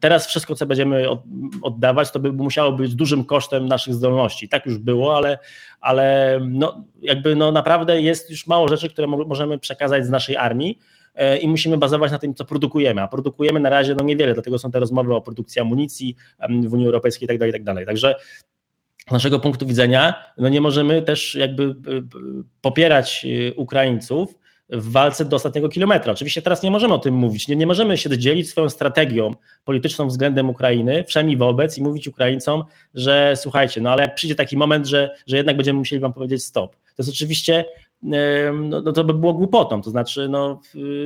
Teraz 0.00 0.26
wszystko, 0.26 0.54
co 0.54 0.66
będziemy 0.66 1.06
oddawać, 1.62 2.10
to 2.10 2.20
by 2.20 2.32
musiało 2.32 2.72
być 2.72 2.94
dużym 2.94 3.24
kosztem 3.24 3.66
naszych 3.66 3.94
zdolności. 3.94 4.48
Tak 4.48 4.66
już 4.66 4.78
było, 4.78 5.16
ale, 5.16 5.38
ale 5.80 6.38
no, 6.48 6.84
jakby 7.02 7.36
no 7.36 7.52
naprawdę 7.52 8.00
jest 8.00 8.30
już 8.30 8.46
mało 8.46 8.68
rzeczy, 8.68 8.88
które 8.90 9.06
możemy 9.06 9.58
przekazać 9.58 10.06
z 10.06 10.10
naszej 10.10 10.36
armii. 10.36 10.78
E, 11.14 11.38
i 11.38 11.48
musimy 11.48 11.78
bazować 11.78 12.12
na 12.12 12.18
tym, 12.18 12.34
co 12.34 12.44
produkujemy, 12.44 13.02
a 13.02 13.08
produkujemy 13.08 13.60
na 13.60 13.70
razie 13.70 13.94
no 13.94 14.04
niewiele, 14.04 14.34
dlatego 14.34 14.58
są 14.58 14.70
te 14.70 14.80
rozmowy 14.80 15.14
o 15.14 15.20
produkcji 15.20 15.60
amunicji 15.60 16.16
w 16.48 16.72
Unii 16.72 16.86
Europejskiej 16.86 17.28
itd., 17.28 17.52
tak 17.52 17.60
itd. 17.60 17.74
Tak 17.74 17.86
Także 17.86 18.14
z 19.08 19.12
naszego 19.12 19.40
punktu 19.40 19.66
widzenia 19.66 20.14
no 20.38 20.48
nie 20.48 20.60
możemy 20.60 21.02
też 21.02 21.34
jakby 21.34 21.74
popierać 22.60 23.24
y, 23.24 23.54
Ukraińców 23.56 24.34
w 24.68 24.92
walce 24.92 25.24
do 25.24 25.36
ostatniego 25.36 25.68
kilometra. 25.68 26.12
Oczywiście 26.12 26.42
teraz 26.42 26.62
nie 26.62 26.70
możemy 26.70 26.94
o 26.94 26.98
tym 26.98 27.14
mówić, 27.14 27.48
nie, 27.48 27.56
nie 27.56 27.66
możemy 27.66 27.98
się 27.98 28.18
dzielić 28.18 28.50
swoją 28.50 28.70
strategią 28.70 29.34
polityczną 29.64 30.06
względem 30.06 30.50
Ukrainy, 30.50 31.04
wszemi 31.04 31.36
wobec 31.36 31.78
i 31.78 31.82
mówić 31.82 32.08
Ukraińcom, 32.08 32.64
że 32.94 33.34
słuchajcie, 33.36 33.80
no 33.80 33.90
ale 33.90 34.08
przyjdzie 34.08 34.34
taki 34.34 34.56
moment, 34.56 34.86
że, 34.86 35.16
że 35.26 35.36
jednak 35.36 35.56
będziemy 35.56 35.78
musieli 35.78 36.00
wam 36.00 36.12
powiedzieć 36.12 36.44
stop. 36.44 36.76
To 36.76 36.94
jest 36.98 37.10
oczywiście 37.10 37.64
no, 38.02 38.80
no 38.82 38.92
to 38.92 39.04
by 39.04 39.14
było 39.14 39.34
głupotą, 39.34 39.82
to 39.82 39.90
znaczy 39.90 40.28
no, 40.28 40.60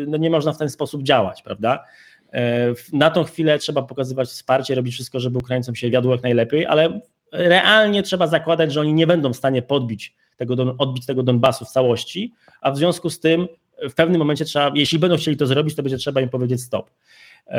no 0.07 0.17
nie 0.17 0.31
można 0.31 0.53
w 0.53 0.59
ten 0.59 0.71
sposób 0.71 1.03
działać, 1.03 1.43
prawda? 1.43 1.85
E, 2.33 2.75
na 2.93 3.11
tą 3.11 3.25
chwilę 3.25 3.59
trzeba 3.59 3.83
pokazywać 3.83 4.29
wsparcie, 4.29 4.75
robić 4.75 4.95
wszystko, 4.95 5.21
żeby 5.21 5.39
Ukraińcom 5.39 5.75
się 5.75 5.91
wiodło 5.91 6.13
jak 6.13 6.23
najlepiej, 6.23 6.67
ale 6.67 7.01
realnie 7.33 8.03
trzeba 8.03 8.27
zakładać, 8.27 8.73
że 8.73 8.81
oni 8.81 8.95
nie 8.95 9.07
będą 9.07 9.33
w 9.33 9.37
stanie 9.37 9.63
podbić 9.63 10.15
tego, 10.39 10.75
odbić 10.79 11.07
tego 11.07 11.23
Donbasu 11.23 11.65
w 11.65 11.69
całości, 11.69 12.33
a 12.61 12.71
w 12.71 12.77
związku 12.77 13.11
z 13.11 13.21
tym 13.21 13.49
w 13.91 13.95
pewnym 13.95 14.19
momencie 14.19 14.45
trzeba, 14.45 14.71
jeśli 14.75 14.99
będą 14.99 15.17
chcieli 15.17 15.37
to 15.37 15.47
zrobić, 15.47 15.75
to 15.75 15.83
będzie 15.83 15.99
trzeba 15.99 16.21
im 16.21 16.29
powiedzieć 16.29 16.63
stop. 16.63 16.91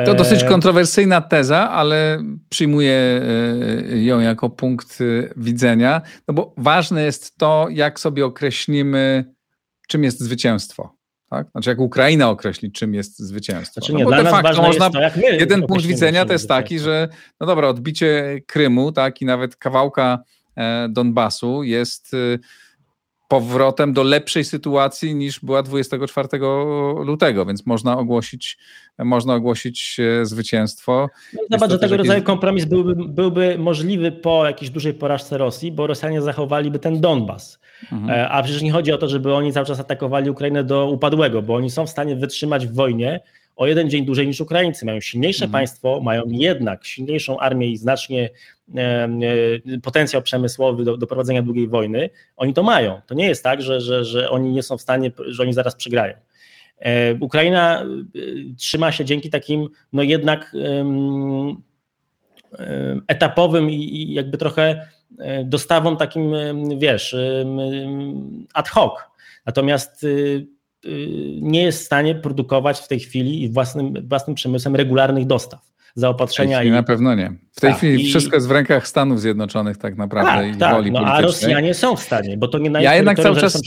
To 0.06 0.14
dosyć 0.14 0.42
e, 0.42 0.46
kontrowersyjna 0.46 1.20
teza, 1.20 1.70
ale 1.70 2.22
przyjmuję 2.48 3.22
e, 3.92 3.98
ją 3.98 4.20
jako 4.20 4.50
punkt 4.50 4.98
e, 5.00 5.04
widzenia, 5.36 6.02
no 6.28 6.34
bo 6.34 6.54
ważne 6.56 7.02
jest 7.02 7.38
to, 7.38 7.66
jak 7.70 8.00
sobie 8.00 8.26
określimy, 8.26 9.24
czym 9.88 10.04
jest 10.04 10.20
zwycięstwo. 10.20 10.94
Tak? 11.30 11.50
Znaczy, 11.50 11.70
jak 11.70 11.78
Ukraina 11.78 12.30
określi, 12.30 12.72
czym 12.72 12.94
jest 12.94 13.18
zwycięstwo. 13.18 13.80
Znaczy 13.80 13.92
nie, 13.92 14.04
no 14.04 14.10
bo 14.10 14.16
de 14.16 14.30
facto 14.30 14.62
można. 14.62 14.90
To, 14.90 15.00
jeden 15.38 15.66
punkt 15.66 15.86
widzenia 15.86 16.24
to 16.24 16.32
jest 16.32 16.48
taki, 16.48 16.78
że 16.78 17.08
no 17.40 17.46
dobra, 17.46 17.68
odbicie 17.68 18.40
Krymu, 18.46 18.92
tak, 18.92 19.22
i 19.22 19.24
nawet 19.24 19.56
kawałka 19.56 20.18
Donbasu 20.88 21.62
jest 21.62 22.16
powrotem 23.30 23.92
do 23.92 24.02
lepszej 24.02 24.44
sytuacji 24.44 25.14
niż 25.14 25.40
była 25.40 25.62
24 25.62 26.28
lutego, 27.04 27.46
więc 27.46 27.66
można 27.66 27.98
ogłosić, 27.98 28.58
można 28.98 29.34
ogłosić 29.34 29.96
e, 30.00 30.26
zwycięstwo. 30.26 31.08
No, 31.32 31.40
zobacz, 31.50 31.70
że 31.70 31.78
tego 31.78 31.96
rodzaju 31.96 32.22
kompromis 32.22 32.64
byłby, 32.64 32.94
byłby 33.08 33.58
możliwy 33.58 34.12
po 34.12 34.46
jakiejś 34.46 34.70
dużej 34.70 34.94
porażce 34.94 35.38
Rosji, 35.38 35.72
bo 35.72 35.86
Rosjanie 35.86 36.22
zachowaliby 36.22 36.78
ten 36.78 37.00
Donbas. 37.00 37.60
Mhm. 37.92 38.10
E, 38.10 38.28
a 38.28 38.42
przecież 38.42 38.62
nie 38.62 38.72
chodzi 38.72 38.92
o 38.92 38.98
to, 38.98 39.08
żeby 39.08 39.34
oni 39.34 39.52
cały 39.52 39.66
czas 39.66 39.80
atakowali 39.80 40.30
Ukrainę 40.30 40.64
do 40.64 40.90
upadłego, 40.90 41.42
bo 41.42 41.54
oni 41.54 41.70
są 41.70 41.86
w 41.86 41.90
stanie 41.90 42.16
wytrzymać 42.16 42.66
w 42.66 42.74
wojnie 42.74 43.20
o 43.60 43.66
jeden 43.66 43.90
dzień 43.90 44.04
dłużej 44.04 44.26
niż 44.26 44.40
Ukraińcy. 44.40 44.86
Mają 44.86 45.00
silniejsze 45.00 45.44
mhm. 45.44 45.52
państwo, 45.52 46.00
mają 46.00 46.22
jednak 46.26 46.84
silniejszą 46.84 47.38
armię 47.38 47.70
i 47.70 47.76
znacznie 47.76 48.30
e, 48.76 48.80
e, 49.74 49.78
potencjał 49.82 50.22
przemysłowy 50.22 50.84
do, 50.84 50.96
do 50.96 51.06
prowadzenia 51.06 51.42
długiej 51.42 51.68
wojny. 51.68 52.10
Oni 52.36 52.54
to 52.54 52.62
mają. 52.62 53.00
To 53.06 53.14
nie 53.14 53.26
jest 53.26 53.44
tak, 53.44 53.62
że, 53.62 53.80
że, 53.80 54.04
że 54.04 54.30
oni 54.30 54.52
nie 54.52 54.62
są 54.62 54.78
w 54.78 54.80
stanie, 54.80 55.10
że 55.26 55.42
oni 55.42 55.52
zaraz 55.52 55.74
przegrają. 55.74 56.14
E, 56.78 57.14
Ukraina 57.14 57.86
trzyma 58.58 58.92
się 58.92 59.04
dzięki 59.04 59.30
takim, 59.30 59.68
no 59.92 60.02
jednak 60.02 60.56
etapowym 63.08 63.70
i 63.70 64.12
jakby 64.12 64.38
trochę 64.38 64.88
dostawom 65.44 65.96
takim, 65.96 66.32
wiesz, 66.78 67.16
ad 68.54 68.68
hoc. 68.68 68.92
Natomiast 69.46 70.04
Y, 70.04 70.46
nie 71.40 71.62
jest 71.62 71.82
w 71.82 71.84
stanie 71.84 72.14
produkować 72.14 72.80
w 72.80 72.88
tej 72.88 73.00
chwili 73.00 73.48
własnym, 73.48 73.94
własnym 74.08 74.34
przemysłem 74.34 74.76
regularnych 74.76 75.26
dostaw 75.26 75.70
zaopatrzenia. 75.94 76.62
I... 76.62 76.70
Na 76.70 76.82
pewno 76.82 77.14
nie. 77.14 77.32
W 77.52 77.60
tej 77.60 77.70
tak, 77.70 77.78
chwili 77.78 78.06
i... 78.06 78.08
wszystko 78.08 78.36
jest 78.36 78.48
w 78.48 78.50
rękach 78.50 78.88
Stanów 78.88 79.20
Zjednoczonych 79.20 79.76
tak 79.76 79.96
naprawdę 79.96 80.32
tak, 80.32 80.56
i 80.56 80.58
tak, 80.58 80.74
woli 80.74 80.92
no, 80.92 81.00
A 81.00 81.20
Rosjanie 81.20 81.74
są 81.74 81.96
w 81.96 82.00
stanie, 82.00 82.36
bo 82.36 82.48
to 82.48 82.58
nie 82.58 82.70
na 82.70 82.80
ja 82.80 82.94
jednak 82.94 83.18
cały 83.18 83.36
czas 83.36 83.62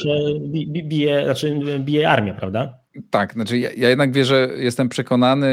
bije, 0.84 1.26
znaczy 1.26 1.60
bije 1.80 2.10
armię, 2.10 2.34
prawda? 2.34 2.83
Tak, 3.10 3.34
znaczy 3.34 3.60
ja, 3.60 3.70
ja, 3.78 3.90
jednak 3.90 4.12
wierzę, 4.12 4.50
jestem 4.58 4.90
przekonany 4.90 5.50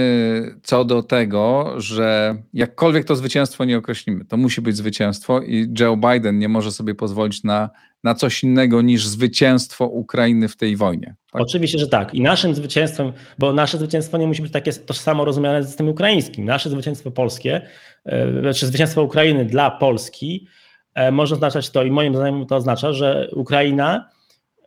co 0.63 0.85
do 0.85 1.03
tego, 1.03 1.75
że 1.77 2.37
jakkolwiek 2.55 3.05
to 3.05 3.17
zwycięstwo 3.17 3.65
nie 3.65 3.79
określimy, 3.79 4.25
to 4.25 4.37
musi 4.37 4.61
być 4.61 4.77
zwycięstwo 4.77 5.41
i 5.41 5.75
Joe 5.81 5.97
Biden 5.97 6.39
nie 6.39 6.49
może 6.49 6.73
sobie 6.73 6.95
pozwolić 6.95 7.45
na, 7.45 7.71
na 8.05 8.15
coś 8.15 8.45
innego 8.45 8.83
niż 8.83 9.07
zwycięstwo 9.07 9.87
Ukrainy 9.87 10.49
w 10.49 10.57
tej 10.57 10.77
wojnie. 10.77 11.15
Tak? 11.33 11.43
Oczywiście, 11.43 11.79
że 11.79 11.89
tak. 11.89 12.15
I 12.15 12.21
naszym 12.21 12.55
zwycięstwem, 12.55 13.13
bo 13.39 13.53
nasze 13.53 13.79
zwycięstwo 13.79 14.19
nie 14.19 14.27
musi 14.27 14.43
być 14.43 14.53
takie 14.53 14.73
tożsamo 14.73 15.25
rozumiane 15.25 15.63
z 15.65 15.77
tym 15.77 15.89
ukraińskim. 15.89 16.45
Nasze 16.45 16.71
zwycięstwo 16.71 17.11
polskie, 17.11 17.61
e, 18.05 18.41
znaczy 18.41 18.67
zwycięstwo 18.67 19.03
Ukrainy 19.03 19.45
dla 19.45 19.71
Polski 19.71 20.47
e, 20.95 21.13
może 21.13 21.35
oznaczać 21.35 21.71
to, 21.71 21.83
i 21.83 21.91
moim 21.91 22.15
zdaniem 22.15 22.47
to 22.47 22.57
oznacza, 22.57 22.93
że 22.93 23.29
Ukraina 23.33 24.09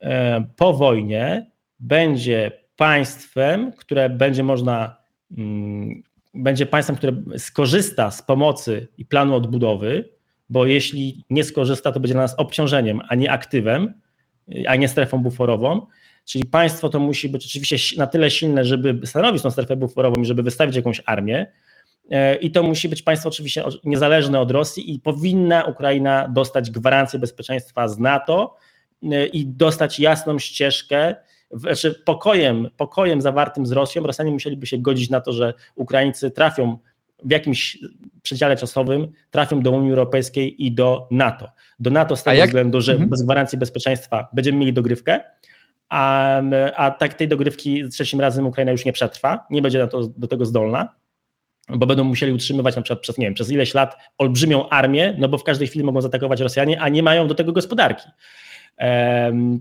e, 0.01 0.45
po 0.55 0.73
wojnie 0.73 1.51
będzie 1.79 2.62
państwem, 2.83 3.71
które 3.71 4.09
będzie 4.09 4.43
można, 4.43 4.97
mm, 5.37 6.03
będzie 6.33 6.65
państwem, 6.65 6.95
które 6.95 7.13
skorzysta 7.37 8.11
z 8.11 8.21
pomocy 8.21 8.87
i 8.97 9.05
planu 9.05 9.35
odbudowy, 9.35 10.09
bo 10.49 10.65
jeśli 10.65 11.25
nie 11.29 11.43
skorzysta, 11.43 11.91
to 11.91 11.99
będzie 11.99 12.13
dla 12.13 12.21
nas 12.21 12.35
obciążeniem, 12.37 13.01
a 13.09 13.15
nie 13.15 13.31
aktywem, 13.31 13.93
a 14.67 14.75
nie 14.75 14.87
strefą 14.87 15.17
buforową. 15.17 15.87
Czyli 16.25 16.45
państwo 16.45 16.89
to 16.89 16.99
musi 16.99 17.29
być 17.29 17.45
oczywiście 17.45 17.97
na 17.97 18.07
tyle 18.07 18.31
silne, 18.31 18.65
żeby 18.65 19.07
stanowić 19.07 19.43
tą 19.43 19.51
strefę 19.51 19.75
buforową 19.75 20.21
i 20.21 20.25
żeby 20.25 20.43
wystawić 20.43 20.75
jakąś 20.75 21.01
armię. 21.05 21.51
E, 22.11 22.35
I 22.35 22.51
to 22.51 22.63
musi 22.63 22.89
być 22.89 23.01
państwo 23.01 23.29
oczywiście 23.29 23.63
niezależne 23.83 24.39
od 24.39 24.51
Rosji 24.51 24.93
i 24.93 24.99
powinna 24.99 25.63
Ukraina 25.63 26.27
dostać 26.27 26.71
gwarancję 26.71 27.19
bezpieczeństwa 27.19 27.87
z 27.87 27.99
NATO 27.99 28.55
e, 29.03 29.25
i 29.25 29.45
dostać 29.45 29.99
jasną 29.99 30.39
ścieżkę, 30.39 31.15
znaczy 31.53 32.01
pokojem, 32.05 32.69
pokojem 32.77 33.21
zawartym 33.21 33.65
z 33.65 33.71
Rosją. 33.71 34.03
Rosjanie 34.03 34.31
musieliby 34.31 34.65
się 34.65 34.77
godzić 34.77 35.09
na 35.09 35.21
to, 35.21 35.33
że 35.33 35.53
Ukraińcy 35.75 36.31
trafią 36.31 36.77
w 37.25 37.31
jakimś 37.31 37.77
przedziale 38.21 38.57
czasowym 38.57 39.07
trafią 39.31 39.61
do 39.61 39.71
Unii 39.71 39.89
Europejskiej 39.89 40.65
i 40.65 40.71
do 40.71 41.07
NATO. 41.11 41.49
Do 41.79 41.89
NATO 41.89 42.15
z 42.15 42.23
tego 42.23 42.37
jak... 42.37 42.47
względu, 42.49 42.81
że 42.81 42.91
mhm. 42.91 43.09
bez 43.09 43.21
gwarancji 43.21 43.57
bezpieczeństwa 43.57 44.27
będziemy 44.33 44.57
mieli 44.57 44.73
dogrywkę, 44.73 45.19
a, 45.89 46.41
a 46.75 46.91
tak 46.91 47.13
tej 47.13 47.27
dogrywki 47.27 47.89
trzecim 47.89 48.21
razem 48.21 48.47
Ukraina 48.47 48.71
już 48.71 48.85
nie 48.85 48.93
przetrwa, 48.93 49.45
nie 49.49 49.61
będzie 49.61 49.87
to, 49.87 50.07
do 50.17 50.27
tego 50.27 50.45
zdolna, 50.45 50.95
bo 51.69 51.85
będą 51.85 52.03
musieli 52.03 52.33
utrzymywać 52.33 52.75
na 52.75 52.81
przykład 52.81 52.99
przez, 52.99 53.17
nie 53.17 53.25
wiem, 53.25 53.33
przez 53.33 53.51
ileś 53.51 53.73
lat 53.73 53.97
olbrzymią 54.17 54.69
armię, 54.69 55.15
no 55.19 55.29
bo 55.29 55.37
w 55.37 55.43
każdej 55.43 55.67
chwili 55.67 55.85
mogą 55.85 56.01
zaatakować 56.01 56.41
Rosjanie, 56.41 56.81
a 56.81 56.89
nie 56.89 57.03
mają 57.03 57.27
do 57.27 57.35
tego 57.35 57.51
gospodarki. 57.51 58.09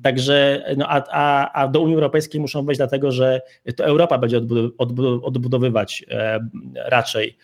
Także, 0.02 0.64
no 0.76 0.86
a, 0.88 1.02
a, 1.10 1.52
a 1.52 1.68
do 1.68 1.80
Unii 1.80 1.94
Europejskiej 1.94 2.40
muszą 2.40 2.64
wejść 2.64 2.78
dlatego, 2.78 3.12
że 3.12 3.40
to 3.76 3.84
Europa 3.84 4.18
będzie 4.18 4.40
odbudowywać 5.22 6.04
raczej 6.74 7.36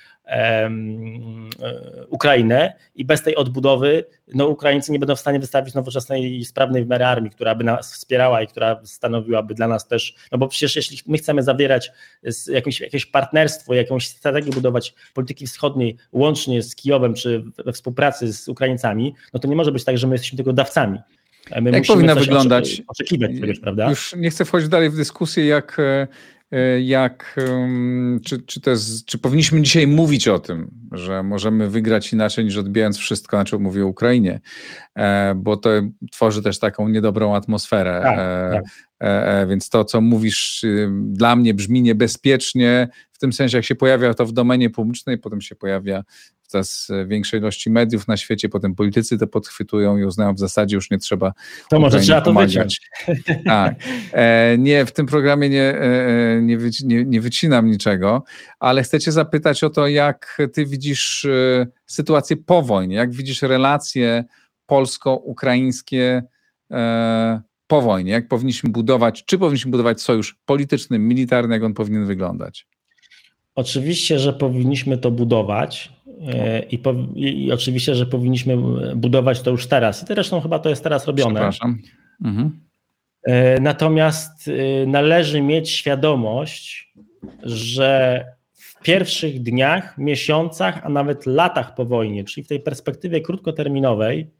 Ukrainę 2.09 2.73
i 2.95 3.05
bez 3.05 3.23
tej 3.23 3.37
odbudowy 3.37 4.05
no, 4.35 4.47
Ukraińcy 4.47 4.93
nie 4.93 4.99
będą 4.99 5.16
w 5.16 5.21
stanie 5.21 5.41
wystawić 5.41 5.75
nowoczesnej 5.75 6.37
i 6.37 6.45
sprawnej 6.45 6.85
w 6.85 6.93
armii, 6.93 7.31
która 7.31 7.55
by 7.55 7.64
nas 7.64 7.93
wspierała 7.93 8.43
i 8.43 8.47
która 8.47 8.81
stanowiłaby 8.85 9.55
dla 9.55 9.69
nas 9.69 9.89
też, 9.89 10.14
no 10.33 10.39
bo 10.39 10.49
przecież 10.49 10.77
jeśli 10.77 10.99
my 11.07 11.19
chcemy 11.19 11.43
zawierać 11.43 11.93
jakieś, 12.49 12.81
jakieś 12.81 13.07
partnerstwo, 13.07 13.75
jakąś 13.75 14.09
strategię 14.09 14.53
budować 14.53 14.95
polityki 15.14 15.47
wschodniej 15.47 15.97
łącznie 16.12 16.62
z 16.62 16.75
Kijowem 16.75 17.14
czy 17.14 17.45
we 17.64 17.73
współpracy 17.73 18.33
z 18.33 18.49
Ukraińcami, 18.49 19.14
no 19.35 19.41
to 19.41 19.49
nie 19.49 19.57
może 19.57 19.73
być 19.73 19.85
tak, 19.85 19.99
że 19.99 20.07
my 20.07 20.14
jesteśmy 20.14 20.37
tylko 20.37 20.53
dawcami. 20.53 20.99
My 21.63 21.71
jak 21.71 21.85
powinna 21.87 22.15
wyglądać? 22.15 22.83
Oczekiwać 22.87 23.31
czegoś, 23.41 23.61
prawda? 23.61 23.91
Już 23.91 24.15
nie 24.17 24.31
chcę 24.31 24.45
wchodzić 24.45 24.69
dalej 24.69 24.91
w 24.91 24.97
dyskusję, 24.97 25.47
jak, 25.47 25.77
e, 26.51 26.81
jak 26.81 27.41
czy, 28.25 28.43
czy, 28.43 28.61
to 28.61 28.71
jest, 28.71 29.05
czy 29.05 29.19
powinniśmy 29.19 29.63
dzisiaj 29.63 29.87
mówić 29.87 30.29
o 30.29 30.39
tym, 30.39 30.71
że 30.93 31.23
możemy 31.23 31.71
wygrać 31.71 32.13
inaczej 32.13 32.45
niż 32.45 32.57
odbijając 32.57 32.99
wszystko, 32.99 33.37
na 33.37 33.45
czym 33.45 33.63
mówię 33.63 33.85
o 33.85 33.87
Ukrainie, 33.87 34.41
e, 34.95 35.35
bo 35.35 35.57
to 35.57 35.71
tworzy 36.13 36.43
też 36.43 36.59
taką 36.59 36.89
niedobrą 36.89 37.35
atmosferę. 37.35 38.01
Tak, 38.03 38.19
e, 38.19 38.51
tak. 38.53 38.65
Więc 39.49 39.69
to, 39.69 39.85
co 39.85 40.01
mówisz, 40.01 40.65
y, 40.65 40.91
dla 40.93 41.37
mnie 41.37 41.55
brzmi 41.55 41.83
niebezpiecznie, 41.83 42.89
w 43.13 43.19
tym 43.19 43.33
sensie, 43.33 43.59
jak 43.59 43.65
się 43.65 43.75
pojawia 43.75 44.15
to 44.15 44.27
w 44.27 44.33
domenie 44.33 44.71
publicznej, 44.71 45.19
potem 45.19 45.41
się 45.41 45.57
pojawia 45.57 46.05
coraz 46.49 46.89
większej 47.07 47.41
ilości 47.41 47.71
mediów 47.71 48.09
na 48.09 48.17
świecie, 48.17 48.49
potem 48.49 48.75
politycy 48.75 49.19
to 49.19 49.27
podchwytują 49.27 49.99
i 49.99 50.05
uznają 50.05 50.35
w 50.35 50.39
zasadzie 50.39 50.77
już 50.77 50.91
nie 50.91 50.99
trzeba. 50.99 51.33
To 51.71 51.81
może 51.81 52.01
trzeba 52.01 52.21
to 52.21 52.33
wyciąć. 52.33 52.81
Tak. 53.45 53.75
E, 54.13 54.59
nie, 54.59 54.87
w 54.87 54.93
tym 54.93 55.07
programie 55.07 55.49
nie, 55.49 55.63
e, 55.63 56.43
nie, 56.43 56.59
wyci, 56.59 56.87
nie, 56.87 57.05
nie 57.05 57.21
wycinam 57.21 57.71
niczego, 57.71 58.25
ale 58.61 58.83
chcę 58.83 59.01
Cię 59.01 59.13
zapytać 59.13 59.65
o 59.65 59.71
to, 59.71 59.89
jak 59.89 60.39
Ty 60.53 60.67
widzisz 60.67 61.25
e, 61.25 61.67
sytuację 61.87 62.37
po 62.37 62.63
wojnie, 62.63 62.97
jak 62.97 63.13
widzisz 63.13 63.43
relacje 63.43 64.25
polsko-ukraińskie 64.67 66.23
e, 66.71 67.41
po 67.67 67.83
wojnie, 67.83 68.13
jak 68.13 68.29
powinniśmy 68.29 68.71
budować, 68.71 69.25
czy 69.25 69.39
powinniśmy 69.39 69.71
budować 69.71 70.01
sojusz 70.01 70.37
polityczny, 70.45 70.99
militarny, 70.99 71.55
jak 71.55 71.65
on 71.65 71.75
powinien 71.75 72.07
wyglądać? 72.07 72.67
Oczywiście, 73.55 74.19
że 74.19 74.33
powinniśmy 74.33 74.99
to 74.99 75.11
budować 75.11 75.93
e, 75.93 75.98
i, 76.71 76.79
po, 76.79 76.95
i, 77.14 77.53
oczywiście, 77.53 77.95
że 77.95 78.07
powinniśmy 78.07 78.57
budować 78.97 79.43
to 79.43 79.51
już 79.51 79.66
teraz. 79.66 80.03
I 80.03 80.07
zresztą 80.07 80.41
chyba 80.41 80.59
to 80.59 80.69
jest 80.69 80.83
teraz 80.83 81.07
robione. 81.07 81.35
Przepraszam. 81.35 81.79
Mhm. 82.25 82.61
E, 83.23 83.61
natomiast 83.61 84.49
e, 84.49 84.87
należy 84.87 85.43
mieć 85.43 85.71
świadomość, 85.71 86.93
że 87.43 88.25
w 88.53 88.83
pierwszych 88.83 89.43
dniach, 89.43 89.99
miesiącach, 89.99 90.81
a 90.85 90.89
nawet 90.89 91.27
latach 91.27 91.75
po 91.75 91.85
wojnie, 91.85 92.25
czyli 92.25 92.45
w 92.45 92.49
tej 92.49 92.61
perspektywie 92.61 93.21
krótkoterminowej, 93.21 94.31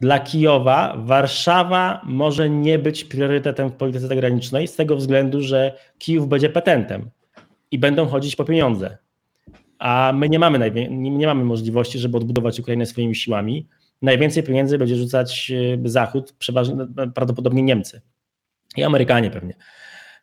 dla 0.00 0.20
Kijowa 0.20 0.94
Warszawa 0.98 2.00
może 2.04 2.50
nie 2.50 2.78
być 2.78 3.04
priorytetem 3.04 3.68
w 3.68 3.72
polityce 3.72 4.06
zagranicznej 4.06 4.68
z 4.68 4.76
tego 4.76 4.96
względu, 4.96 5.42
że 5.42 5.78
Kijów 5.98 6.28
będzie 6.28 6.48
petentem 6.48 7.10
i 7.70 7.78
będą 7.78 8.06
chodzić 8.06 8.36
po 8.36 8.44
pieniądze. 8.44 8.98
A 9.78 10.12
my 10.14 10.28
nie 10.28 10.38
mamy, 10.38 10.72
nie 10.90 11.26
mamy 11.26 11.44
możliwości, 11.44 11.98
żeby 11.98 12.16
odbudować 12.16 12.60
Ukrainę 12.60 12.86
swoimi 12.86 13.14
siłami. 13.14 13.66
Najwięcej 14.02 14.42
pieniędzy 14.42 14.78
będzie 14.78 14.96
rzucać 14.96 15.52
e, 15.84 15.88
Zachód, 15.88 16.34
przeważnie 16.38 16.76
prawdopodobnie 17.14 17.62
Niemcy 17.62 18.00
i 18.76 18.82
Amerykanie 18.82 19.30
pewnie. 19.30 19.54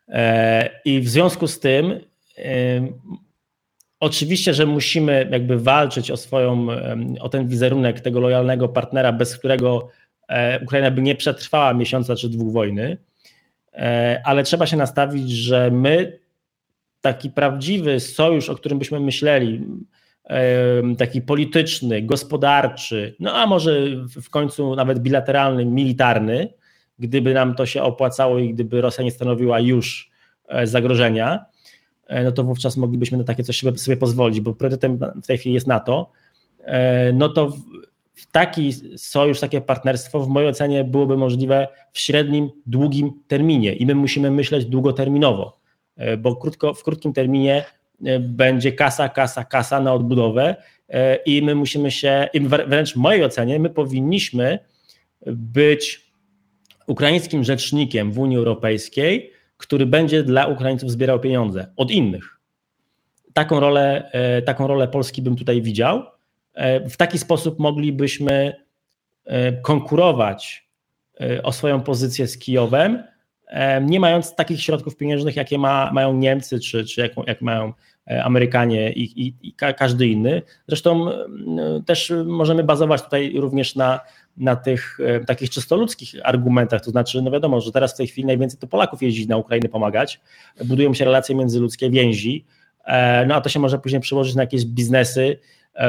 E, 0.08 0.70
I 0.84 1.00
w 1.00 1.08
związku 1.08 1.48
z 1.48 1.60
tym 1.60 2.00
e, 2.38 2.88
Oczywiście, 4.04 4.54
że 4.54 4.66
musimy 4.66 5.28
jakby 5.30 5.58
walczyć 5.58 6.10
o 6.10 6.16
swoją, 6.16 6.66
o 7.20 7.28
ten 7.28 7.48
wizerunek 7.48 8.00
tego 8.00 8.20
lojalnego 8.20 8.68
partnera, 8.68 9.12
bez 9.12 9.38
którego 9.38 9.88
e, 10.28 10.60
Ukraina 10.62 10.90
by 10.90 11.02
nie 11.02 11.14
przetrwała 11.14 11.74
miesiąca 11.74 12.16
czy 12.16 12.28
dwóch 12.28 12.52
wojny, 12.52 12.96
e, 13.72 14.22
ale 14.24 14.42
trzeba 14.42 14.66
się 14.66 14.76
nastawić, 14.76 15.30
że 15.30 15.70
my 15.70 16.18
taki 17.04 17.30
prawdziwy 17.30 18.00
sojusz, 18.00 18.48
o 18.48 18.54
którym 18.54 18.78
byśmy 18.78 19.00
myśleli, 19.00 19.66
taki 20.98 21.22
polityczny, 21.22 22.02
gospodarczy, 22.02 23.16
no 23.20 23.32
a 23.32 23.46
może 23.46 23.80
w 24.22 24.30
końcu 24.30 24.74
nawet 24.74 24.98
bilateralny, 24.98 25.64
militarny, 25.64 26.48
gdyby 26.98 27.34
nam 27.34 27.54
to 27.54 27.66
się 27.66 27.82
opłacało 27.82 28.38
i 28.38 28.54
gdyby 28.54 28.80
Rosja 28.80 29.04
nie 29.04 29.10
stanowiła 29.10 29.60
już 29.60 30.10
e, 30.48 30.66
zagrożenia, 30.66 31.44
E, 32.06 32.24
no 32.24 32.32
to 32.32 32.44
wówczas 32.44 32.76
moglibyśmy 32.76 33.18
na 33.18 33.24
takie 33.24 33.42
coś 33.42 33.62
sobie 33.76 33.96
pozwolić, 33.96 34.40
bo 34.40 34.54
priorytetem 34.54 34.98
w 35.22 35.26
tej 35.26 35.38
chwili 35.38 35.54
jest 35.54 35.66
NATO, 35.66 36.10
e, 36.60 37.12
no 37.12 37.28
to 37.28 37.52
taki 38.32 38.72
sojusz, 38.96 39.40
takie 39.40 39.60
partnerstwo 39.60 40.20
w 40.20 40.28
mojej 40.28 40.48
ocenie 40.48 40.84
byłoby 40.84 41.16
możliwe 41.16 41.68
w 41.92 41.98
średnim, 41.98 42.50
długim 42.66 43.12
terminie 43.28 43.72
i 43.72 43.86
my 43.86 43.94
musimy 43.94 44.30
myśleć 44.30 44.64
długoterminowo, 44.64 45.58
bo 46.18 46.36
krótko, 46.36 46.74
w 46.74 46.82
krótkim 46.82 47.12
terminie 47.12 47.64
będzie 48.20 48.72
kasa, 48.72 49.08
kasa, 49.08 49.44
kasa 49.44 49.80
na 49.80 49.92
odbudowę 49.92 50.56
i 51.26 51.42
my 51.42 51.54
musimy 51.54 51.90
się, 51.90 52.28
wręcz 52.66 52.92
w 52.92 52.96
mojej 52.96 53.24
ocenie, 53.24 53.58
my 53.58 53.70
powinniśmy 53.70 54.58
być 55.26 56.04
ukraińskim 56.86 57.44
rzecznikiem 57.44 58.12
w 58.12 58.18
Unii 58.18 58.36
Europejskiej, 58.36 59.32
który 59.56 59.86
będzie 59.86 60.22
dla 60.22 60.46
Ukraińców 60.46 60.90
zbierał 60.90 61.20
pieniądze 61.20 61.66
od 61.76 61.90
innych. 61.90 62.40
Taką 63.32 63.60
rolę, 63.60 64.10
e, 64.12 64.42
taką 64.42 64.66
rolę 64.66 64.88
Polski 64.88 65.22
bym 65.22 65.36
tutaj 65.36 65.62
widział. 65.62 66.02
E, 66.54 66.88
w 66.88 66.96
taki 66.96 67.18
sposób 67.18 67.58
moglibyśmy 67.58 68.56
e, 69.24 69.52
konkurować 69.52 70.64
o 71.42 71.52
swoją 71.52 71.80
pozycję 71.80 72.26
z 72.26 72.38
Kijowem, 72.38 73.04
nie 73.82 74.00
mając 74.00 74.34
takich 74.34 74.62
środków 74.62 74.96
pieniężnych, 74.96 75.36
jakie 75.36 75.58
ma, 75.58 75.90
mają 75.92 76.16
Niemcy, 76.16 76.60
czy, 76.60 76.84
czy 76.84 77.00
jak, 77.00 77.12
jak 77.26 77.42
mają 77.42 77.72
Amerykanie 78.24 78.92
i, 78.92 79.26
i, 79.26 79.34
i, 79.42 79.52
każdy 79.52 80.06
inny. 80.06 80.42
Zresztą 80.68 81.10
też 81.86 82.12
możemy 82.24 82.64
bazować 82.64 83.02
tutaj 83.02 83.32
również 83.36 83.76
na 83.76 84.00
na 84.36 84.56
tych 84.56 84.98
e, 85.00 85.20
takich 85.20 85.50
czysto 85.50 85.76
ludzkich 85.76 86.14
argumentach, 86.22 86.84
to 86.84 86.90
znaczy, 86.90 87.22
no 87.22 87.30
wiadomo, 87.30 87.60
że 87.60 87.72
teraz 87.72 87.94
w 87.94 87.96
tej 87.96 88.06
chwili 88.06 88.26
najwięcej 88.26 88.58
to 88.58 88.66
Polaków 88.66 89.02
jeździ 89.02 89.28
na 89.28 89.36
Ukrainę 89.36 89.68
pomagać, 89.68 90.20
budują 90.64 90.94
się 90.94 91.04
relacje 91.04 91.34
międzyludzkie, 91.34 91.90
więzi, 91.90 92.44
e, 92.84 93.26
no 93.26 93.34
a 93.34 93.40
to 93.40 93.48
się 93.48 93.60
może 93.60 93.78
później 93.78 94.00
przełożyć 94.00 94.34
na 94.34 94.42
jakieś 94.42 94.64
biznesy, 94.64 95.22
e, 95.30 95.38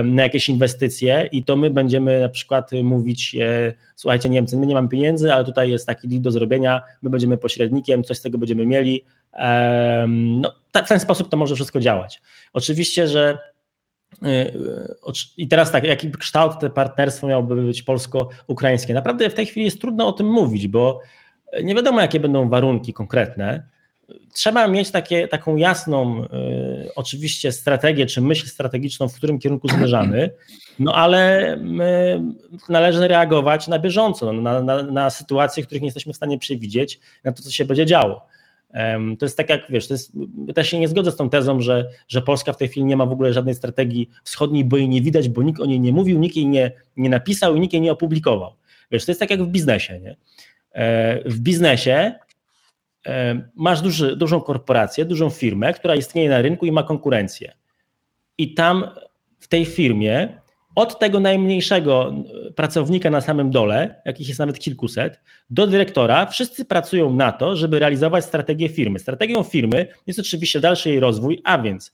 na 0.03 0.23
jakieś 0.23 0.49
inwestycje 0.49 1.29
i 1.31 1.43
to 1.43 1.55
my 1.55 1.69
będziemy 1.69 2.19
na 2.19 2.29
przykład 2.29 2.71
mówić, 2.83 3.36
słuchajcie 3.95 4.29
Niemcy, 4.29 4.57
my 4.57 4.65
nie 4.65 4.75
mamy 4.75 4.89
pieniędzy, 4.89 5.33
ale 5.33 5.45
tutaj 5.45 5.71
jest 5.71 5.88
taki 5.88 6.07
deal 6.07 6.21
do 6.21 6.31
zrobienia, 6.31 6.81
my 7.01 7.09
będziemy 7.09 7.38
pośrednikiem, 7.38 8.03
coś 8.03 8.17
z 8.17 8.21
tego 8.21 8.38
będziemy 8.38 8.65
mieli. 8.65 9.03
No, 10.07 10.53
w 10.73 10.88
ten 10.88 10.99
sposób 10.99 11.29
to 11.29 11.38
może 11.38 11.55
wszystko 11.55 11.79
działać. 11.79 12.21
Oczywiście, 12.53 13.07
że 13.07 13.38
Y, 14.23 14.95
I 15.38 15.47
teraz 15.47 15.71
tak, 15.71 15.83
jaki 15.83 16.11
kształt 16.11 16.59
te 16.59 16.69
partnerstwo 16.69 17.27
miałoby 17.27 17.55
być 17.55 17.83
polsko-ukraińskie? 17.83 18.93
Naprawdę 18.93 19.29
w 19.29 19.33
tej 19.33 19.45
chwili 19.45 19.65
jest 19.65 19.81
trudno 19.81 20.07
o 20.07 20.13
tym 20.13 20.27
mówić, 20.27 20.67
bo 20.67 21.01
nie 21.63 21.75
wiadomo, 21.75 22.01
jakie 22.01 22.19
będą 22.19 22.49
warunki 22.49 22.93
konkretne. 22.93 23.67
Trzeba 24.34 24.68
mieć 24.68 24.91
takie, 24.91 25.28
taką 25.28 25.56
jasną, 25.56 26.24
y, 26.24 26.28
oczywiście, 26.95 27.51
strategię 27.51 28.06
czy 28.06 28.22
myśl 28.22 28.47
strategiczną, 28.47 29.08
w 29.08 29.16
którym 29.16 29.39
kierunku 29.39 29.68
zmierzamy, 29.68 30.32
no 30.80 30.93
ale 30.93 31.58
należy 32.70 33.08
reagować 33.08 33.68
na 33.68 33.80
bieżąco, 33.80 34.34
na, 34.34 34.62
na, 34.62 34.84
na 34.84 35.10
sytuacje, 35.10 35.64
których 35.64 35.82
nie 35.82 35.88
jesteśmy 35.88 36.14
w 36.14 36.16
stanie 36.16 36.38
przewidzieć, 36.38 36.99
na 37.24 37.32
to, 37.32 37.43
co 37.43 37.51
się 37.51 37.66
będzie 37.66 37.86
działo. 37.86 38.26
To 39.20 39.26
jest 39.26 39.38
tak 39.38 39.49
jak, 39.49 39.62
wiesz, 39.70 39.88
to 39.88 39.93
jest, 39.93 40.12
też 40.56 40.70
się 40.70 40.80
nie 40.80 40.88
zgodzę 40.88 41.12
z 41.12 41.16
tą 41.16 41.30
tezą, 41.30 41.62
że, 41.62 41.89
że 42.08 42.22
Polska 42.22 42.53
w 42.53 42.58
tej 42.58 42.68
chwili 42.68 42.86
nie 42.86 42.97
ma 42.97 43.06
w 43.06 43.12
ogóle 43.12 43.34
żadnej 43.34 43.56
strategii 43.56 44.10
wschodniej, 44.24 44.66
bo 44.66 44.78
jej 44.78 44.89
nie 44.89 45.01
widać, 45.01 45.30
bo 45.30 45.43
nikt 45.43 45.62
o 45.62 45.66
niej 45.66 45.80
nie 45.80 45.93
mówił, 45.93 46.20
nikt 46.20 46.36
jej 46.36 46.47
nie, 46.47 46.72
nie 46.97 47.10
napisał 47.10 47.56
i 47.56 47.60
nikt 47.60 47.74
jej 47.74 47.82
nie 47.82 47.91
opublikował. 47.91 48.56
Wiesz, 48.91 49.06
to 49.06 49.12
jest 49.12 49.20
tak 49.20 49.30
jak 49.30 49.43
w 49.43 49.47
biznesie, 49.47 49.99
nie? 49.99 50.16
E, 50.72 51.30
w 51.30 51.39
biznesie 51.39 52.14
masz 53.56 53.82
duży, 53.82 54.16
dużą 54.16 54.41
korporację, 54.41 55.06
dużą 55.06 55.30
firmę, 55.30 55.74
która 55.74 55.95
istnieje 55.95 56.30
na 56.30 56.41
rynku 56.41 56.66
i 56.66 56.72
ma 56.72 56.84
konkurencję. 56.84 57.53
I 58.38 58.53
tam 58.53 58.84
w 59.39 59.47
tej 59.47 59.66
firmie 59.66 60.41
od 60.76 60.99
tego 60.99 61.20
najmniejszego 61.20 62.14
pracownika 62.56 63.10
na 63.10 63.22
samym 63.22 63.51
dole, 63.51 64.01
jakich 64.06 64.28
jest 64.28 64.39
nawet 64.39 64.60
kilkuset, 64.60 65.20
do 65.49 65.68
dyrektora, 65.68 66.26
wszyscy 66.26 66.66
pracują 66.66 67.14
na 67.14 67.32
to, 67.32 67.56
żeby 67.56 67.80
realizować 67.80 68.26
strategię 68.26 68.70
firmy. 68.70 68.99
Strategią 68.99 69.43
firmy 69.43 69.88
jest 70.08 70.20
oczywiście 70.20 70.60
dalszy 70.60 70.89
jej 70.89 70.99
rozwój, 70.99 71.41
a 71.43 71.58
więc 71.58 71.93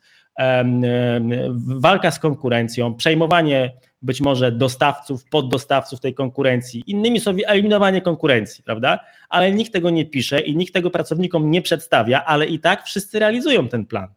walka 1.55 2.11
z 2.11 2.19
konkurencją, 2.19 2.95
przejmowanie 2.95 3.73
być 4.01 4.21
może 4.21 4.51
dostawców, 4.51 5.25
poddostawców 5.25 5.99
tej 5.99 6.13
konkurencji. 6.13 6.83
Innymi 6.87 7.19
słowy, 7.19 7.47
eliminowanie 7.47 8.01
konkurencji, 8.01 8.63
prawda? 8.63 8.99
Ale 9.29 9.51
nikt 9.51 9.73
tego 9.73 9.89
nie 9.89 10.05
pisze 10.05 10.39
i 10.39 10.55
nikt 10.55 10.73
tego 10.73 10.89
pracownikom 10.89 11.51
nie 11.51 11.61
przedstawia, 11.61 12.25
ale 12.25 12.45
i 12.45 12.59
tak 12.59 12.85
wszyscy 12.85 13.19
realizują 13.19 13.67
ten 13.67 13.85
plan. 13.85 14.07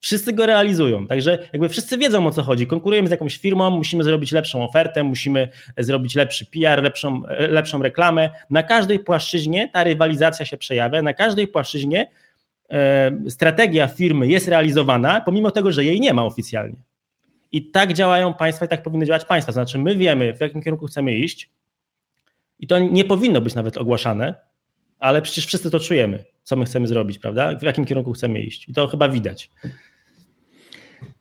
Wszyscy 0.00 0.32
go 0.32 0.46
realizują, 0.46 1.06
także 1.06 1.48
jakby 1.52 1.68
wszyscy 1.68 1.98
wiedzą 1.98 2.26
o 2.26 2.30
co 2.30 2.42
chodzi. 2.42 2.66
Konkurujemy 2.66 3.08
z 3.08 3.10
jakąś 3.10 3.36
firmą, 3.36 3.70
musimy 3.70 4.04
zrobić 4.04 4.32
lepszą 4.32 4.64
ofertę, 4.64 5.04
musimy 5.04 5.48
zrobić 5.78 6.14
lepszy 6.14 6.46
PR, 6.46 6.82
lepszą, 6.82 7.22
lepszą 7.38 7.82
reklamę. 7.82 8.30
Na 8.50 8.62
każdej 8.62 8.98
płaszczyźnie 8.98 9.68
ta 9.68 9.84
rywalizacja 9.84 10.46
się 10.46 10.56
przejawia, 10.56 11.02
na 11.02 11.14
każdej 11.14 11.48
płaszczyźnie 11.48 12.00
e, 12.02 12.06
strategia 13.28 13.88
firmy 13.88 14.26
jest 14.26 14.48
realizowana, 14.48 15.20
pomimo 15.20 15.50
tego, 15.50 15.72
że 15.72 15.84
jej 15.84 16.00
nie 16.00 16.14
ma 16.14 16.24
oficjalnie. 16.24 16.76
I 17.52 17.70
tak 17.70 17.92
działają 17.92 18.34
państwa 18.34 18.64
i 18.64 18.68
tak 18.68 18.82
powinny 18.82 19.06
działać 19.06 19.24
państwa. 19.24 19.52
Znaczy, 19.52 19.78
my 19.78 19.96
wiemy, 19.96 20.34
w 20.34 20.40
jakim 20.40 20.62
kierunku 20.62 20.86
chcemy 20.86 21.14
iść, 21.14 21.50
i 22.60 22.66
to 22.66 22.78
nie 22.78 23.04
powinno 23.04 23.40
być 23.40 23.54
nawet 23.54 23.76
ogłaszane, 23.76 24.34
ale 24.98 25.22
przecież 25.22 25.46
wszyscy 25.46 25.70
to 25.70 25.80
czujemy, 25.80 26.24
co 26.42 26.56
my 26.56 26.64
chcemy 26.64 26.86
zrobić, 26.86 27.18
prawda? 27.18 27.56
W 27.58 27.62
jakim 27.62 27.84
kierunku 27.84 28.12
chcemy 28.12 28.40
iść. 28.40 28.68
I 28.68 28.74
to 28.74 28.86
chyba 28.86 29.08
widać. 29.08 29.50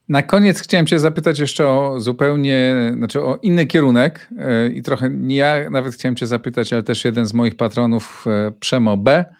Na 0.09 0.23
koniec 0.23 0.59
chciałem 0.59 0.87
Cię 0.87 0.99
zapytać 0.99 1.39
jeszcze 1.39 1.67
o 1.67 1.99
zupełnie, 1.99 2.75
znaczy 2.97 3.21
o 3.21 3.39
inny 3.41 3.65
kierunek 3.65 4.29
e, 4.37 4.67
i 4.67 4.81
trochę 4.81 5.09
nie 5.09 5.35
ja 5.35 5.69
nawet 5.69 5.93
chciałem 5.93 6.15
Cię 6.15 6.27
zapytać, 6.27 6.73
ale 6.73 6.83
też 6.83 7.05
jeden 7.05 7.25
z 7.25 7.33
moich 7.33 7.55
patronów, 7.55 8.25
e, 8.27 8.51
Przemo 8.59 8.97
B, 8.97 9.11
e, 9.11 9.33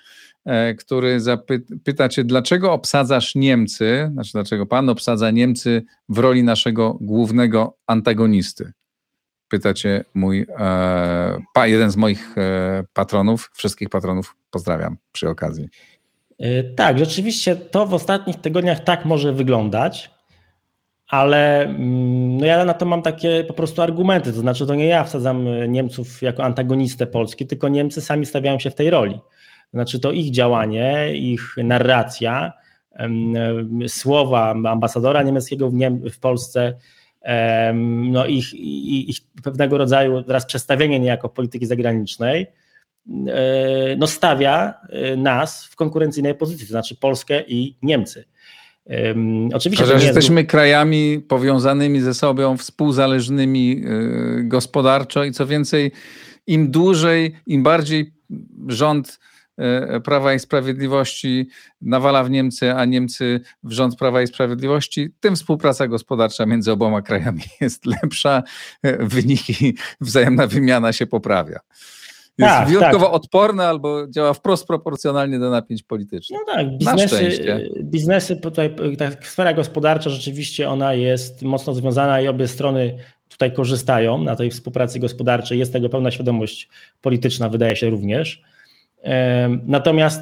który 0.78 1.20
zapyta 1.20 2.10
Cię, 2.10 2.24
dlaczego 2.24 2.74
obsadzasz 2.74 3.36
Niemcy, 3.36 4.10
znaczy 4.14 4.32
dlaczego 4.34 4.66
Pan 4.66 4.90
obsadza 4.90 5.32
Niemcy 5.32 5.84
w 6.10 6.18
roli 6.18 6.44
naszego 6.44 6.98
głównego 7.02 7.78
antagonisty? 7.88 8.72
Pyta 9.48 9.74
Cię 9.74 10.06
mój, 10.14 10.46
jeden 11.64 11.92
z 11.92 11.96
moich 11.96 12.36
patronów, 12.94 13.52
wszystkich 13.54 13.90
patronów 13.90 14.36
pozdrawiam 14.52 14.98
przy 15.12 15.30
okazji. 15.30 15.70
Tak, 16.76 17.00
rzeczywiście 17.00 17.56
to 17.56 17.86
w 17.86 17.94
ostatnich 17.94 18.36
tygodniach 18.36 18.84
tak 18.84 19.06
może 19.06 19.34
wyglądać 19.34 20.14
ale 21.14 21.62
mm, 21.62 22.38
no 22.38 22.46
ja 22.46 22.66
na 22.66 22.74
to 22.74 22.86
mam 22.86 23.02
takie 23.02 23.44
po 23.44 23.54
prostu 23.54 23.82
argumenty, 23.82 24.34
to 24.34 24.40
znaczy 24.40 24.68
to 24.68 24.76
nie 24.76 24.86
ja 24.86 25.04
wsadzam 25.04 25.48
Niemców 25.68 26.22
jako 26.22 26.44
antagonistę 26.44 27.08
Polski, 27.08 27.48
tylko 27.48 27.70
Niemcy 27.70 28.02
sami 28.02 28.26
stawiają 28.26 28.60
się 28.60 28.72
w 28.72 28.76
tej 28.76 28.90
roli. 28.90 29.20
Znaczy 29.74 30.00
to 30.00 30.12
ich 30.12 30.32
działanie, 30.32 31.16
ich 31.16 31.56
narracja, 31.58 32.54
słowa 33.88 34.52
ambasadora 34.52 35.24
niemieckiego 35.24 35.70
w, 35.70 35.74
Niem 35.74 36.10
w 36.10 36.20
Polsce, 36.20 36.74
no 37.84 38.26
ich, 38.26 38.54
ich 39.10 39.18
pewnego 39.44 39.78
rodzaju 39.78 40.24
teraz 40.24 40.46
przestawienie 40.46 41.00
niejako 41.00 41.30
polityki 41.30 41.66
zagranicznej, 41.66 42.48
e, 43.28 43.96
no 43.98 44.08
stawia 44.08 44.74
e, 44.90 45.18
nas 45.18 45.66
w 45.66 45.76
konkurencyjnej 45.76 46.36
pozycji, 46.36 46.68
to 46.68 46.72
znaczy 46.72 46.96
Polskę 46.96 47.44
i 47.48 47.78
Niemcy. 47.82 48.26
Oczywiście 49.54 49.86
że 49.86 49.94
jesteśmy 49.94 50.42
jest... 50.42 50.52
krajami 50.52 51.20
powiązanymi 51.28 52.02
ze 52.02 52.14
sobą, 52.14 52.58
współzależnymi 52.58 53.86
y, 54.40 54.44
gospodarczo 54.44 55.24
i 55.24 55.32
co 55.32 55.48
więcej, 55.48 55.92
im 56.48 56.72
dłużej, 56.72 57.36
im 57.48 57.64
bardziej 57.64 58.14
rząd 58.68 59.20
Prawa 60.04 60.34
i 60.34 60.40
Sprawiedliwości 60.40 61.48
nawala 61.82 62.24
w 62.24 62.30
Niemcy, 62.30 62.74
a 62.74 62.86
Niemcy 62.86 63.40
w 63.64 63.72
rząd 63.72 63.96
Prawa 63.96 64.22
i 64.22 64.28
Sprawiedliwości, 64.28 65.10
tym 65.20 65.36
współpraca 65.36 65.88
gospodarcza 65.88 66.46
między 66.46 66.72
oboma 66.72 67.02
krajami 67.02 67.44
jest 67.62 67.86
lepsza, 67.86 68.44
y, 68.86 68.98
wyniki, 69.02 69.78
wzajemna 70.02 70.48
wymiana 70.48 70.94
się 70.94 71.08
poprawia 71.08 71.60
jest 72.38 72.52
tak, 72.52 72.68
wyjątkowo 72.68 73.06
tak. 73.06 73.14
odporne 73.14 73.68
albo 73.68 74.08
działa 74.08 74.34
wprost 74.34 74.68
proporcjonalnie 74.68 75.40
do 75.40 75.50
napięć 75.50 75.84
politycznych. 75.84 76.40
No 76.48 76.54
tak, 76.54 76.78
biznesy, 76.78 77.70
biznesy 77.84 78.38
tutaj, 78.38 78.76
ta 78.98 79.12
sfera 79.22 79.54
gospodarcza 79.54 80.10
rzeczywiście 80.10 80.70
ona 80.70 80.94
jest 80.94 81.42
mocno 81.42 81.74
związana 81.74 82.22
i 82.22 82.28
obie 82.28 82.48
strony 82.48 82.98
tutaj 83.30 83.54
korzystają 83.54 84.24
na 84.24 84.36
tej 84.36 84.52
współpracy 84.52 85.00
gospodarczej. 85.00 85.60
Jest 85.60 85.74
tego 85.74 85.90
pełna 85.90 86.12
świadomość 86.12 86.70
polityczna, 87.02 87.50
wydaje 87.50 87.76
się 87.76 87.90
również. 87.90 88.42
Natomiast 89.66 90.22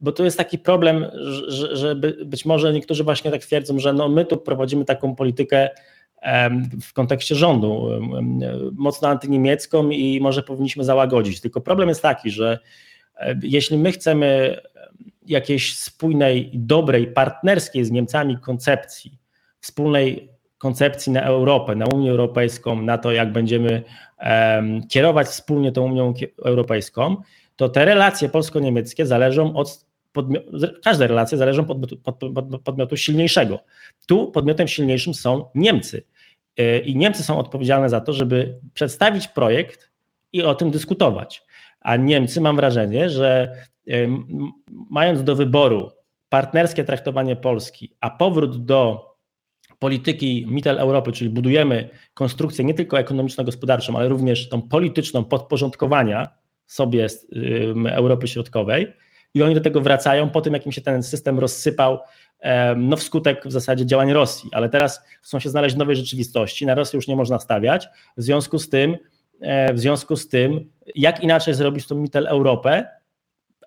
bo 0.00 0.12
to 0.12 0.24
jest 0.24 0.38
taki 0.38 0.58
problem, 0.58 1.06
że, 1.48 1.76
że 1.76 1.94
być 2.24 2.44
może 2.44 2.72
niektórzy 2.72 3.04
właśnie 3.04 3.30
tak 3.30 3.40
twierdzą, 3.40 3.78
że 3.78 3.92
no 3.92 4.08
my 4.08 4.24
tu 4.24 4.36
prowadzimy 4.36 4.84
taką 4.84 5.16
politykę 5.16 5.70
w 6.82 6.92
kontekście 6.92 7.34
rządu, 7.34 7.88
mocno 8.72 9.08
antyniemiecką 9.08 9.90
i 9.90 10.20
może 10.20 10.42
powinniśmy 10.42 10.84
załagodzić. 10.84 11.40
Tylko 11.40 11.60
problem 11.60 11.88
jest 11.88 12.02
taki, 12.02 12.30
że 12.30 12.58
jeśli 13.42 13.78
my 13.78 13.92
chcemy 13.92 14.56
jakiejś 15.26 15.78
spójnej, 15.78 16.50
dobrej, 16.54 17.06
partnerskiej 17.06 17.84
z 17.84 17.90
Niemcami 17.90 18.38
koncepcji, 18.38 19.18
wspólnej 19.60 20.28
koncepcji 20.60 21.12
na 21.12 21.22
Europę, 21.22 21.74
na 21.76 21.86
Unię 21.86 22.10
Europejską, 22.10 22.82
na 22.82 22.98
to, 22.98 23.12
jak 23.12 23.32
będziemy 23.32 23.82
kierować 24.88 25.26
wspólnie 25.26 25.72
tą 25.72 25.84
Unią 25.84 26.14
Europejską, 26.44 27.16
to 27.56 27.68
te 27.68 27.84
relacje 27.84 28.28
polsko-niemieckie 28.28 29.06
zależą 29.06 29.56
od 29.56 29.84
każde 30.84 31.06
relacje 31.06 31.38
zależą 31.38 31.66
od 32.04 32.62
podmiotu, 32.64 32.96
silniejszego. 32.96 33.58
Tu 34.06 34.30
podmiotem 34.30 34.68
silniejszym 34.68 35.14
są 35.14 35.44
Niemcy. 35.54 36.02
E, 36.56 36.78
I 36.78 36.96
Niemcy 36.96 37.22
są 37.22 37.38
odpowiedzialne 37.38 37.88
za 37.88 38.00
to, 38.00 38.12
żeby 38.12 38.58
przedstawić 38.74 39.28
projekt 39.28 39.90
i 40.32 40.42
o 40.42 40.54
tym 40.54 40.70
dyskutować. 40.70 41.42
A 41.80 41.96
Niemcy, 41.96 42.40
mam 42.40 42.56
wrażenie, 42.56 43.10
że 43.10 43.54
e, 43.88 43.92
mając 44.90 45.24
do 45.24 45.36
wyboru 45.36 45.90
partnerskie 46.28 46.84
traktowanie 46.84 47.36
Polski, 47.36 47.92
a 48.00 48.10
powrót 48.10 48.64
do 48.64 49.09
polityki 49.80 50.46
Mittel 50.48 50.78
Europy, 50.78 51.12
czyli 51.12 51.30
budujemy 51.30 51.88
konstrukcję 52.14 52.64
nie 52.64 52.74
tylko 52.74 52.98
ekonomiczno-gospodarczą, 52.98 53.96
ale 53.96 54.08
również 54.08 54.48
tą 54.48 54.62
polityczną 54.62 55.24
podporządkowania 55.24 56.28
sobie 56.66 57.06
Europy 57.86 58.28
Środkowej, 58.28 58.92
i 59.34 59.42
oni 59.42 59.54
do 59.54 59.60
tego 59.60 59.80
wracają 59.80 60.30
po 60.30 60.40
tym, 60.40 60.54
jak 60.54 60.66
im 60.66 60.72
się 60.72 60.80
ten 60.80 61.02
system 61.02 61.38
rozsypał 61.38 61.98
no 62.76 62.96
wskutek 62.96 63.46
w 63.46 63.52
zasadzie 63.52 63.86
działań 63.86 64.12
Rosji, 64.12 64.50
ale 64.52 64.68
teraz 64.68 65.04
chcą 65.22 65.40
się 65.40 65.48
znaleźć 65.48 65.74
w 65.74 65.78
nowej 65.78 65.96
rzeczywistości, 65.96 66.66
na 66.66 66.74
Rosję 66.74 66.96
już 66.96 67.08
nie 67.08 67.16
można 67.16 67.38
stawiać, 67.38 67.88
w 68.16 68.22
związku 68.22 68.58
z 68.58 68.68
tym, 68.68 68.96
e, 69.40 69.74
w 69.74 69.80
związku 69.80 70.16
z 70.16 70.28
tym, 70.28 70.70
jak 70.94 71.22
inaczej 71.22 71.54
zrobić 71.54 71.86
tą 71.86 71.94
Mittel 71.94 72.26
Europę, 72.26 72.86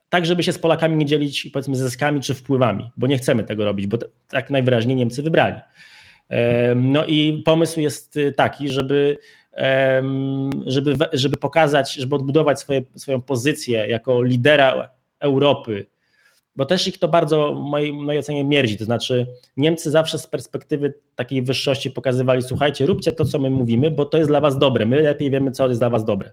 tak 0.10 0.26
żeby 0.26 0.44
się 0.44 0.54
z 0.54 0.60
Polakami 0.60 0.98
nie 0.98 1.06
dzielić 1.06 1.50
powiedzmy 1.54 1.76
zyskami 1.76 2.22
czy 2.22 2.34
wpływami, 2.34 2.92
bo 2.98 3.08
nie 3.08 3.18
chcemy 3.18 3.44
tego 3.44 3.66
robić, 3.66 3.88
bo 3.88 3.98
tak 4.28 4.50
najwyraźniej 4.50 4.96
Niemcy 4.96 5.24
wybrali. 5.24 5.56
No 6.76 7.06
i 7.06 7.42
pomysł 7.46 7.80
jest 7.80 8.20
taki, 8.36 8.70
żeby, 8.70 9.18
żeby, 10.66 10.96
żeby 11.14 11.38
pokazać, 11.38 11.94
żeby 11.94 12.16
odbudować 12.16 12.60
swoje, 12.60 12.82
swoją 12.96 13.22
pozycję 13.22 13.88
jako 13.88 14.24
lidera 14.24 14.90
Europy 15.20 15.86
bo 16.56 16.66
też 16.66 16.88
ich 16.88 16.98
to 16.98 17.08
bardzo 17.08 17.54
w 17.56 17.60
mojej, 17.60 17.94
mojej 17.94 18.20
ocenie 18.20 18.44
mierdzi. 18.44 18.78
To 18.78 18.86
znaczy, 18.86 19.28
Niemcy 19.58 19.92
zawsze 19.92 20.20
z 20.20 20.28
perspektywy 20.28 20.94
takiej 21.16 21.42
wyższości 21.42 21.92
pokazywali: 21.92 22.42
słuchajcie, 22.42 22.86
róbcie 22.86 23.12
to, 23.12 23.26
co 23.26 23.40
my 23.40 23.50
mówimy, 23.50 23.92
bo 23.92 24.06
to 24.06 24.18
jest 24.18 24.30
dla 24.30 24.42
was 24.42 24.58
dobre. 24.58 24.86
My 24.86 25.02
lepiej 25.02 25.32
wiemy, 25.32 25.52
co 25.52 25.68
jest 25.68 25.82
dla 25.82 25.90
was 25.90 26.06
dobre. 26.06 26.32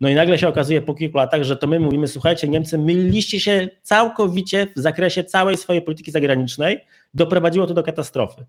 No 0.00 0.08
i 0.08 0.14
nagle 0.14 0.38
się 0.38 0.48
okazuje 0.48 0.82
po 0.82 0.94
kilku 0.94 1.16
latach, 1.16 1.42
że 1.42 1.56
to 1.56 1.66
my 1.66 1.80
mówimy, 1.80 2.08
słuchajcie, 2.08 2.48
Niemcy 2.48 2.78
myliliście 2.78 3.40
się 3.40 3.68
całkowicie 3.82 4.66
w 4.76 4.80
zakresie 4.80 5.24
całej 5.24 5.56
swojej 5.56 5.82
polityki 5.82 6.10
zagranicznej, 6.10 6.80
doprowadziło 7.14 7.66
to 7.66 7.74
do 7.74 7.82
katastrofy. 7.82 8.46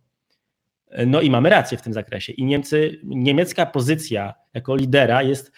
No 1.07 1.21
i 1.21 1.29
mamy 1.29 1.49
rację 1.49 1.77
w 1.77 1.81
tym 1.81 1.93
zakresie. 1.93 2.33
I 2.33 2.45
Niemcy, 2.45 2.99
niemiecka 3.03 3.65
pozycja 3.65 4.33
jako 4.53 4.75
lidera 4.75 5.23
jest 5.23 5.51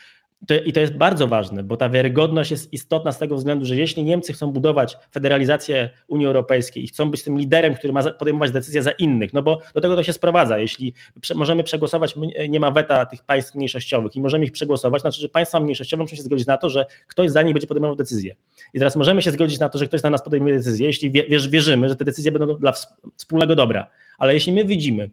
to, 0.47 0.55
I 0.55 0.73
to 0.73 0.79
jest 0.79 0.93
bardzo 0.93 1.27
ważne, 1.27 1.63
bo 1.63 1.77
ta 1.77 1.89
wiarygodność 1.89 2.51
jest 2.51 2.73
istotna 2.73 3.11
z 3.11 3.17
tego 3.17 3.35
względu, 3.35 3.65
że 3.65 3.75
jeśli 3.75 4.03
Niemcy 4.03 4.33
chcą 4.33 4.51
budować 4.51 4.97
federalizację 5.11 5.89
Unii 6.07 6.27
Europejskiej 6.27 6.83
i 6.83 6.87
chcą 6.87 7.11
być 7.11 7.23
tym 7.23 7.37
liderem, 7.37 7.75
który 7.75 7.93
ma 7.93 8.03
podejmować 8.03 8.51
decyzje 8.51 8.83
za 8.83 8.91
innych, 8.91 9.33
no 9.33 9.41
bo 9.41 9.59
do 9.73 9.81
tego 9.81 9.95
to 9.95 10.03
się 10.03 10.13
sprowadza. 10.13 10.57
Jeśli 10.57 10.93
prze, 11.21 11.35
możemy 11.35 11.63
przegłosować, 11.63 12.15
nie 12.49 12.59
ma 12.59 12.71
weta 12.71 13.05
tych 13.05 13.23
państw 13.23 13.55
mniejszościowych 13.55 14.15
i 14.15 14.21
możemy 14.21 14.45
ich 14.45 14.51
przegłosować, 14.51 15.01
znaczy, 15.01 15.21
że 15.21 15.29
państwa 15.29 15.59
mniejszościowe 15.59 16.03
muszą 16.03 16.15
się 16.15 16.23
zgodzić 16.23 16.47
na 16.47 16.57
to, 16.57 16.69
że 16.69 16.85
ktoś 17.07 17.31
za 17.31 17.41
nich 17.41 17.53
będzie 17.53 17.67
podejmował 17.67 17.95
decyzje. 17.95 18.35
I 18.73 18.79
teraz 18.79 18.95
możemy 18.95 19.21
się 19.21 19.31
zgodzić 19.31 19.59
na 19.59 19.69
to, 19.69 19.79
że 19.79 19.87
ktoś 19.87 20.01
za 20.01 20.09
nas 20.09 20.23
podejmuje 20.23 20.55
decyzje, 20.55 20.87
jeśli 20.87 21.11
wierzymy, 21.49 21.89
że 21.89 21.95
te 21.95 22.05
decyzje 22.05 22.31
będą 22.31 22.57
dla 22.57 22.73
wspólnego 23.17 23.55
dobra. 23.55 23.87
Ale 24.17 24.33
jeśli 24.33 24.53
my 24.53 24.65
widzimy, 24.65 25.09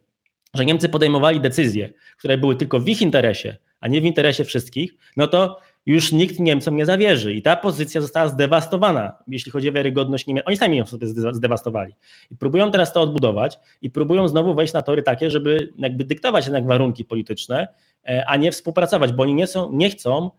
że 0.55 0.65
Niemcy 0.65 0.89
podejmowali 0.89 1.41
decyzje, 1.41 1.93
które 2.19 2.39
były 2.39 2.57
tylko 2.57 2.81
w 2.81 2.89
ich 2.89 3.03
interesie, 3.03 3.57
a 3.81 3.89
nie 3.89 4.01
w 4.01 4.05
interesie 4.05 4.45
wszystkich, 4.45 4.93
no 5.17 5.27
to 5.27 5.61
już 5.89 6.13
nikt 6.13 6.39
Niemcom 6.39 6.77
nie 6.77 6.87
zawierzy. 6.87 7.35
I 7.35 7.43
ta 7.43 7.57
pozycja 7.57 8.01
została 8.01 8.29
zdewastowana, 8.29 9.13
jeśli 9.27 9.53
chodzi 9.53 9.69
o 9.69 9.73
wiarygodność 9.73 10.27
Niemiec. 10.27 10.45
Oni 10.47 10.57
sami 10.57 10.77
ją 10.77 10.87
sobie 10.87 11.07
zdewastowali. 11.33 11.95
I 12.31 12.37
próbują 12.37 12.71
teraz 12.71 12.93
to 12.93 13.01
odbudować 13.01 13.59
i 13.83 13.91
próbują 13.91 14.29
znowu 14.29 14.55
wejść 14.55 14.73
na 14.73 14.83
tory 14.83 15.03
takie, 15.03 15.31
żeby 15.31 15.73
jakby 15.79 16.05
dyktować 16.05 16.45
jednak 16.45 16.67
warunki 16.67 17.05
polityczne, 17.05 17.69
e, 18.09 18.25
a 18.27 18.37
nie 18.37 18.53
współpracować, 18.53 19.13
bo 19.13 19.23
oni 19.23 19.35
nie, 19.35 19.47
są, 19.47 19.73
nie 19.73 19.91
chcą 19.91 20.31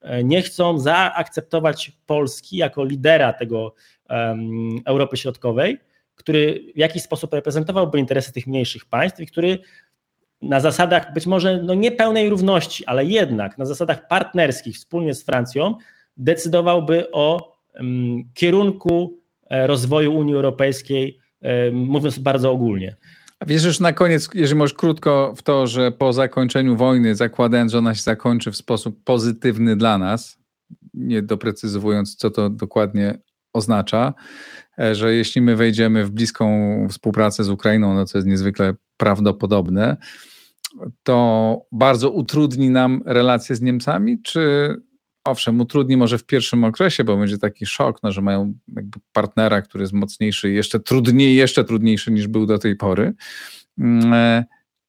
e, 0.00 0.24
nie 0.24 0.42
chcą 0.42 0.78
zaakceptować 0.78 1.92
Polski 2.06 2.56
jako 2.56 2.84
lidera 2.84 3.32
tego 3.32 3.74
um, 4.10 4.80
Europy 4.84 5.16
Środkowej, 5.16 5.78
który 6.16 6.72
w 6.74 6.78
jakiś 6.78 7.02
sposób 7.02 7.32
reprezentowałby 7.32 7.98
interesy 7.98 8.32
tych 8.32 8.46
mniejszych 8.46 8.84
państw 8.84 9.20
i 9.20 9.26
który 9.26 9.58
na 10.42 10.60
zasadach 10.60 11.12
być 11.14 11.26
może 11.26 11.62
no 11.62 11.74
nie 11.74 11.92
pełnej 11.92 12.30
równości, 12.30 12.86
ale 12.86 13.04
jednak 13.04 13.58
na 13.58 13.64
zasadach 13.64 14.08
partnerskich 14.08 14.76
wspólnie 14.76 15.14
z 15.14 15.24
Francją 15.24 15.74
decydowałby 16.16 17.10
o 17.12 17.52
um, 17.74 18.24
kierunku 18.34 19.20
e, 19.50 19.66
rozwoju 19.66 20.14
Unii 20.14 20.34
Europejskiej, 20.34 21.18
um, 21.40 21.74
mówiąc 21.74 22.18
bardzo 22.18 22.50
ogólnie. 22.50 22.96
A 23.40 23.44
wierzysz 23.46 23.80
na 23.80 23.92
koniec, 23.92 24.28
jeżeli 24.34 24.58
możesz 24.58 24.74
krótko 24.74 25.34
w 25.36 25.42
to, 25.42 25.66
że 25.66 25.92
po 25.92 26.12
zakończeniu 26.12 26.76
wojny, 26.76 27.14
zakładając, 27.14 27.72
że 27.72 27.78
ona 27.78 27.94
się 27.94 28.02
zakończy 28.02 28.50
w 28.50 28.56
sposób 28.56 29.04
pozytywny 29.04 29.76
dla 29.76 29.98
nas, 29.98 30.38
nie 30.94 31.22
doprecyzowując, 31.22 32.16
co 32.16 32.30
to 32.30 32.50
dokładnie 32.50 33.18
oznacza, 33.52 34.14
że 34.92 35.14
jeśli 35.14 35.40
my 35.40 35.56
wejdziemy 35.56 36.04
w 36.04 36.10
bliską 36.10 36.86
współpracę 36.90 37.44
z 37.44 37.50
Ukrainą, 37.50 37.94
no 37.94 38.04
co 38.04 38.18
jest 38.18 38.28
niezwykle 38.28 38.74
prawdopodobne, 38.96 39.96
to 41.02 41.60
bardzo 41.72 42.10
utrudni 42.10 42.70
nam 42.70 43.02
relacje 43.06 43.56
z 43.56 43.62
Niemcami, 43.62 44.22
czy 44.22 44.74
owszem, 45.24 45.60
utrudni 45.60 45.96
może 45.96 46.18
w 46.18 46.24
pierwszym 46.24 46.64
okresie, 46.64 47.04
bo 47.04 47.16
będzie 47.16 47.38
taki 47.38 47.66
szok, 47.66 48.02
no, 48.02 48.12
że 48.12 48.22
mają 48.22 48.54
partnera, 49.12 49.62
który 49.62 49.82
jest 49.82 49.94
mocniejszy, 49.94 50.50
jeszcze 50.50 50.80
trudniej, 50.80 51.36
jeszcze 51.36 51.64
trudniejszy 51.64 52.12
niż 52.12 52.28
był 52.28 52.46
do 52.46 52.58
tej 52.58 52.76
pory. 52.76 53.14
Mm, 53.78 54.12
e, 54.12 54.44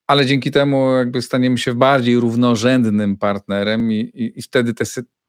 ale 0.07 0.25
dzięki 0.25 0.51
temu 0.51 0.95
jakby 0.95 1.21
staniemy 1.21 1.57
się 1.57 1.73
bardziej 1.73 2.15
równorzędnym 2.15 3.17
partnerem 3.17 3.91
i, 3.91 3.99
i, 3.99 4.39
i 4.39 4.41
wtedy 4.41 4.73
te, 4.73 4.85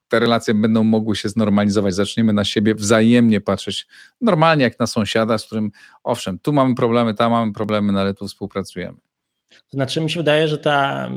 te 0.09 0.19
relacje 0.19 0.55
będą 0.55 0.85
mogły 0.85 1.17
się 1.17 1.29
znormalizować. 1.29 1.95
Zaczniemy 1.95 2.33
na 2.33 2.45
siebie 2.45 2.75
wzajemnie 2.75 3.41
patrzeć 3.41 3.87
normalnie 4.21 4.65
jak 4.65 4.79
na 4.79 4.87
sąsiada, 4.87 5.39
z 5.39 5.47
którym 5.47 5.71
owszem, 6.05 6.39
tu 6.39 6.53
mamy 6.53 6.75
problemy, 6.75 7.15
tam 7.15 7.33
mamy 7.33 7.53
problemy, 7.53 7.93
no 7.93 8.01
ale 8.01 8.15
tu 8.15 8.27
współpracujemy. 8.29 8.99
To 9.51 9.77
znaczy 9.77 10.01
mi 10.01 10.11
się 10.11 10.21
wydaje, 10.21 10.49
że 10.49 10.59
ta, 10.59 11.11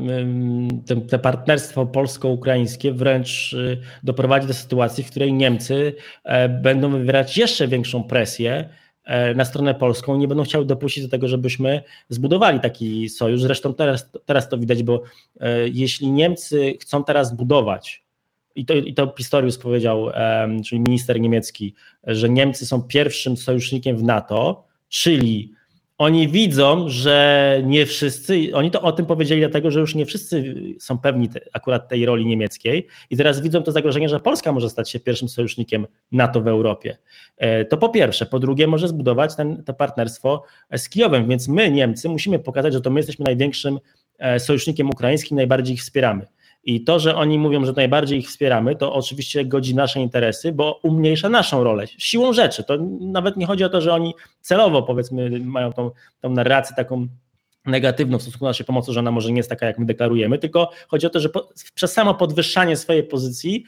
te, 0.86 1.02
te 1.02 1.20
partnerstwo 1.20 1.86
polsko-ukraińskie 1.86 2.92
wręcz 2.92 3.54
y, 3.54 3.82
doprowadzi 4.04 4.48
do 4.48 4.54
sytuacji, 4.54 5.04
w 5.04 5.10
której 5.10 5.34
Niemcy 5.34 5.96
e, 6.24 6.50
będą 6.50 6.92
wywierać 6.92 7.38
jeszcze 7.38 7.68
większą 7.68 8.04
presję 8.04 8.70
e, 9.04 9.36
na 9.36 9.46
stronę 9.46 9.76
polską 9.76 10.16
i 10.16 10.20
nie 10.20 10.28
będą 10.28 10.44
chciały 10.44 10.66
dopuścić 10.66 11.04
do 11.04 11.10
tego, 11.10 11.28
żebyśmy 11.28 11.84
zbudowali 12.10 12.60
taki 12.60 13.10
sojusz. 13.10 13.42
Zresztą 13.42 13.74
teraz, 13.74 14.12
teraz 14.26 14.50
to 14.50 14.58
widać, 14.58 14.84
bo 14.84 15.04
e, 15.40 15.68
jeśli 15.68 16.12
Niemcy 16.12 16.78
chcą 16.82 17.04
teraz 17.04 17.36
budować 17.36 18.04
i 18.56 18.66
to, 18.66 18.74
i 18.74 18.94
to 18.94 19.08
Pistorius 19.08 19.58
powiedział, 19.58 20.10
czyli 20.66 20.82
minister 20.82 21.20
niemiecki, 21.20 21.76
że 22.04 22.30
Niemcy 22.30 22.66
są 22.66 22.82
pierwszym 22.84 23.38
sojusznikiem 23.38 23.98
w 23.98 24.04
NATO, 24.04 24.64
czyli 24.90 25.54
oni 26.02 26.28
widzą, 26.28 26.90
że 26.90 27.62
nie 27.66 27.86
wszyscy, 27.86 28.50
oni 28.54 28.72
to 28.72 28.82
o 28.82 28.92
tym 28.92 29.06
powiedzieli 29.06 29.42
dlatego, 29.42 29.72
że 29.72 29.80
już 29.80 29.96
nie 29.96 30.06
wszyscy 30.06 30.56
są 30.80 30.98
pewni 30.98 31.30
te, 31.30 31.40
akurat 31.54 31.90
tej 31.90 32.06
roli 32.06 32.26
niemieckiej 32.26 32.88
i 33.10 33.18
teraz 33.18 33.42
widzą 33.42 33.64
to 33.64 33.72
zagrożenie, 33.72 34.10
że 34.10 34.20
Polska 34.20 34.52
może 34.52 34.70
stać 34.70 34.92
się 34.92 35.00
pierwszym 35.00 35.30
sojusznikiem 35.30 35.88
NATO 36.12 36.42
w 36.42 36.48
Europie. 36.48 36.98
E, 37.38 37.66
to 37.66 37.78
po 37.78 37.90
pierwsze. 37.90 38.26
Po 38.26 38.40
drugie 38.40 38.68
może 38.68 38.88
zbudować 38.88 39.36
ten, 39.36 39.64
to 39.64 39.74
partnerstwo 39.74 40.44
z 40.78 40.90
Kijowem, 40.90 41.28
więc 41.28 41.48
my 41.48 41.72
Niemcy 41.72 42.10
musimy 42.10 42.40
pokazać, 42.40 42.74
że 42.74 42.82
to 42.82 42.90
my 42.90 43.00
jesteśmy 43.00 43.26
największym 43.26 43.80
e, 44.20 44.40
sojusznikiem 44.40 44.90
ukraińskim, 44.90 45.38
najbardziej 45.38 45.74
ich 45.74 45.82
wspieramy. 45.82 46.28
I 46.64 46.84
to, 46.84 47.00
że 47.00 47.16
oni 47.16 47.40
mówią, 47.40 47.66
że 47.66 47.74
najbardziej 47.74 48.20
ich 48.20 48.28
wspieramy, 48.28 48.76
to 48.76 48.94
oczywiście 48.94 49.46
godzi 49.46 49.76
nasze 49.76 50.00
interesy, 50.00 50.52
bo 50.52 50.80
umniejsza 50.84 51.30
naszą 51.30 51.64
rolę. 51.64 51.86
Siłą 51.98 52.34
rzeczy. 52.34 52.64
To 52.64 52.78
nawet 53.00 53.38
nie 53.38 53.46
chodzi 53.46 53.64
o 53.64 53.70
to, 53.70 53.82
że 53.82 53.94
oni 53.94 54.14
celowo, 54.42 54.84
powiedzmy, 54.84 55.40
mają 55.40 55.74
tą, 55.74 55.92
tą 56.22 56.30
narrację 56.30 56.76
taką 56.76 57.08
negatywną 57.66 58.18
w 58.18 58.22
stosunku 58.22 58.46
do 58.46 58.50
naszej 58.50 58.66
pomocy, 58.66 58.94
że 58.94 59.00
ona 59.00 59.12
może 59.12 59.32
nie 59.32 59.38
jest 59.38 59.50
taka, 59.50 59.66
jak 59.66 59.80
my 59.80 59.86
deklarujemy, 59.86 60.38
tylko 60.38 60.70
chodzi 60.88 61.08
o 61.08 61.10
to, 61.10 61.20
że 61.20 61.30
po, 61.30 61.50
przez 61.74 61.94
samo 61.94 62.14
podwyższanie 62.14 62.78
swojej 62.78 63.04
pozycji 63.04 63.64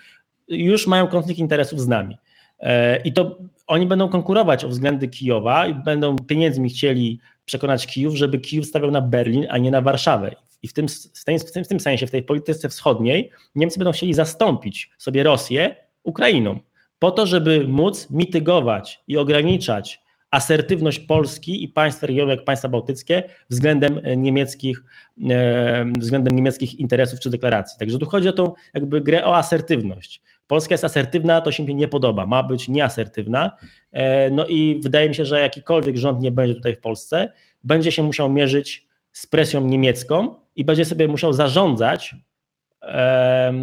już 0.48 0.88
mają 0.88 1.08
konflikt 1.08 1.40
interesów 1.40 1.82
z 1.82 1.88
nami. 1.88 2.18
E, 2.60 2.98
I 2.98 3.14
to 3.14 3.38
oni 3.68 3.88
będą 3.88 4.10
konkurować 4.10 4.66
o 4.66 4.68
względy 4.68 5.08
Kijowa 5.08 5.68
i 5.68 5.74
będą 5.74 6.16
pieniędzmi 6.16 6.70
chcieli 6.70 7.20
przekonać 7.46 7.88
Kijów, 7.88 8.16
żeby 8.16 8.40
Kijów 8.40 8.66
stawiał 8.66 8.92
na 8.92 9.02
Berlin, 9.02 9.48
a 9.50 9.58
nie 9.58 9.72
na 9.72 9.82
Warszawę. 9.82 10.36
I 10.64 10.68
w 10.68 10.74
tym, 10.74 10.88
w, 10.88 11.24
tym, 11.54 11.64
w 11.64 11.68
tym 11.68 11.80
sensie, 11.80 12.08
w 12.08 12.12
tej 12.12 12.24
polityce 12.24 12.70
wschodniej, 12.70 13.32
Niemcy 13.56 13.80
będą 13.80 13.92
chcieli 13.92 14.14
zastąpić 14.14 14.92
sobie 14.98 15.24
Rosję 15.24 15.76
Ukrainą, 16.04 16.60
po 17.00 17.12
to, 17.12 17.26
żeby 17.26 17.68
móc 17.68 18.10
mitygować 18.10 19.04
i 19.08 19.18
ograniczać 19.18 20.04
asertywność 20.32 21.00
Polski 21.00 21.64
i 21.64 21.68
państw 21.68 22.04
regionu, 22.04 22.32
jak 22.32 22.44
państwa 22.44 22.70
bałtyckie, 22.70 23.24
względem 23.50 24.02
niemieckich, 24.18 24.84
e, 25.30 25.86
względem 26.00 26.36
niemieckich 26.36 26.80
interesów 26.80 27.20
czy 27.20 27.30
deklaracji. 27.30 27.80
Także 27.80 28.00
tu 28.00 28.06
chodzi 28.06 28.28
o 28.28 28.34
tą 28.34 28.54
jakby 28.74 29.02
grę 29.02 29.26
o 29.26 29.36
asertywność. 29.36 30.22
Polska 30.48 30.74
jest 30.74 30.84
asertywna, 30.84 31.42
to 31.42 31.52
się 31.52 31.64
mi 31.64 31.76
nie 31.76 31.88
podoba, 31.88 32.26
ma 32.26 32.44
być 32.44 32.68
nieasertywna. 32.68 33.58
E, 33.92 34.30
no 34.30 34.48
i 34.48 34.80
wydaje 34.84 35.10
mi 35.10 35.16
się, 35.16 35.26
że 35.26 35.40
jakikolwiek 35.40 35.98
rząd 35.98 36.22
nie 36.22 36.32
będzie 36.32 36.56
tutaj 36.56 36.76
w 36.76 36.80
Polsce, 36.80 37.32
będzie 37.64 37.92
się 37.92 38.04
musiał 38.04 38.30
mierzyć 38.30 38.88
z 39.14 39.28
presją 39.28 39.68
niemiecką 39.68 40.36
i 40.56 40.66
będzie 40.66 40.86
sobie 40.86 41.08
musiał 41.08 41.34
zarządzać 41.34 42.16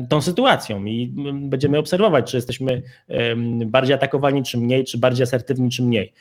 tą 0.09 0.21
sytuacją 0.21 0.85
i 0.85 1.15
będziemy 1.33 1.79
obserwować, 1.79 2.31
czy 2.31 2.37
jesteśmy 2.37 2.83
bardziej 3.67 3.95
atakowani, 3.95 4.43
czy 4.43 4.59
mniej, 4.59 4.85
czy 4.85 4.99
bardziej 4.99 5.25
asertywni, 5.25 5.71
czy 5.71 5.83
mniej. 5.83 6.13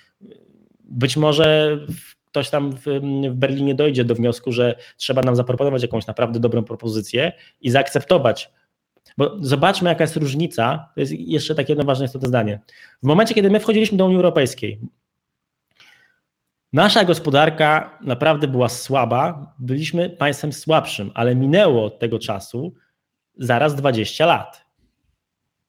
Być 0.83 1.17
może 1.17 1.77
ktoś 2.25 2.49
tam 2.49 2.71
w, 2.71 2.85
Berlinie 3.31 3.75
dojdzie 3.75 4.05
do 4.05 4.15
wniosku, 4.15 4.51
że 4.51 4.75
trzeba 4.97 5.21
nam 5.21 5.35
zaproponować 5.35 5.81
jakąś 5.81 6.07
naprawdę 6.07 6.39
dobrą 6.39 6.63
propozycję 6.63 7.31
i 7.61 7.69
zaakceptować. 7.69 8.51
Bo 9.17 9.37
zobaczmy, 9.41 9.89
jaka 9.89 10.03
jest 10.03 10.15
różnica. 10.15 10.89
To 10.95 11.01
jest 11.01 11.13
jeszcze 11.13 11.55
takie 11.55 11.71
jedno 11.73 11.85
ważne 11.85 12.09
to 12.09 12.27
zdanie. 12.27 12.59
W 13.03 13.07
momencie, 13.07 13.33
kiedy 13.35 13.49
my 13.49 13.59
wchodziliśmy 13.59 13.97
do 13.97 14.05
Unii 14.05 14.17
Europejskiej, 14.17 14.79
Nasza 16.73 17.05
gospodarka 17.05 17.97
naprawdę 18.01 18.47
była 18.47 18.69
słaba, 18.69 19.53
byliśmy 19.59 20.09
państwem 20.09 20.53
słabszym, 20.53 21.11
ale 21.13 21.35
minęło 21.35 21.85
od 21.85 21.99
tego 21.99 22.19
czasu 22.19 22.73
zaraz 23.37 23.75
20 23.75 24.25
lat. 24.25 24.65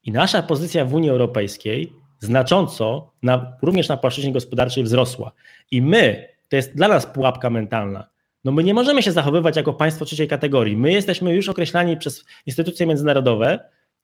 I 0.03 0.13
nasza 0.13 0.43
pozycja 0.43 0.85
w 0.85 0.95
Unii 0.95 1.11
Europejskiej 1.11 1.93
znacząco, 2.19 3.13
na, 3.23 3.57
również 3.63 3.89
na 3.89 3.97
płaszczyźnie 3.97 4.33
gospodarczej, 4.33 4.85
wzrosła. 4.85 5.33
I 5.71 5.83
my, 5.83 6.29
to 6.49 6.57
jest 6.57 6.77
dla 6.77 6.89
nas 6.89 7.07
pułapka 7.07 7.51
mentalna. 7.51 8.09
No 8.45 8.53
my 8.53 8.65
nie 8.65 8.75
możemy 8.75 9.03
się 9.03 9.13
zachowywać 9.13 9.57
jako 9.57 9.73
państwo 9.73 10.05
trzeciej 10.05 10.29
kategorii. 10.29 10.77
My 10.77 10.93
jesteśmy 10.93 11.35
już 11.35 11.49
określani 11.49 11.97
przez 11.97 12.25
instytucje 12.47 12.87
międzynarodowe 12.87 13.59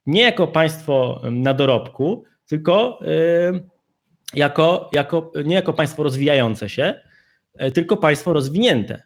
nie 0.06 0.22
jako 0.22 0.46
państwo 0.46 1.20
na 1.30 1.54
dorobku, 1.54 2.24
tylko. 2.46 2.98
Yy, 3.52 3.75
jako, 4.34 4.90
jako, 4.92 5.32
nie 5.44 5.54
jako 5.54 5.72
państwo 5.72 6.02
rozwijające 6.02 6.68
się, 6.68 7.00
e, 7.54 7.70
tylko 7.70 7.96
państwo 7.96 8.32
rozwinięte. 8.32 9.02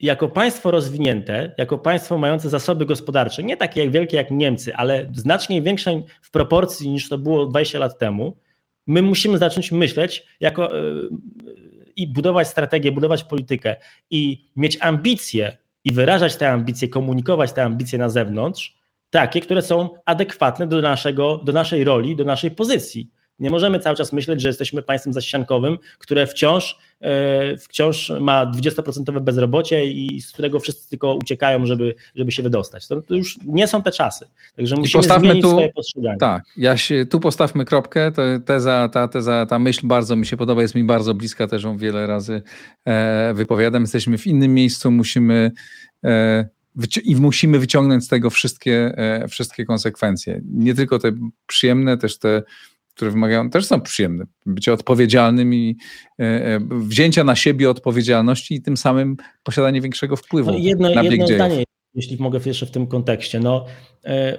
jako 0.00 0.28
państwo 0.28 0.70
rozwinięte, 0.70 1.54
jako 1.58 1.78
państwo 1.78 2.18
mające 2.18 2.48
zasoby 2.48 2.86
gospodarcze, 2.86 3.42
nie 3.42 3.56
takie 3.56 3.80
jak 3.80 3.90
wielkie 3.90 4.16
jak 4.16 4.30
Niemcy, 4.30 4.74
ale 4.74 5.10
znacznie 5.14 5.62
większe 5.62 6.02
w 6.22 6.30
proporcji 6.30 6.90
niż 6.90 7.08
to 7.08 7.18
było 7.18 7.46
20 7.46 7.78
lat 7.78 7.98
temu, 7.98 8.36
my 8.86 9.02
musimy 9.02 9.38
zacząć 9.38 9.72
myśleć 9.72 10.26
jako, 10.40 10.76
yy, 10.76 11.08
i 11.96 12.06
budować 12.06 12.48
strategię, 12.48 12.92
budować 12.92 13.24
politykę 13.24 13.76
i 14.10 14.50
mieć 14.56 14.78
ambicje 14.80 15.56
i 15.84 15.92
wyrażać 15.92 16.36
te 16.36 16.50
ambicje, 16.50 16.88
komunikować 16.88 17.52
te 17.52 17.64
ambicje 17.64 17.98
na 17.98 18.08
zewnątrz, 18.08 18.78
takie, 19.10 19.40
które 19.40 19.62
są 19.62 19.88
adekwatne 20.04 20.66
do, 20.66 20.80
naszego, 20.80 21.40
do 21.44 21.52
naszej 21.52 21.84
roli, 21.84 22.16
do 22.16 22.24
naszej 22.24 22.50
pozycji. 22.50 23.10
Nie 23.38 23.50
możemy 23.50 23.80
cały 23.80 23.96
czas 23.96 24.12
myśleć, 24.12 24.40
że 24.40 24.48
jesteśmy 24.48 24.82
państwem 24.82 25.12
zaściankowym, 25.12 25.78
które 25.98 26.26
wciąż, 26.26 26.78
e, 27.00 27.56
wciąż 27.56 28.12
ma 28.20 28.46
20% 28.46 29.20
bezrobocie 29.20 29.84
i 29.84 30.20
z 30.20 30.32
którego 30.32 30.60
wszyscy 30.60 30.90
tylko 30.90 31.14
uciekają, 31.14 31.66
żeby, 31.66 31.94
żeby 32.14 32.32
się 32.32 32.42
wydostać. 32.42 32.88
To, 32.88 33.02
to 33.02 33.14
już 33.14 33.38
nie 33.46 33.68
są 33.68 33.82
te 33.82 33.90
czasy. 33.92 34.26
Także 34.56 34.76
musimy 34.76 35.02
zmienić 35.02 35.42
tu, 35.42 35.50
swoje 35.50 35.72
postrzeganie. 35.72 36.18
Tak, 36.18 36.42
ja 36.56 36.76
się, 36.76 37.06
tu 37.06 37.20
postawmy 37.20 37.64
kropkę. 37.64 38.12
To 38.12 38.22
teza, 38.44 38.88
ta, 38.92 39.08
teza, 39.08 39.46
ta 39.46 39.58
myśl 39.58 39.86
bardzo 39.86 40.16
mi 40.16 40.26
się 40.26 40.36
podoba, 40.36 40.62
jest 40.62 40.74
mi 40.74 40.84
bardzo 40.84 41.14
bliska, 41.14 41.46
też 41.46 41.62
ją 41.62 41.76
wiele 41.76 42.06
razy 42.06 42.42
e, 42.84 43.34
wypowiadam. 43.34 43.82
Jesteśmy 43.82 44.18
w 44.18 44.26
innym 44.26 44.54
miejscu, 44.54 44.90
musimy 44.90 45.52
e, 46.04 46.48
i 47.04 47.16
musimy 47.16 47.58
wyciągnąć 47.58 48.04
z 48.04 48.08
tego 48.08 48.30
wszystkie, 48.30 48.94
wszystkie 49.28 49.64
konsekwencje. 49.64 50.40
Nie 50.44 50.74
tylko 50.74 50.98
te 50.98 51.12
przyjemne, 51.46 51.98
też 51.98 52.18
te 52.18 52.42
które 52.98 53.10
wymagają, 53.10 53.50
też 53.50 53.66
są 53.66 53.80
przyjemne. 53.80 54.24
Bycie 54.46 54.72
odpowiedzialnym 54.72 55.54
i 55.54 55.76
e, 56.18 56.24
e, 56.24 56.60
wzięcia 56.70 57.24
na 57.24 57.36
siebie 57.36 57.70
odpowiedzialności 57.70 58.54
i 58.54 58.62
tym 58.62 58.76
samym 58.76 59.16
posiadanie 59.42 59.80
większego 59.80 60.16
wpływu 60.16 60.50
no 60.50 60.58
jedno, 60.58 60.90
na 60.90 61.02
jedno 61.02 61.26
zdanie, 61.26 61.64
jeśli 61.94 62.16
mogę 62.16 62.40
jeszcze 62.44 62.66
w 62.66 62.70
tym 62.70 62.86
kontekście. 62.86 63.40
No, 63.40 63.64
e, 64.04 64.38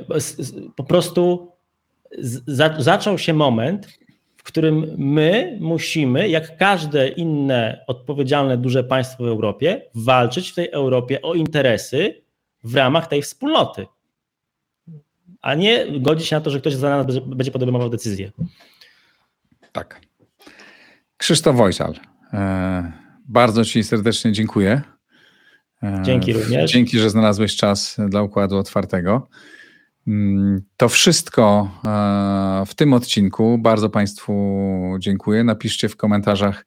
po 0.76 0.84
prostu 0.84 1.52
za, 2.48 2.76
zaczął 2.80 3.18
się 3.18 3.34
moment, 3.34 4.00
w 4.38 4.44
którym 4.44 4.96
my 4.98 5.58
musimy, 5.62 6.30
jak 6.30 6.58
każde 6.58 7.08
inne 7.08 7.84
odpowiedzialne 7.88 8.58
duże 8.58 8.84
państwo 8.84 9.24
w 9.24 9.28
Europie, 9.28 9.82
walczyć 9.96 10.52
w 10.52 10.56
tej 10.56 10.70
Europie 10.72 11.22
o 11.22 11.34
interesy 11.34 12.22
w 12.64 12.76
ramach 12.76 13.08
tej 13.08 13.22
wspólnoty 13.22 13.86
a 15.42 15.56
nie 15.56 16.00
godzić 16.00 16.28
się 16.28 16.36
na 16.36 16.42
to, 16.42 16.50
że 16.50 16.60
ktoś 16.60 16.74
za 16.74 16.90
nas 16.90 17.20
będzie 17.26 17.52
podejmował 17.52 17.90
decyzję. 17.90 18.32
Tak. 19.72 20.02
Krzysztof 21.18 21.56
Wojsal, 21.56 21.94
e, 22.34 22.92
bardzo 23.28 23.66
Ci 23.66 23.84
serdecznie 23.84 24.32
dziękuję. 24.32 24.82
E, 25.84 26.02
Dzięki 26.06 26.34
również. 26.34 26.72
Dzięki, 26.72 27.00
że 27.00 27.10
znalazłeś 27.10 27.56
czas 27.56 27.98
dla 28.10 28.22
Układu 28.22 28.58
Otwartego. 28.58 29.28
Mm, 30.10 30.62
to 30.78 30.90
wszystko 30.90 31.72
e, 31.86 32.64
w 32.66 32.76
tym 32.76 32.94
odcinku. 32.94 33.58
Bardzo 33.58 33.90
Państwu 33.90 34.34
dziękuję. 35.00 35.44
Napiszcie 35.44 35.90
w 35.90 35.96
komentarzach, 35.98 36.66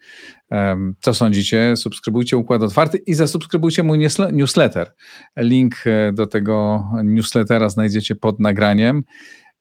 co 1.01 1.14
sądzicie. 1.14 1.76
Subskrybujcie 1.76 2.36
Układ 2.36 2.62
Otwarty 2.62 2.99
i 2.99 3.14
zasubskrybujcie 3.14 3.82
mój 3.82 4.09
newsletter. 4.32 4.95
Link 5.36 5.74
e, 5.86 6.12
do 6.12 6.26
tego 6.26 6.84
newslettera 7.05 7.68
znajdziecie 7.68 8.14
pod 8.14 8.40
nagraniem. 8.40 9.05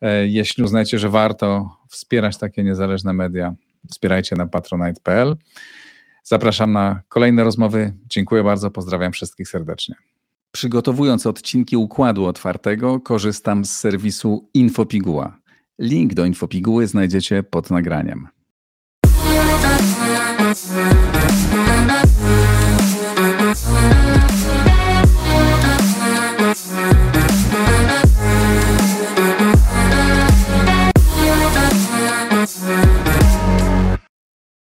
E, 0.01 0.27
jeśli 0.27 0.63
uznajecie, 0.63 0.99
że 0.99 1.09
warto 1.09 1.77
wspierać 1.89 2.38
takie 2.38 2.63
niezależne 2.63 3.13
media, 3.13 3.55
wspierajcie 3.89 4.36
na 4.36 4.47
patronite.pl. 4.47 5.36
Zapraszam 6.23 6.71
na 6.71 7.01
kolejne 7.09 7.43
rozmowy. 7.43 7.93
Dziękuję 8.09 8.43
bardzo. 8.43 8.71
Pozdrawiam 8.71 9.11
wszystkich 9.11 9.49
serdecznie. 9.49 10.11
Przygotowując 10.52 11.26
odcinki 11.26 11.78
układu 11.78 12.26
otwartego, 12.26 12.99
korzystam 12.99 13.66
z 13.66 13.78
serwisu 13.78 14.49
Infopiguła. 14.54 15.38
Link 15.80 16.14
do 16.14 16.26
Infopiguły 16.26 16.88
znajdziecie 16.88 17.43
pod 17.43 17.70
nagraniem. 17.70 18.28
Thank 23.54 24.06
you. 24.06 24.11